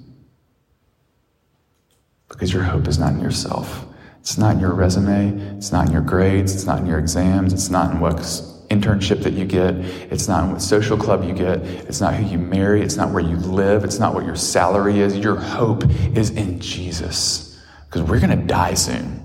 Because 2.33 2.53
your 2.53 2.65
hope 2.65 2.89
is 2.89 2.99
not 2.99 3.13
in 3.13 3.21
yourself. 3.21 3.87
It's 4.21 4.37
not 4.37 4.55
in 4.55 4.61
your 4.61 4.75
resume. 4.75 5.39
It's 5.57 5.71
not 5.71 5.87
in 5.87 5.93
your 5.93 6.03
grades. 6.03 6.55
It's 6.55 6.65
not 6.65 6.81
in 6.81 6.87
your 6.87 6.99
exams. 6.99 7.53
It's 7.53 7.71
not 7.71 7.93
in 7.93 8.01
what 8.01 8.17
internship 8.17 9.23
that 9.23 9.35
you 9.35 9.45
get. 9.45 9.75
It's 10.11 10.29
not 10.29 10.45
in 10.45 10.53
what 10.53 10.63
social 10.63 10.97
club 10.97 11.25
you 11.25 11.35
get. 11.35 11.61
It's 11.61 12.01
not 12.01 12.15
who 12.15 12.25
you 12.25 12.39
marry. 12.39 12.83
It's 12.83 12.97
not 12.97 13.11
where 13.11 13.23
you 13.23 13.37
live. 13.37 13.85
It's 13.85 13.99
not 13.99 14.15
what 14.15 14.25
your 14.25 14.37
salary 14.37 15.01
is. 15.01 15.17
Your 15.17 15.37
hope 15.37 15.85
is 16.17 16.31
in 16.31 16.59
Jesus. 16.59 17.61
Because 17.87 18.03
we're 18.03 18.21
going 18.21 18.39
to 18.39 18.47
die 18.47 18.75
soon. 18.75 19.19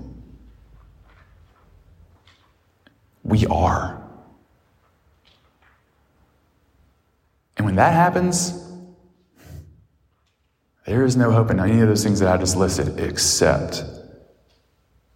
We 3.22 3.46
are. 3.46 4.02
And 7.56 7.64
when 7.64 7.76
that 7.76 7.92
happens, 7.92 8.67
there 10.88 11.04
is 11.04 11.18
no 11.18 11.30
hope 11.30 11.50
in 11.50 11.60
any 11.60 11.80
of 11.80 11.88
those 11.88 12.02
things 12.02 12.18
that 12.20 12.32
I 12.32 12.38
just 12.38 12.56
listed 12.56 12.98
except 12.98 13.84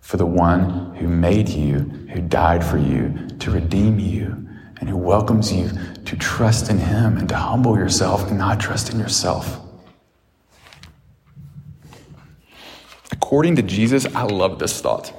for 0.00 0.18
the 0.18 0.26
one 0.26 0.94
who 0.96 1.08
made 1.08 1.48
you, 1.48 1.78
who 2.12 2.20
died 2.20 2.62
for 2.62 2.76
you, 2.76 3.28
to 3.38 3.50
redeem 3.50 3.98
you, 3.98 4.46
and 4.80 4.90
who 4.90 4.98
welcomes 4.98 5.50
you 5.50 5.70
to 6.04 6.16
trust 6.16 6.68
in 6.68 6.76
him 6.76 7.16
and 7.16 7.26
to 7.30 7.36
humble 7.36 7.78
yourself 7.78 8.28
and 8.28 8.36
not 8.36 8.60
trust 8.60 8.92
in 8.92 8.98
yourself. 8.98 9.60
According 13.10 13.56
to 13.56 13.62
Jesus, 13.62 14.04
I 14.14 14.24
love 14.24 14.58
this 14.58 14.78
thought. 14.78 15.10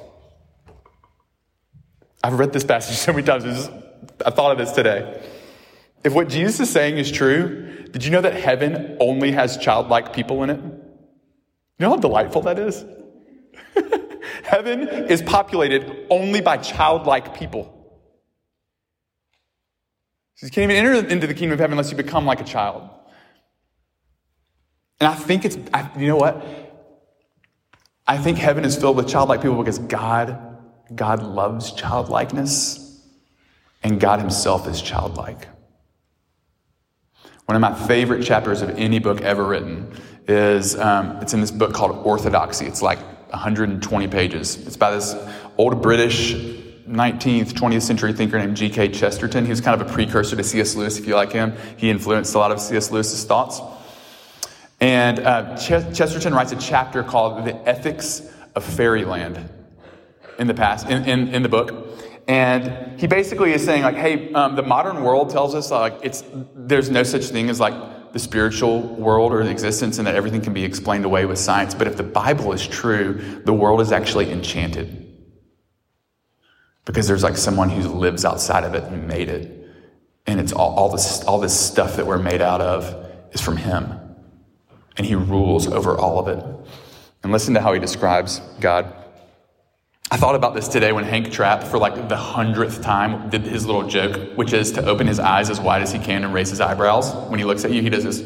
I've 2.22 2.38
read 2.38 2.52
this 2.52 2.62
passage 2.62 2.96
so 3.04 3.12
many 3.12 3.26
times. 3.26 3.68
I 4.24 4.30
thought 4.30 4.52
of 4.52 4.58
this 4.58 4.70
today. 4.70 5.20
If 6.04 6.12
what 6.12 6.28
Jesus 6.28 6.60
is 6.60 6.70
saying 6.70 6.98
is 6.98 7.10
true, 7.10 7.86
did 7.90 8.04
you 8.04 8.10
know 8.10 8.20
that 8.20 8.34
heaven 8.34 8.98
only 9.00 9.32
has 9.32 9.56
childlike 9.56 10.12
people 10.12 10.42
in 10.42 10.50
it? 10.50 10.60
You 10.60 11.80
know 11.80 11.90
how 11.90 11.96
delightful 11.96 12.42
that 12.42 12.58
is? 12.58 12.84
heaven 14.44 14.86
is 14.86 15.22
populated 15.22 16.06
only 16.10 16.42
by 16.42 16.58
childlike 16.58 17.34
people. 17.34 17.70
So 20.34 20.46
you 20.46 20.52
can't 20.52 20.70
even 20.70 20.84
enter 20.84 21.08
into 21.08 21.26
the 21.26 21.32
kingdom 21.32 21.54
of 21.54 21.60
heaven 21.60 21.72
unless 21.72 21.90
you 21.90 21.96
become 21.96 22.26
like 22.26 22.40
a 22.40 22.44
child. 22.44 22.90
And 25.00 25.08
I 25.08 25.14
think 25.14 25.46
it's, 25.46 25.56
I, 25.72 25.90
you 25.98 26.08
know 26.08 26.16
what? 26.16 26.44
I 28.06 28.18
think 28.18 28.36
heaven 28.36 28.64
is 28.64 28.76
filled 28.76 28.98
with 28.98 29.08
childlike 29.08 29.40
people 29.40 29.56
because 29.56 29.78
God, 29.78 30.58
God 30.94 31.22
loves 31.22 31.72
childlikeness, 31.72 33.00
and 33.82 33.98
God 33.98 34.20
Himself 34.20 34.68
is 34.68 34.82
childlike. 34.82 35.48
One 37.46 37.56
of 37.56 37.60
my 37.60 37.74
favorite 37.86 38.24
chapters 38.24 38.62
of 38.62 38.70
any 38.70 38.98
book 38.98 39.20
ever 39.20 39.44
written 39.44 39.92
is 40.26 40.78
um, 40.78 41.18
it's 41.20 41.34
in 41.34 41.42
this 41.42 41.50
book 41.50 41.74
called 41.74 42.06
Orthodoxy. 42.06 42.64
It's 42.64 42.80
like 42.80 42.98
120 43.30 44.08
pages. 44.08 44.56
It's 44.66 44.78
by 44.78 44.92
this 44.92 45.14
old 45.58 45.82
British 45.82 46.32
19th, 46.34 47.52
20th 47.52 47.82
century 47.82 48.14
thinker 48.14 48.38
named 48.38 48.56
G.K. 48.56 48.88
Chesterton. 48.88 49.44
He 49.44 49.50
was 49.50 49.60
kind 49.60 49.78
of 49.78 49.86
a 49.86 49.92
precursor 49.92 50.36
to 50.36 50.42
C.S. 50.42 50.74
Lewis, 50.74 50.98
if 50.98 51.06
you 51.06 51.14
like 51.14 51.32
him. 51.32 51.54
He 51.76 51.90
influenced 51.90 52.34
a 52.34 52.38
lot 52.38 52.50
of 52.50 52.60
C.S. 52.60 52.90
Lewis's 52.90 53.24
thoughts. 53.24 53.60
And 54.80 55.18
uh, 55.20 55.56
Ch- 55.56 55.96
Chesterton 55.96 56.34
writes 56.34 56.52
a 56.52 56.56
chapter 56.56 57.02
called 57.02 57.44
The 57.44 57.56
Ethics 57.68 58.22
of 58.54 58.64
Fairyland 58.64 59.48
in 60.38 60.46
the 60.46 60.54
past, 60.54 60.88
in, 60.88 61.04
in, 61.04 61.28
in 61.28 61.42
the 61.42 61.48
book. 61.50 62.13
And 62.26 62.98
he 62.98 63.06
basically 63.06 63.52
is 63.52 63.64
saying, 63.64 63.82
like, 63.82 63.96
hey, 63.96 64.32
um, 64.32 64.56
the 64.56 64.62
modern 64.62 65.02
world 65.02 65.30
tells 65.30 65.54
us 65.54 65.70
like 65.70 65.98
it's 66.02 66.24
there's 66.54 66.88
no 66.90 67.02
such 67.02 67.24
thing 67.24 67.50
as 67.50 67.60
like 67.60 68.12
the 68.12 68.18
spiritual 68.18 68.80
world 68.80 69.32
or 69.32 69.44
the 69.44 69.50
existence, 69.50 69.98
and 69.98 70.06
that 70.06 70.14
everything 70.14 70.40
can 70.40 70.54
be 70.54 70.64
explained 70.64 71.04
away 71.04 71.26
with 71.26 71.38
science. 71.38 71.74
But 71.74 71.86
if 71.86 71.96
the 71.96 72.02
Bible 72.02 72.52
is 72.52 72.66
true, 72.66 73.42
the 73.44 73.52
world 73.52 73.80
is 73.80 73.92
actually 73.92 74.30
enchanted 74.30 75.04
because 76.84 77.08
there's 77.08 77.22
like 77.22 77.36
someone 77.36 77.68
who 77.70 77.88
lives 77.88 78.24
outside 78.24 78.64
of 78.64 78.74
it 78.74 78.84
and 78.84 79.06
made 79.08 79.28
it, 79.28 79.68
and 80.26 80.40
it's 80.40 80.52
all, 80.52 80.74
all 80.76 80.90
this 80.90 81.22
all 81.24 81.40
this 81.40 81.58
stuff 81.58 81.96
that 81.96 82.06
we're 82.06 82.18
made 82.18 82.40
out 82.40 82.60
of 82.60 83.06
is 83.32 83.40
from 83.40 83.58
Him, 83.58 83.98
and 84.96 85.06
He 85.06 85.14
rules 85.14 85.66
over 85.66 85.98
all 85.98 86.18
of 86.18 86.28
it. 86.28 86.42
And 87.22 87.32
listen 87.32 87.54
to 87.54 87.60
how 87.60 87.74
He 87.74 87.80
describes 87.80 88.40
God. 88.60 89.03
I 90.14 90.16
thought 90.16 90.36
about 90.36 90.54
this 90.54 90.68
today 90.68 90.92
when 90.92 91.02
Hank 91.02 91.32
Trapp, 91.32 91.64
for 91.64 91.76
like 91.76 92.08
the 92.08 92.16
hundredth 92.16 92.80
time, 92.80 93.30
did 93.30 93.42
his 93.42 93.66
little 93.66 93.88
joke, 93.88 94.36
which 94.36 94.52
is 94.52 94.70
to 94.70 94.86
open 94.86 95.08
his 95.08 95.18
eyes 95.18 95.50
as 95.50 95.60
wide 95.60 95.82
as 95.82 95.90
he 95.90 95.98
can 95.98 96.22
and 96.22 96.32
raise 96.32 96.50
his 96.50 96.60
eyebrows. 96.60 97.12
When 97.28 97.40
he 97.40 97.44
looks 97.44 97.64
at 97.64 97.72
you, 97.72 97.82
he 97.82 97.90
does 97.90 98.04
this. 98.04 98.22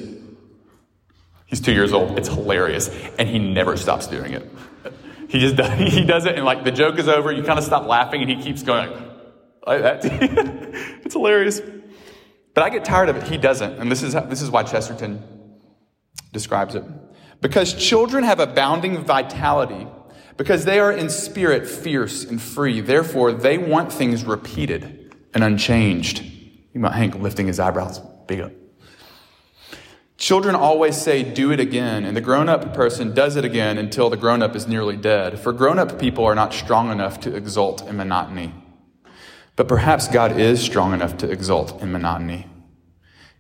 He's 1.47 1.63
two 1.63 1.73
years 1.73 1.95
old. 1.95 2.19
It's 2.19 2.29
hilarious. 2.29 2.91
And 3.19 3.27
he 3.27 3.39
never 3.39 3.79
stops 3.79 4.07
doing 4.07 4.35
it. 4.35 4.47
He 5.31 5.41
just 5.41 5.57
does, 5.57 5.79
he 5.95 6.05
does 6.05 6.27
it, 6.27 6.35
and 6.35 6.45
like 6.45 6.63
the 6.63 6.73
joke 6.73 6.99
is 6.99 7.09
over, 7.09 7.33
you 7.33 7.43
kind 7.43 7.59
of 7.59 7.65
stop 7.65 7.87
laughing, 7.87 8.21
and 8.21 8.31
he 8.31 8.37
keeps 8.37 8.63
going 8.63 8.91
like 9.67 9.81
that. 9.81 10.05
it's 11.07 11.15
hilarious. 11.15 11.63
But 12.53 12.65
I 12.65 12.69
get 12.69 12.85
tired 12.85 13.09
of 13.09 13.17
it. 13.17 13.23
He 13.23 13.39
doesn't. 13.39 13.81
And 13.81 13.91
this 13.91 14.03
is, 14.03 14.13
this 14.13 14.43
is 14.43 14.51
why 14.51 14.63
Chesterton 14.63 15.23
describes 16.35 16.75
it. 16.75 16.85
Because 17.41 17.73
children 17.73 18.25
have 18.25 18.41
abounding 18.41 19.03
vitality 19.05 19.87
because 20.39 20.65
they 20.65 20.79
are 20.79 20.93
in 20.93 21.11
spirit 21.11 21.67
fierce 21.67 22.25
and 22.25 22.41
free. 22.41 22.81
Therefore, 22.81 23.33
they 23.33 23.59
want 23.59 23.93
things 23.93 24.25
repeated 24.25 25.15
and 25.35 25.45
unchanged. 25.45 26.23
You 26.73 26.81
might 26.81 26.93
Hank 26.95 27.17
lifting 27.17 27.49
his 27.49 27.61
eyebrows 27.61 28.01
big 28.27 28.41
up. 28.41 28.53
Children 30.17 30.55
always 30.55 30.97
say, 30.97 31.23
do 31.23 31.53
it 31.53 31.61
again, 31.61 32.05
and 32.05 32.17
the 32.17 32.21
grown 32.21 32.49
up 32.49 32.75
person 32.75 33.15
does 33.15 33.37
it 33.37 33.45
again 33.45 33.79
until 33.79 34.11
the 34.11 34.17
grown 34.17 34.43
up 34.43 34.57
is 34.57 34.67
nearly 34.67 34.97
dead. 34.97 35.39
For 35.39 35.53
grown 35.53 35.79
up 35.79 35.99
people 35.99 36.25
are 36.25 36.35
not 36.35 36.53
strong 36.53 36.91
enough 36.91 37.21
to 37.21 37.35
exult 37.35 37.87
in 37.87 37.97
monotony. 37.97 38.53
But 39.55 39.69
perhaps 39.69 40.09
God 40.09 40.39
is 40.39 40.61
strong 40.61 40.93
enough 40.93 41.17
to 41.19 41.31
exult 41.31 41.81
in 41.83 41.93
monotony. 41.93 42.47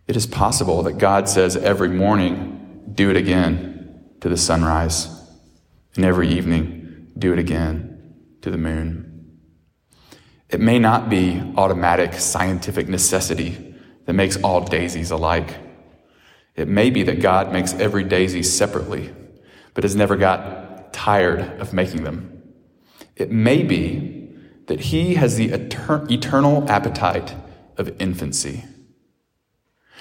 It 0.06 0.16
is 0.16 0.26
possible 0.26 0.82
that 0.84 0.98
God 0.98 1.28
says 1.28 1.56
every 1.56 1.88
morning, 1.88 2.92
do 2.92 3.11
it 3.11 3.16
again 3.16 4.00
to 4.20 4.28
the 4.28 4.37
sunrise, 4.37 5.08
and 5.96 6.04
every 6.04 6.28
evening, 6.28 6.77
do 7.18 7.33
it 7.33 7.38
again 7.38 8.14
to 8.42 8.50
the 8.50 8.59
moon. 8.59 9.38
It 10.48 10.61
may 10.61 10.78
not 10.78 11.11
be 11.11 11.42
automatic 11.57 12.14
scientific 12.14 12.88
necessity 12.88 13.74
that 14.07 14.14
makes 14.14 14.37
all 14.38 14.62
daisies 14.64 15.11
alike. 15.11 15.57
It 16.54 16.68
may 16.68 16.90
be 16.90 17.02
that 17.02 17.20
God 17.20 17.52
makes 17.52 17.74
every 17.74 18.04
daisy 18.04 18.42
separately, 18.42 19.14
but 19.74 19.85
has 19.85 19.94
never 19.94 20.16
got 20.16 20.92
tired 20.92 21.40
of 21.61 21.72
making 21.72 22.04
them. 22.04 22.42
It 23.14 23.31
may 23.31 23.62
be 23.62 24.31
that 24.66 24.81
He 24.81 25.14
has 25.14 25.37
the 25.37 25.50
eternal 25.50 26.70
appetite 26.70 27.35
of 27.76 27.94
infancy. 28.00 28.64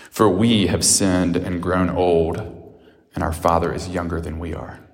For 0.09 0.29
we 0.29 0.67
have 0.67 0.85
sinned 0.85 1.35
and 1.35 1.61
grown 1.61 1.89
old, 1.89 2.37
and 3.13 3.23
our 3.23 3.33
Father 3.33 3.73
is 3.73 3.89
younger 3.89 4.21
than 4.21 4.39
we 4.39 4.53
are. 4.53 4.86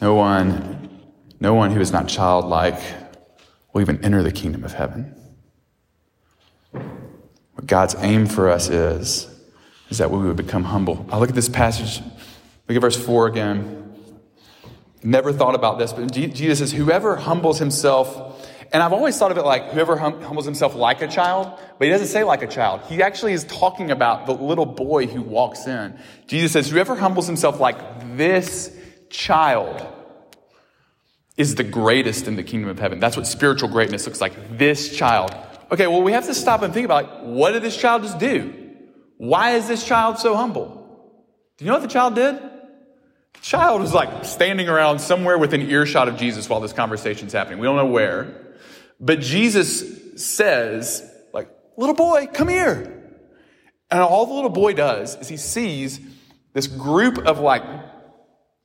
No 0.00 0.14
one, 0.14 0.88
no 1.40 1.52
one 1.52 1.72
who 1.72 1.80
is 1.80 1.92
not 1.92 2.08
childlike 2.08 2.80
will 3.72 3.82
even 3.82 4.02
enter 4.02 4.22
the 4.22 4.32
kingdom 4.32 4.64
of 4.64 4.72
heaven. 4.72 5.14
What 6.72 7.66
God's 7.66 7.94
aim 7.98 8.26
for 8.26 8.48
us 8.48 8.70
is, 8.70 9.28
is 9.90 9.98
that 9.98 10.10
we 10.10 10.18
would 10.18 10.36
become 10.36 10.64
humble. 10.64 11.06
I 11.10 11.18
look 11.18 11.28
at 11.28 11.34
this 11.34 11.50
passage, 11.50 12.02
look 12.66 12.76
at 12.76 12.80
verse 12.80 12.96
4 12.96 13.26
again. 13.26 13.76
Never 15.02 15.32
thought 15.32 15.54
about 15.54 15.78
this, 15.78 15.92
but 15.92 16.12
Jesus 16.12 16.58
says, 16.58 16.72
Whoever 16.72 17.16
humbles 17.16 17.58
himself, 17.58 18.48
and 18.72 18.82
I've 18.82 18.92
always 18.92 19.18
thought 19.18 19.30
of 19.30 19.38
it 19.38 19.44
like 19.44 19.70
whoever 19.70 19.96
hum- 19.96 20.22
humbles 20.22 20.44
himself 20.44 20.74
like 20.74 21.02
a 21.02 21.08
child, 21.08 21.58
but 21.78 21.84
he 21.86 21.90
doesn't 21.90 22.08
say 22.08 22.22
like 22.22 22.42
a 22.42 22.46
child. 22.46 22.82
He 22.88 23.02
actually 23.02 23.32
is 23.32 23.44
talking 23.44 23.90
about 23.90 24.26
the 24.26 24.32
little 24.32 24.66
boy 24.66 25.06
who 25.06 25.22
walks 25.22 25.66
in. 25.66 25.98
Jesus 26.26 26.52
says, 26.52 26.70
Whoever 26.70 26.94
humbles 26.94 27.26
himself 27.26 27.60
like 27.60 27.78
this 28.16 28.76
child 29.10 29.86
is 31.36 31.54
the 31.54 31.64
greatest 31.64 32.26
in 32.26 32.36
the 32.36 32.42
kingdom 32.42 32.70
of 32.70 32.78
heaven. 32.78 33.00
That's 33.00 33.16
what 33.16 33.26
spiritual 33.26 33.68
greatness 33.68 34.06
looks 34.06 34.20
like. 34.20 34.58
This 34.58 34.96
child. 34.96 35.34
Okay, 35.72 35.86
well, 35.86 36.02
we 36.02 36.12
have 36.12 36.26
to 36.26 36.34
stop 36.34 36.62
and 36.62 36.72
think 36.74 36.84
about 36.84 37.04
like, 37.04 37.22
what 37.22 37.52
did 37.52 37.62
this 37.62 37.76
child 37.76 38.02
just 38.02 38.18
do? 38.18 38.52
Why 39.16 39.52
is 39.52 39.68
this 39.68 39.86
child 39.86 40.18
so 40.18 40.34
humble? 40.34 40.76
Do 41.56 41.64
you 41.64 41.70
know 41.70 41.76
what 41.76 41.82
the 41.82 41.88
child 41.88 42.14
did? 42.14 42.36
The 42.36 43.40
child 43.40 43.80
was 43.80 43.94
like 43.94 44.24
standing 44.24 44.68
around 44.68 44.98
somewhere 44.98 45.38
within 45.38 45.62
earshot 45.62 46.08
of 46.08 46.16
Jesus 46.16 46.48
while 46.48 46.60
this 46.60 46.72
conversation's 46.72 47.32
happening. 47.32 47.58
We 47.58 47.66
don't 47.66 47.76
know 47.76 47.86
where. 47.86 48.56
But 48.98 49.20
Jesus 49.20 50.22
says, 50.22 51.02
like, 51.32 51.48
little 51.76 51.94
boy, 51.94 52.28
come 52.32 52.48
here. 52.48 52.96
And 53.90 54.00
all 54.00 54.26
the 54.26 54.34
little 54.34 54.50
boy 54.50 54.74
does 54.74 55.16
is 55.16 55.28
he 55.28 55.36
sees 55.36 56.00
this 56.52 56.66
group 56.66 57.18
of 57.18 57.40
like 57.40 57.62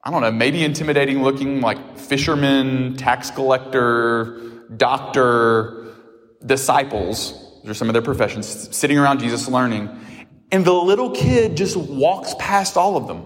I 0.05 0.11
don't 0.11 0.21
know, 0.21 0.31
maybe 0.31 0.63
intimidating 0.63 1.23
looking 1.23 1.61
like 1.61 1.97
fisherman, 1.97 2.95
tax 2.95 3.31
collector, 3.31 4.39
doctor, 4.77 5.95
disciples. 6.45 7.41
Are 7.67 7.73
some 7.73 7.89
of 7.89 7.93
their 7.93 8.03
professions, 8.03 8.75
sitting 8.77 8.99
around 8.99 9.19
Jesus 9.19 9.47
learning. 9.47 9.89
And 10.51 10.63
the 10.63 10.71
little 10.71 11.09
kid 11.09 11.57
just 11.57 11.75
walks 11.75 12.35
past 12.37 12.77
all 12.77 12.95
of 12.95 13.07
them. 13.07 13.25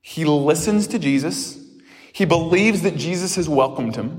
He 0.00 0.24
listens 0.24 0.86
to 0.86 0.98
Jesus. 0.98 1.62
He 2.14 2.24
believes 2.24 2.80
that 2.80 2.96
Jesus 2.96 3.36
has 3.36 3.50
welcomed 3.50 3.96
him. 3.96 4.18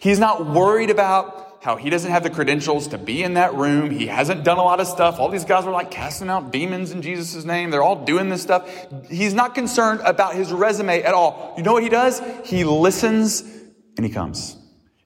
He's 0.00 0.18
not 0.18 0.46
worried 0.46 0.88
about 0.88 1.45
how 1.66 1.74
he 1.74 1.90
doesn't 1.90 2.12
have 2.12 2.22
the 2.22 2.30
credentials 2.30 2.86
to 2.86 2.96
be 2.96 3.24
in 3.24 3.34
that 3.34 3.52
room. 3.54 3.90
He 3.90 4.06
hasn't 4.06 4.44
done 4.44 4.56
a 4.56 4.62
lot 4.62 4.78
of 4.78 4.86
stuff. 4.86 5.18
All 5.18 5.28
these 5.28 5.44
guys 5.44 5.64
are 5.64 5.72
like 5.72 5.90
casting 5.90 6.30
out 6.30 6.52
demons 6.52 6.92
in 6.92 7.02
Jesus' 7.02 7.44
name. 7.44 7.70
They're 7.70 7.82
all 7.82 8.04
doing 8.04 8.28
this 8.28 8.40
stuff. 8.40 8.70
He's 9.10 9.34
not 9.34 9.56
concerned 9.56 10.00
about 10.04 10.36
his 10.36 10.52
resume 10.52 11.02
at 11.02 11.12
all. 11.12 11.54
You 11.56 11.64
know 11.64 11.72
what 11.72 11.82
he 11.82 11.88
does? 11.88 12.22
He 12.44 12.62
listens 12.62 13.40
and 13.96 14.06
he 14.06 14.12
comes. 14.12 14.56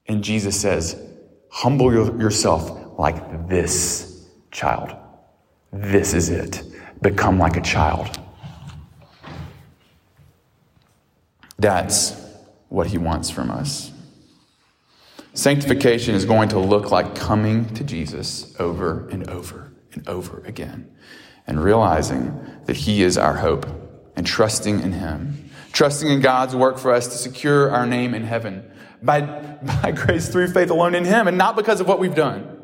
And 0.07 0.23
Jesus 0.23 0.61
says, 0.61 1.03
Humble 1.51 1.95
yourself 1.95 2.99
like 2.99 3.49
this 3.49 4.29
child. 4.51 4.95
This 5.73 6.13
is 6.13 6.29
it. 6.29 6.63
Become 7.01 7.39
like 7.39 7.57
a 7.57 7.63
child. 7.63 8.21
That's 11.59 12.23
what 12.69 12.89
he 12.89 12.99
wants 12.99 13.31
from 13.31 13.51
us. 13.51 13.90
Sanctification 15.35 16.15
is 16.15 16.25
going 16.25 16.49
to 16.49 16.59
look 16.59 16.91
like 16.91 17.15
coming 17.15 17.73
to 17.75 17.85
Jesus 17.85 18.55
over 18.59 19.09
and 19.11 19.29
over 19.31 19.73
and 19.93 20.09
over 20.09 20.41
again 20.45 20.91
and 21.47 21.63
realizing 21.63 22.39
that 22.67 22.77
He 22.77 23.03
is 23.03 23.17
our 23.17 23.35
hope 23.35 23.67
and 24.17 24.27
trusting 24.27 24.81
in 24.81 24.93
Him, 24.93 25.51
trusting 25.73 26.09
in 26.09 26.21
God's 26.21 26.57
work 26.57 26.79
for 26.79 26.93
us 26.93 27.07
to 27.09 27.17
secure 27.17 27.71
our 27.71 27.87
name 27.87 28.13
in 28.13 28.25
heaven 28.25 28.69
by, 29.03 29.21
by 29.83 29.93
grace 29.93 30.29
through 30.29 30.49
faith 30.49 30.71
alone 30.71 30.95
in 30.95 31.05
Him 31.05 31.29
and 31.29 31.39
not 31.39 31.55
because 31.55 31.81
of 31.81 31.87
what 31.87 32.01
we've 32.01 32.15
done. 32.15 32.59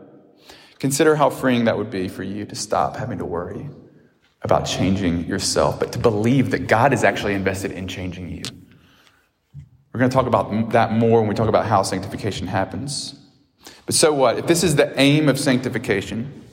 Consider 0.78 1.16
how 1.16 1.30
freeing 1.30 1.64
that 1.64 1.78
would 1.78 1.90
be 1.90 2.08
for 2.08 2.22
you 2.22 2.44
to 2.46 2.54
stop 2.54 2.96
having 2.96 3.18
to 3.18 3.24
worry 3.24 3.70
about 4.42 4.66
changing 4.66 5.24
yourself, 5.24 5.80
but 5.80 5.92
to 5.92 5.98
believe 5.98 6.50
that 6.50 6.66
God 6.66 6.92
is 6.92 7.04
actually 7.04 7.34
invested 7.34 7.72
in 7.72 7.88
changing 7.88 8.28
you. 8.28 8.42
We're 9.96 10.00
going 10.00 10.10
to 10.10 10.14
talk 10.14 10.26
about 10.26 10.72
that 10.72 10.92
more 10.92 11.20
when 11.20 11.28
we 11.30 11.34
talk 11.34 11.48
about 11.48 11.64
how 11.64 11.82
sanctification 11.82 12.46
happens. 12.46 13.18
But 13.86 13.94
so 13.94 14.12
what? 14.12 14.38
If 14.38 14.46
this 14.46 14.62
is 14.62 14.76
the 14.76 14.92
aim 15.00 15.26
of 15.26 15.40
sanctification, 15.40 16.44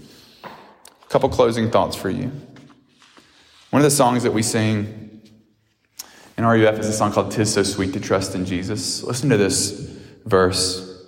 a 0.45 1.09
couple 1.09 1.27
closing 1.27 1.69
thoughts 1.69 1.93
for 1.93 2.09
you. 2.09 2.31
One 3.71 3.81
of 3.81 3.83
the 3.83 3.91
songs 3.91 4.23
that 4.23 4.31
we 4.31 4.43
sing 4.43 5.29
in 6.37 6.45
RUF 6.45 6.79
is 6.79 6.87
a 6.87 6.93
song 6.93 7.11
called 7.11 7.33
Tis 7.33 7.53
So 7.53 7.63
Sweet 7.63 7.91
to 7.91 7.99
Trust 7.99 8.33
in 8.33 8.45
Jesus. 8.45 9.03
Listen 9.03 9.29
to 9.29 9.35
this 9.35 9.71
verse. 10.23 11.05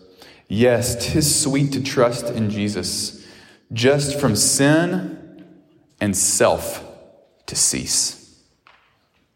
Yes, 0.49 1.13
tis 1.13 1.41
sweet 1.41 1.71
to 1.71 1.81
trust 1.81 2.25
in 2.25 2.49
Jesus, 2.49 3.25
just 3.71 4.19
from 4.19 4.35
sin 4.35 5.45
and 6.01 6.17
self 6.17 6.83
to 7.45 7.55
cease. 7.55 8.43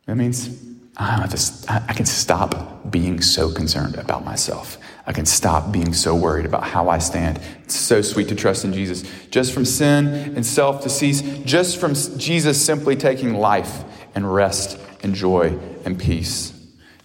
That 0.06 0.16
means 0.16 0.68
I, 1.00 1.28
to, 1.28 1.84
I 1.88 1.93
can 1.93 2.06
stop 2.06 2.91
being 2.91 3.22
so 3.22 3.52
concerned 3.52 3.95
about 3.95 4.26
myself. 4.26 4.78
I 5.08 5.14
can 5.14 5.26
stop 5.26 5.72
being 5.72 5.93
so 5.93 6.14
worried 6.14 6.45
about 6.45 6.64
how 6.64 6.89
I 6.89 6.97
stand. 6.97 7.39
It's 7.64 7.76
so 7.76 8.02
sweet 8.02 8.28
to 8.28 8.36
trust 8.36 8.66
in 8.66 8.74
Jesus. 8.74 9.10
Just 9.32 9.54
from 9.54 9.64
sin 9.64 10.08
and 10.36 10.45
self 10.45 10.84
to 10.84 10.89
cease, 10.89 11.22
just 11.45 11.78
from 11.78 11.93
Jesus 11.93 12.64
simply 12.64 12.97
taking 12.97 13.34
life 13.34 13.84
and 14.14 14.32
rest 14.32 14.78
and 15.02 15.16
joy 15.16 15.58
and 15.86 15.97
peace. 15.97 16.54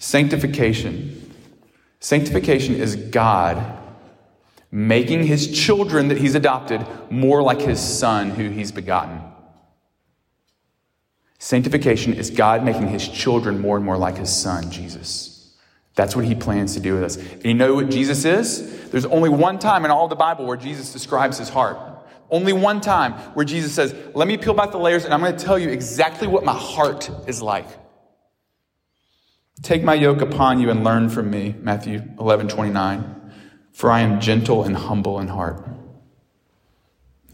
Sanctification. 0.00 1.32
Sanctification 2.00 2.74
is 2.74 2.96
God 2.96 3.78
making 4.72 5.22
his 5.22 5.56
children 5.56 6.08
that 6.08 6.18
he's 6.18 6.34
adopted 6.34 6.84
more 7.10 7.42
like 7.42 7.60
his 7.60 7.80
son 7.80 8.30
who 8.30 8.50
he's 8.50 8.72
begotten. 8.72 9.20
Sanctification 11.44 12.14
is 12.14 12.30
God 12.30 12.64
making 12.64 12.88
his 12.88 13.06
children 13.06 13.60
more 13.60 13.76
and 13.76 13.84
more 13.84 13.98
like 13.98 14.16
his 14.16 14.34
son, 14.34 14.70
Jesus. 14.70 15.54
That's 15.94 16.16
what 16.16 16.24
he 16.24 16.34
plans 16.34 16.72
to 16.72 16.80
do 16.80 16.94
with 16.94 17.04
us. 17.04 17.16
And 17.18 17.44
you 17.44 17.52
know 17.52 17.74
what 17.74 17.90
Jesus 17.90 18.24
is? 18.24 18.88
There's 18.88 19.04
only 19.04 19.28
one 19.28 19.58
time 19.58 19.84
in 19.84 19.90
all 19.90 20.08
the 20.08 20.16
Bible 20.16 20.46
where 20.46 20.56
Jesus 20.56 20.90
describes 20.90 21.36
his 21.36 21.50
heart. 21.50 21.76
Only 22.30 22.54
one 22.54 22.80
time 22.80 23.12
where 23.34 23.44
Jesus 23.44 23.74
says, 23.74 23.94
Let 24.14 24.26
me 24.26 24.38
peel 24.38 24.54
back 24.54 24.70
the 24.70 24.78
layers 24.78 25.04
and 25.04 25.12
I'm 25.12 25.20
going 25.20 25.36
to 25.36 25.44
tell 25.44 25.58
you 25.58 25.68
exactly 25.68 26.26
what 26.26 26.46
my 26.46 26.54
heart 26.54 27.10
is 27.26 27.42
like. 27.42 27.68
Take 29.60 29.84
my 29.84 29.92
yoke 29.92 30.22
upon 30.22 30.60
you 30.60 30.70
and 30.70 30.82
learn 30.82 31.10
from 31.10 31.30
me, 31.30 31.56
Matthew 31.60 32.04
11, 32.18 32.48
29. 32.48 33.32
For 33.74 33.90
I 33.90 34.00
am 34.00 34.18
gentle 34.18 34.64
and 34.64 34.74
humble 34.74 35.20
in 35.20 35.28
heart, 35.28 35.62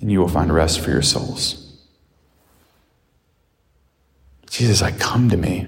and 0.00 0.10
you 0.10 0.18
will 0.18 0.26
find 0.26 0.52
rest 0.52 0.80
for 0.80 0.90
your 0.90 1.00
souls. 1.00 1.69
Jesus, 4.50 4.82
I 4.82 4.90
come 4.90 5.30
to 5.30 5.36
me. 5.36 5.66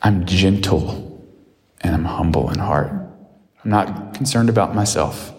I'm 0.00 0.24
gentle 0.24 1.26
and 1.80 1.94
I'm 1.94 2.04
humble 2.04 2.48
in 2.50 2.58
heart. 2.58 2.92
I'm 3.64 3.70
not 3.70 4.14
concerned 4.14 4.48
about 4.48 4.74
myself, 4.74 5.34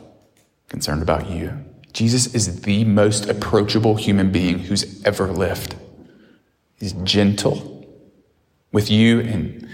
concerned 0.68 1.02
about 1.02 1.30
you. 1.30 1.54
Jesus 1.94 2.36
is 2.36 2.62
the 2.62 2.84
most 2.84 3.28
approachable 3.28 3.96
human 3.96 4.32
being 4.32 4.60
who's 4.60 5.04
ever 5.04 5.28
lived. 5.28 5.76
He's 6.78 6.94
gentle 7.04 7.88
with 8.72 8.92
you 8.92 9.22
and 9.22 9.68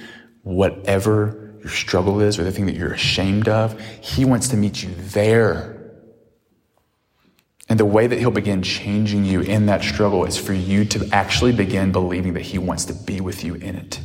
whatever 0.44 1.56
your 1.60 1.70
struggle 1.70 2.22
is 2.22 2.38
or 2.38 2.44
the 2.44 2.52
thing 2.52 2.68
that 2.68 2.76
you're 2.76 2.94
ashamed 2.94 3.50
of. 3.50 3.80
He 4.00 4.26
wants 4.26 4.48
to 4.50 4.58
meet 4.58 4.84
you 4.84 4.90
there 4.96 5.77
and 7.70 7.80
the 7.80 7.86
way 7.86 8.08
that 8.08 8.20
he'll 8.20 8.32
begin 8.32 8.62
changing 8.62 9.26
you 9.26 9.42
in 9.42 9.66
that 9.66 9.84
struggle 9.84 10.26
is 10.26 10.38
for 10.38 10.54
you 10.54 10.86
to 10.86 11.10
actually 11.12 11.52
begin 11.52 11.92
believing 11.92 12.34
that 12.34 12.44
he 12.44 12.58
wants 12.58 12.86
to 12.86 12.94
be 12.94 13.20
with 13.20 13.44
you 13.44 13.56
in 13.56 13.76
it. 13.76 14.00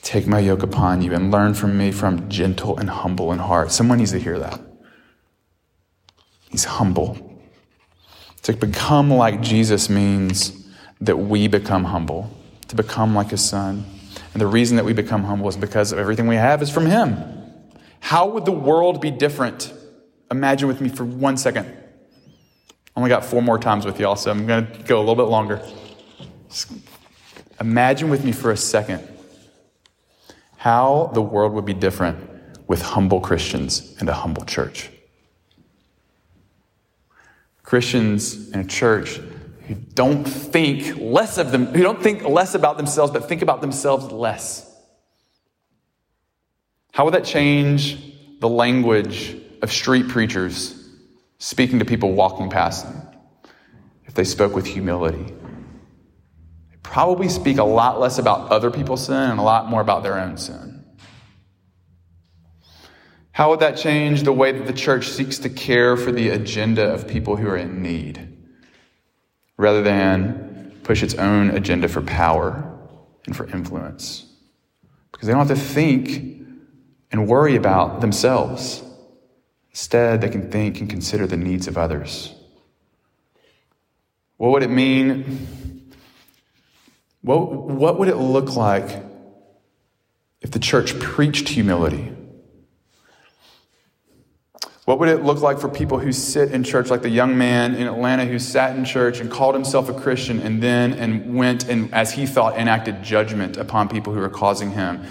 Take 0.00 0.26
my 0.26 0.40
yoke 0.40 0.62
upon 0.62 1.02
you 1.02 1.12
and 1.14 1.30
learn 1.30 1.54
from 1.54 1.76
me 1.76 1.92
from 1.92 2.28
gentle 2.28 2.76
and 2.78 2.88
humble 2.88 3.32
in 3.32 3.38
heart. 3.38 3.70
Someone 3.70 3.98
needs 3.98 4.10
to 4.12 4.18
hear 4.18 4.38
that. 4.38 4.60
He's 6.50 6.64
humble. 6.64 7.40
To 8.42 8.52
become 8.54 9.10
like 9.10 9.40
Jesus 9.40 9.88
means 9.88 10.66
that 11.00 11.16
we 11.16 11.46
become 11.46 11.84
humble, 11.84 12.30
to 12.68 12.76
become 12.76 13.14
like 13.14 13.30
his 13.30 13.44
son. 13.44 13.84
And 14.32 14.40
the 14.40 14.46
reason 14.46 14.76
that 14.76 14.84
we 14.84 14.92
become 14.92 15.24
humble 15.24 15.48
is 15.48 15.56
because 15.56 15.92
everything 15.92 16.26
we 16.26 16.36
have 16.36 16.62
is 16.62 16.70
from 16.70 16.86
him. 16.86 17.16
How 18.00 18.26
would 18.26 18.44
the 18.44 18.52
world 18.52 19.00
be 19.00 19.10
different? 19.10 19.72
Imagine 20.32 20.66
with 20.66 20.80
me 20.80 20.88
for 20.88 21.04
one 21.04 21.36
second. 21.36 21.66
I 21.66 22.72
Only 22.96 23.10
got 23.10 23.22
four 23.22 23.42
more 23.42 23.58
times 23.58 23.84
with 23.84 24.00
y'all, 24.00 24.16
so 24.16 24.30
I'm 24.30 24.46
going 24.46 24.66
to 24.66 24.82
go 24.84 24.96
a 24.96 25.04
little 25.04 25.14
bit 25.14 25.30
longer. 25.30 25.60
Imagine 27.60 28.08
with 28.08 28.24
me 28.24 28.32
for 28.32 28.50
a 28.50 28.56
second 28.56 29.06
how 30.56 31.10
the 31.12 31.20
world 31.20 31.52
would 31.52 31.66
be 31.66 31.74
different 31.74 32.18
with 32.66 32.80
humble 32.80 33.20
Christians 33.20 33.94
and 34.00 34.08
a 34.08 34.14
humble 34.14 34.46
church. 34.46 34.88
Christians 37.62 38.50
in 38.52 38.60
a 38.60 38.64
church 38.64 39.20
who 39.66 39.74
don't 39.74 40.24
think 40.24 40.96
less 40.96 41.36
of 41.36 41.52
them, 41.52 41.66
who 41.66 41.82
don't 41.82 42.02
think 42.02 42.22
less 42.22 42.54
about 42.54 42.78
themselves, 42.78 43.12
but 43.12 43.28
think 43.28 43.42
about 43.42 43.60
themselves 43.60 44.10
less. 44.10 44.66
How 46.92 47.04
would 47.04 47.12
that 47.12 47.24
change 47.26 48.14
the 48.40 48.48
language 48.48 49.36
of 49.62 49.72
street 49.72 50.08
preachers 50.08 50.78
speaking 51.38 51.78
to 51.78 51.84
people 51.84 52.12
walking 52.12 52.50
past 52.50 52.84
them 52.84 53.08
if 54.04 54.14
they 54.14 54.24
spoke 54.24 54.54
with 54.54 54.66
humility. 54.66 55.24
They 56.70 56.76
probably 56.82 57.28
speak 57.28 57.58
a 57.58 57.64
lot 57.64 57.98
less 57.98 58.18
about 58.18 58.50
other 58.50 58.70
people's 58.70 59.06
sin 59.06 59.30
and 59.30 59.40
a 59.40 59.42
lot 59.42 59.68
more 59.68 59.80
about 59.80 60.02
their 60.02 60.18
own 60.18 60.36
sin. 60.36 60.84
How 63.30 63.48
would 63.50 63.60
that 63.60 63.78
change 63.78 64.24
the 64.24 64.32
way 64.32 64.52
that 64.52 64.66
the 64.66 64.74
church 64.74 65.08
seeks 65.08 65.38
to 65.38 65.48
care 65.48 65.96
for 65.96 66.12
the 66.12 66.28
agenda 66.28 66.92
of 66.92 67.08
people 67.08 67.36
who 67.36 67.48
are 67.48 67.56
in 67.56 67.82
need 67.82 68.28
rather 69.56 69.82
than 69.82 70.76
push 70.82 71.02
its 71.02 71.14
own 71.14 71.50
agenda 71.50 71.88
for 71.88 72.02
power 72.02 72.78
and 73.24 73.34
for 73.34 73.48
influence? 73.48 74.26
Because 75.12 75.26
they 75.26 75.32
don't 75.32 75.46
have 75.46 75.56
to 75.56 75.64
think 75.64 76.44
and 77.10 77.26
worry 77.26 77.56
about 77.56 78.02
themselves. 78.02 78.81
Instead, 79.72 80.20
they 80.20 80.28
can 80.28 80.50
think 80.50 80.80
and 80.80 80.88
consider 80.88 81.26
the 81.26 81.36
needs 81.36 81.66
of 81.66 81.78
others. 81.78 82.34
What 84.36 84.52
would 84.52 84.62
it 84.62 84.70
mean? 84.70 85.92
What, 87.22 87.52
what 87.52 87.98
would 87.98 88.08
it 88.08 88.16
look 88.16 88.54
like 88.56 89.02
if 90.40 90.50
the 90.50 90.58
church 90.58 90.98
preached 90.98 91.48
humility? 91.48 92.12
What 94.84 94.98
would 94.98 95.08
it 95.08 95.22
look 95.22 95.40
like 95.40 95.60
for 95.60 95.68
people 95.68 96.00
who 96.00 96.10
sit 96.10 96.50
in 96.50 96.64
church, 96.64 96.90
like 96.90 97.02
the 97.02 97.08
young 97.08 97.38
man 97.38 97.76
in 97.76 97.86
Atlanta 97.86 98.26
who 98.26 98.40
sat 98.40 98.76
in 98.76 98.84
church 98.84 99.20
and 99.20 99.30
called 99.30 99.54
himself 99.54 99.88
a 99.88 99.94
Christian 99.94 100.40
and 100.40 100.60
then 100.60 100.92
and 100.94 101.36
went 101.36 101.68
and, 101.68 101.94
as 101.94 102.12
he 102.12 102.26
thought, 102.26 102.58
enacted 102.58 103.02
judgment 103.02 103.56
upon 103.56 103.88
people 103.88 104.12
who 104.12 104.18
were 104.18 104.28
causing 104.28 104.72
him 104.72 105.04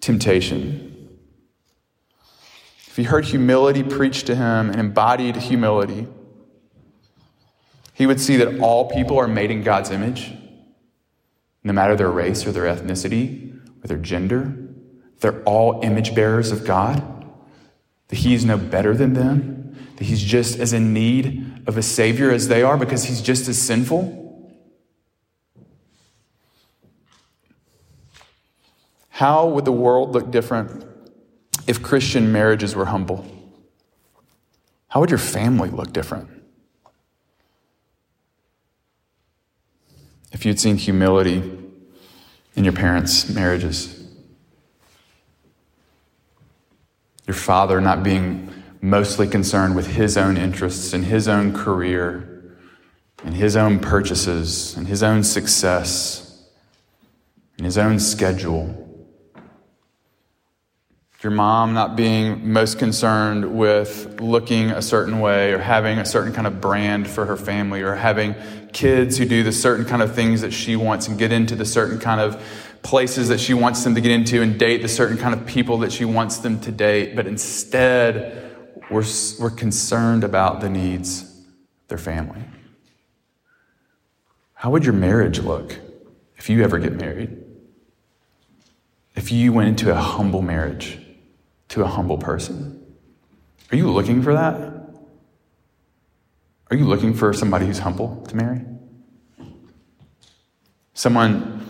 temptation? 0.00 0.89
If 2.90 2.96
he 2.96 3.04
heard 3.04 3.24
humility 3.24 3.84
preached 3.84 4.26
to 4.26 4.34
him 4.34 4.68
and 4.68 4.80
embodied 4.80 5.36
humility, 5.36 6.08
he 7.94 8.04
would 8.04 8.20
see 8.20 8.36
that 8.38 8.58
all 8.58 8.90
people 8.90 9.16
are 9.16 9.28
made 9.28 9.52
in 9.52 9.62
God's 9.62 9.92
image, 9.92 10.32
no 11.62 11.72
matter 11.72 11.94
their 11.94 12.10
race 12.10 12.44
or 12.44 12.50
their 12.50 12.64
ethnicity 12.64 13.56
or 13.84 13.86
their 13.86 13.96
gender. 13.96 14.56
They're 15.20 15.40
all 15.44 15.80
image 15.84 16.16
bearers 16.16 16.50
of 16.50 16.66
God 16.66 17.00
that 18.08 18.16
he's 18.16 18.44
no 18.44 18.56
better 18.56 18.96
than 18.96 19.12
them, 19.12 19.76
that 19.94 20.04
he's 20.04 20.20
just 20.20 20.58
as 20.58 20.72
in 20.72 20.92
need 20.92 21.62
of 21.68 21.78
a 21.78 21.82
Savior 21.82 22.32
as 22.32 22.48
they 22.48 22.64
are 22.64 22.76
because 22.76 23.04
he's 23.04 23.22
just 23.22 23.46
as 23.48 23.56
sinful? 23.56 24.16
How 29.10 29.46
would 29.46 29.64
the 29.64 29.70
world 29.70 30.12
look 30.12 30.32
different 30.32 30.89
if 31.66 31.82
Christian 31.82 32.32
marriages 32.32 32.74
were 32.74 32.86
humble? 32.86 33.26
How 34.88 35.00
would 35.00 35.10
your 35.10 35.18
family 35.18 35.70
look 35.70 35.92
different? 35.92 36.28
If 40.32 40.44
you'd 40.44 40.60
seen 40.60 40.76
humility 40.76 41.42
in 42.56 42.64
your 42.64 42.72
parents' 42.72 43.28
marriages? 43.28 43.96
Your 47.26 47.34
father 47.34 47.80
not 47.80 48.02
being 48.02 48.52
mostly 48.80 49.28
concerned 49.28 49.76
with 49.76 49.86
his 49.86 50.16
own 50.16 50.36
interests 50.36 50.92
and 50.92 51.04
his 51.04 51.28
own 51.28 51.52
career 51.52 52.56
and 53.24 53.34
his 53.34 53.56
own 53.56 53.78
purchases 53.78 54.76
and 54.76 54.88
his 54.88 55.02
own 55.02 55.22
success 55.22 56.48
and 57.56 57.66
his 57.66 57.76
own 57.78 57.98
schedule. 58.00 58.89
Your 61.22 61.32
mom 61.32 61.74
not 61.74 61.96
being 61.96 62.50
most 62.50 62.78
concerned 62.78 63.58
with 63.58 64.20
looking 64.22 64.70
a 64.70 64.80
certain 64.80 65.20
way 65.20 65.52
or 65.52 65.58
having 65.58 65.98
a 65.98 66.04
certain 66.06 66.32
kind 66.32 66.46
of 66.46 66.62
brand 66.62 67.06
for 67.06 67.26
her 67.26 67.36
family 67.36 67.82
or 67.82 67.94
having 67.94 68.34
kids 68.72 69.18
who 69.18 69.26
do 69.26 69.42
the 69.42 69.52
certain 69.52 69.84
kind 69.84 70.00
of 70.00 70.14
things 70.14 70.40
that 70.40 70.52
she 70.52 70.76
wants 70.76 71.08
and 71.08 71.18
get 71.18 71.30
into 71.30 71.54
the 71.54 71.66
certain 71.66 71.98
kind 71.98 72.22
of 72.22 72.42
places 72.82 73.28
that 73.28 73.38
she 73.38 73.52
wants 73.52 73.84
them 73.84 73.94
to 73.94 74.00
get 74.00 74.12
into 74.12 74.40
and 74.40 74.58
date 74.58 74.80
the 74.80 74.88
certain 74.88 75.18
kind 75.18 75.34
of 75.34 75.46
people 75.46 75.76
that 75.78 75.92
she 75.92 76.06
wants 76.06 76.38
them 76.38 76.58
to 76.60 76.72
date, 76.72 77.14
but 77.14 77.26
instead 77.26 78.56
we're, 78.90 79.04
we're 79.38 79.50
concerned 79.50 80.24
about 80.24 80.62
the 80.62 80.70
needs 80.70 81.22
of 81.22 81.88
their 81.88 81.98
family. 81.98 82.42
How 84.54 84.70
would 84.70 84.86
your 84.86 84.94
marriage 84.94 85.38
look 85.38 85.76
if 86.38 86.48
you 86.48 86.64
ever 86.64 86.78
get 86.78 86.94
married? 86.94 87.36
If 89.14 89.30
you 89.30 89.52
went 89.52 89.68
into 89.68 89.90
a 89.90 89.96
humble 89.96 90.40
marriage 90.40 90.99
to 91.70 91.82
a 91.82 91.86
humble 91.86 92.18
person? 92.18 92.76
Are 93.72 93.76
you 93.76 93.90
looking 93.90 94.22
for 94.22 94.34
that? 94.34 94.54
Are 96.70 96.76
you 96.76 96.84
looking 96.84 97.14
for 97.14 97.32
somebody 97.32 97.66
who's 97.66 97.80
humble 97.80 98.24
to 98.28 98.36
marry? 98.36 98.60
Someone 100.94 101.66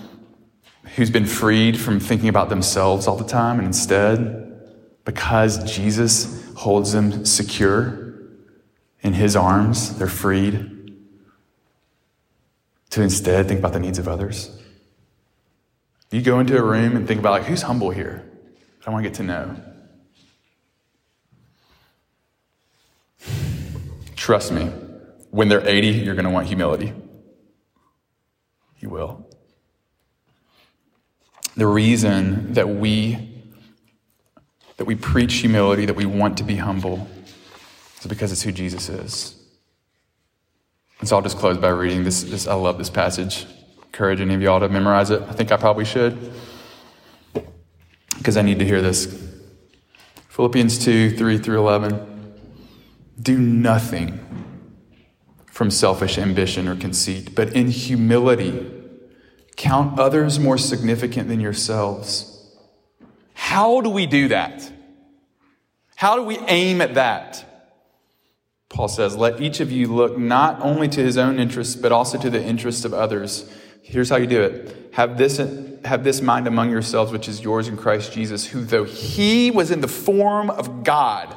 who's 0.97 1.11
been 1.11 1.27
freed 1.27 1.79
from 1.79 2.01
thinking 2.01 2.29
about 2.29 2.49
themselves 2.49 3.07
all 3.07 3.17
the 3.17 3.25
time, 3.25 3.59
and 3.59 3.67
instead, 3.67 4.61
because 5.05 5.73
Jesus 5.73 6.45
holds 6.55 6.93
them 6.93 7.25
secure 7.25 8.15
in 9.01 9.15
his 9.15 9.37
arms, 9.37 9.97
they're 9.99 10.07
freed 10.07 10.95
to 12.91 13.03
instead 13.03 13.49
think 13.49 13.61
about 13.61 13.73
the 13.73 13.81
needs 13.81 13.99
of 13.99 14.09
others. 14.09 14.51
You 16.11 16.23
go 16.23 16.41
into 16.41 16.59
a 16.59 16.63
room 16.63 16.97
and 16.97 17.07
think 17.07 17.21
about, 17.21 17.31
like, 17.31 17.45
who's 17.45 17.63
humble 17.63 17.91
here? 17.91 18.29
I 18.85 18.91
want 18.91 19.05
to 19.05 19.09
get 19.09 19.17
to 19.19 19.23
know. 19.23 19.57
Trust 24.31 24.53
me, 24.53 24.67
when 25.31 25.49
they're 25.49 25.67
80, 25.67 25.89
you're 25.89 26.15
going 26.15 26.25
to 26.25 26.31
want 26.31 26.47
humility. 26.47 26.93
You 28.79 28.89
will. 28.89 29.29
The 31.57 31.67
reason 31.67 32.53
that 32.53 32.69
we 32.69 33.29
that 34.77 34.85
we 34.85 34.95
preach 34.95 35.35
humility, 35.39 35.85
that 35.85 35.97
we 35.97 36.07
want 36.07 36.39
to 36.39 36.45
be 36.45 36.55
humble, 36.55 37.09
is 37.99 38.07
because 38.07 38.31
it's 38.31 38.43
who 38.43 38.53
Jesus 38.53 38.89
is. 38.89 39.35
And 41.01 41.09
so 41.09 41.17
I'll 41.17 41.23
just 41.23 41.37
close 41.37 41.59
by 41.59 41.71
reading 41.71 42.05
this. 42.05 42.23
this 42.23 42.47
I 42.47 42.55
love 42.55 42.79
this 42.79 42.89
passage. 42.89 43.49
Encourage 43.83 44.21
any 44.21 44.35
of 44.35 44.41
y'all 44.41 44.61
to 44.61 44.69
memorize 44.69 45.11
it. 45.11 45.23
I 45.23 45.33
think 45.33 45.51
I 45.51 45.57
probably 45.57 45.85
should 45.85 46.33
because 48.17 48.37
I 48.37 48.43
need 48.43 48.61
to 48.61 48.65
hear 48.65 48.81
this. 48.81 49.29
Philippians 50.29 50.79
2 50.85 51.17
3 51.17 51.39
through 51.39 51.59
11. 51.59 52.10
Do 53.21 53.39
nothing 53.39 54.19
from 55.47 55.71
selfish 55.71 56.17
ambition 56.17 56.69
or 56.69 56.77
conceit, 56.77 57.35
but 57.35 57.53
in 57.53 57.69
humility 57.69 58.81
Count 59.61 60.01
others 60.01 60.39
more 60.39 60.57
significant 60.57 61.29
than 61.29 61.39
yourselves. 61.39 62.51
How 63.35 63.83
do 63.83 63.91
we 63.91 64.07
do 64.07 64.29
that? 64.29 64.73
How 65.97 66.17
do 66.17 66.23
we 66.23 66.39
aim 66.49 66.81
at 66.81 66.95
that? 66.95 67.45
Paul 68.71 68.89
says, 68.89 69.17
Let 69.17 69.43
each 69.43 69.61
of 69.61 69.71
you 69.71 69.89
look 69.89 70.17
not 70.17 70.63
only 70.63 70.89
to 70.89 71.03
his 71.03 71.19
own 71.19 71.39
interests, 71.39 71.77
but 71.77 71.93
also 71.93 72.17
to 72.17 72.31
the 72.31 72.43
interests 72.43 72.87
of 72.87 72.95
others. 72.95 73.53
Here's 73.83 74.09
how 74.09 74.17
you 74.17 74.27
do 74.27 74.41
it 74.41 74.93
have 74.95 75.19
this, 75.19 75.37
have 75.85 76.05
this 76.05 76.23
mind 76.23 76.47
among 76.47 76.71
yourselves, 76.71 77.13
which 77.13 77.29
is 77.29 77.43
yours 77.43 77.69
in 77.69 77.77
Christ 77.77 78.15
Jesus, 78.15 78.47
who, 78.47 78.65
though 78.65 78.85
he 78.85 79.51
was 79.51 79.71
in 79.71 79.83
the 79.83 79.89
form 79.89 80.49
of 80.49 80.85
God, 80.85 81.37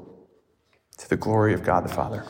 the 1.11 1.17
glory 1.17 1.53
of 1.53 1.61
God 1.61 1.83
the 1.83 1.89
Father. 1.89 2.23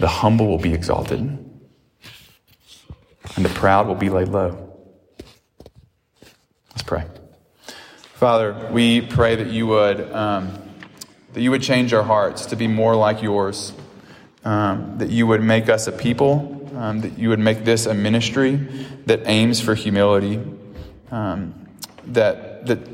The 0.00 0.08
humble 0.08 0.48
will 0.48 0.58
be 0.58 0.74
exalted 0.74 1.20
and 3.36 3.44
the 3.44 3.48
proud 3.50 3.86
will 3.86 3.94
be 3.94 4.10
laid 4.10 4.26
low. 4.26 4.76
Let's 6.70 6.82
pray. 6.82 7.04
Father, 8.14 8.68
we 8.72 9.02
pray 9.02 9.36
that 9.36 9.46
you 9.46 9.68
would 9.68 10.00
um, 10.10 10.58
that 11.32 11.40
you 11.40 11.52
would 11.52 11.62
change 11.62 11.92
our 11.92 12.02
hearts 12.02 12.46
to 12.46 12.56
be 12.56 12.66
more 12.66 12.96
like 12.96 13.22
yours. 13.22 13.72
Um, 14.44 14.98
that 14.98 15.10
you 15.10 15.28
would 15.28 15.42
make 15.42 15.68
us 15.68 15.86
a 15.86 15.92
people. 15.92 16.72
Um, 16.76 17.02
that 17.02 17.16
you 17.16 17.28
would 17.28 17.38
make 17.38 17.64
this 17.64 17.86
a 17.86 17.94
ministry 17.94 18.56
that 19.06 19.20
aims 19.26 19.60
for 19.60 19.76
humility. 19.76 20.42
Um, 21.12 21.68
that 22.06 22.66
that 22.66 22.93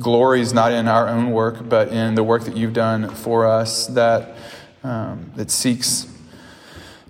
glory 0.00 0.40
is 0.40 0.52
not 0.52 0.72
in 0.72 0.88
our 0.88 1.08
own 1.08 1.30
work, 1.30 1.68
but 1.68 1.88
in 1.88 2.14
the 2.14 2.24
work 2.24 2.44
that 2.44 2.56
you've 2.56 2.72
done 2.72 3.10
for 3.10 3.46
us. 3.46 3.86
That 3.88 4.36
um, 4.82 5.30
that 5.36 5.50
seeks 5.50 6.06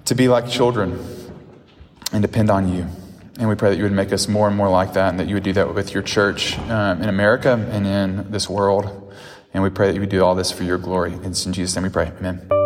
to 0.05 0.15
be 0.15 0.29
like 0.29 0.49
children 0.49 0.99
and 2.13 2.23
depend 2.23 2.51
on 2.51 2.75
you. 2.75 2.87
And 3.39 3.49
we 3.49 3.55
pray 3.55 3.71
that 3.71 3.77
you 3.77 3.85
would 3.85 3.93
make 3.93 4.13
us 4.13 4.29
more 4.29 4.49
and 4.49 4.57
more 4.57 4.69
like 4.69 4.93
that, 4.95 5.11
and 5.11 5.21
that 5.21 5.29
you 5.29 5.35
would 5.35 5.45
do 5.45 5.53
that 5.55 5.75
with 5.75 5.95
your 5.95 6.03
church 6.03 6.59
um, 6.59 7.03
in 7.03 7.09
America 7.09 7.53
and 7.71 7.87
in 7.87 8.31
this 8.31 8.51
world. 8.51 9.15
And 9.55 9.63
we 9.63 9.71
pray 9.71 9.89
that 9.89 9.95
you 9.95 10.01
would 10.01 10.11
do 10.11 10.23
all 10.23 10.35
this 10.35 10.53
for 10.53 10.65
your 10.65 10.79
glory. 10.79 11.15
It's 11.23 11.47
in 11.47 11.53
Jesus' 11.53 11.75
name 11.75 11.85
we 11.85 11.91
pray. 11.91 12.13
Amen. 12.19 12.60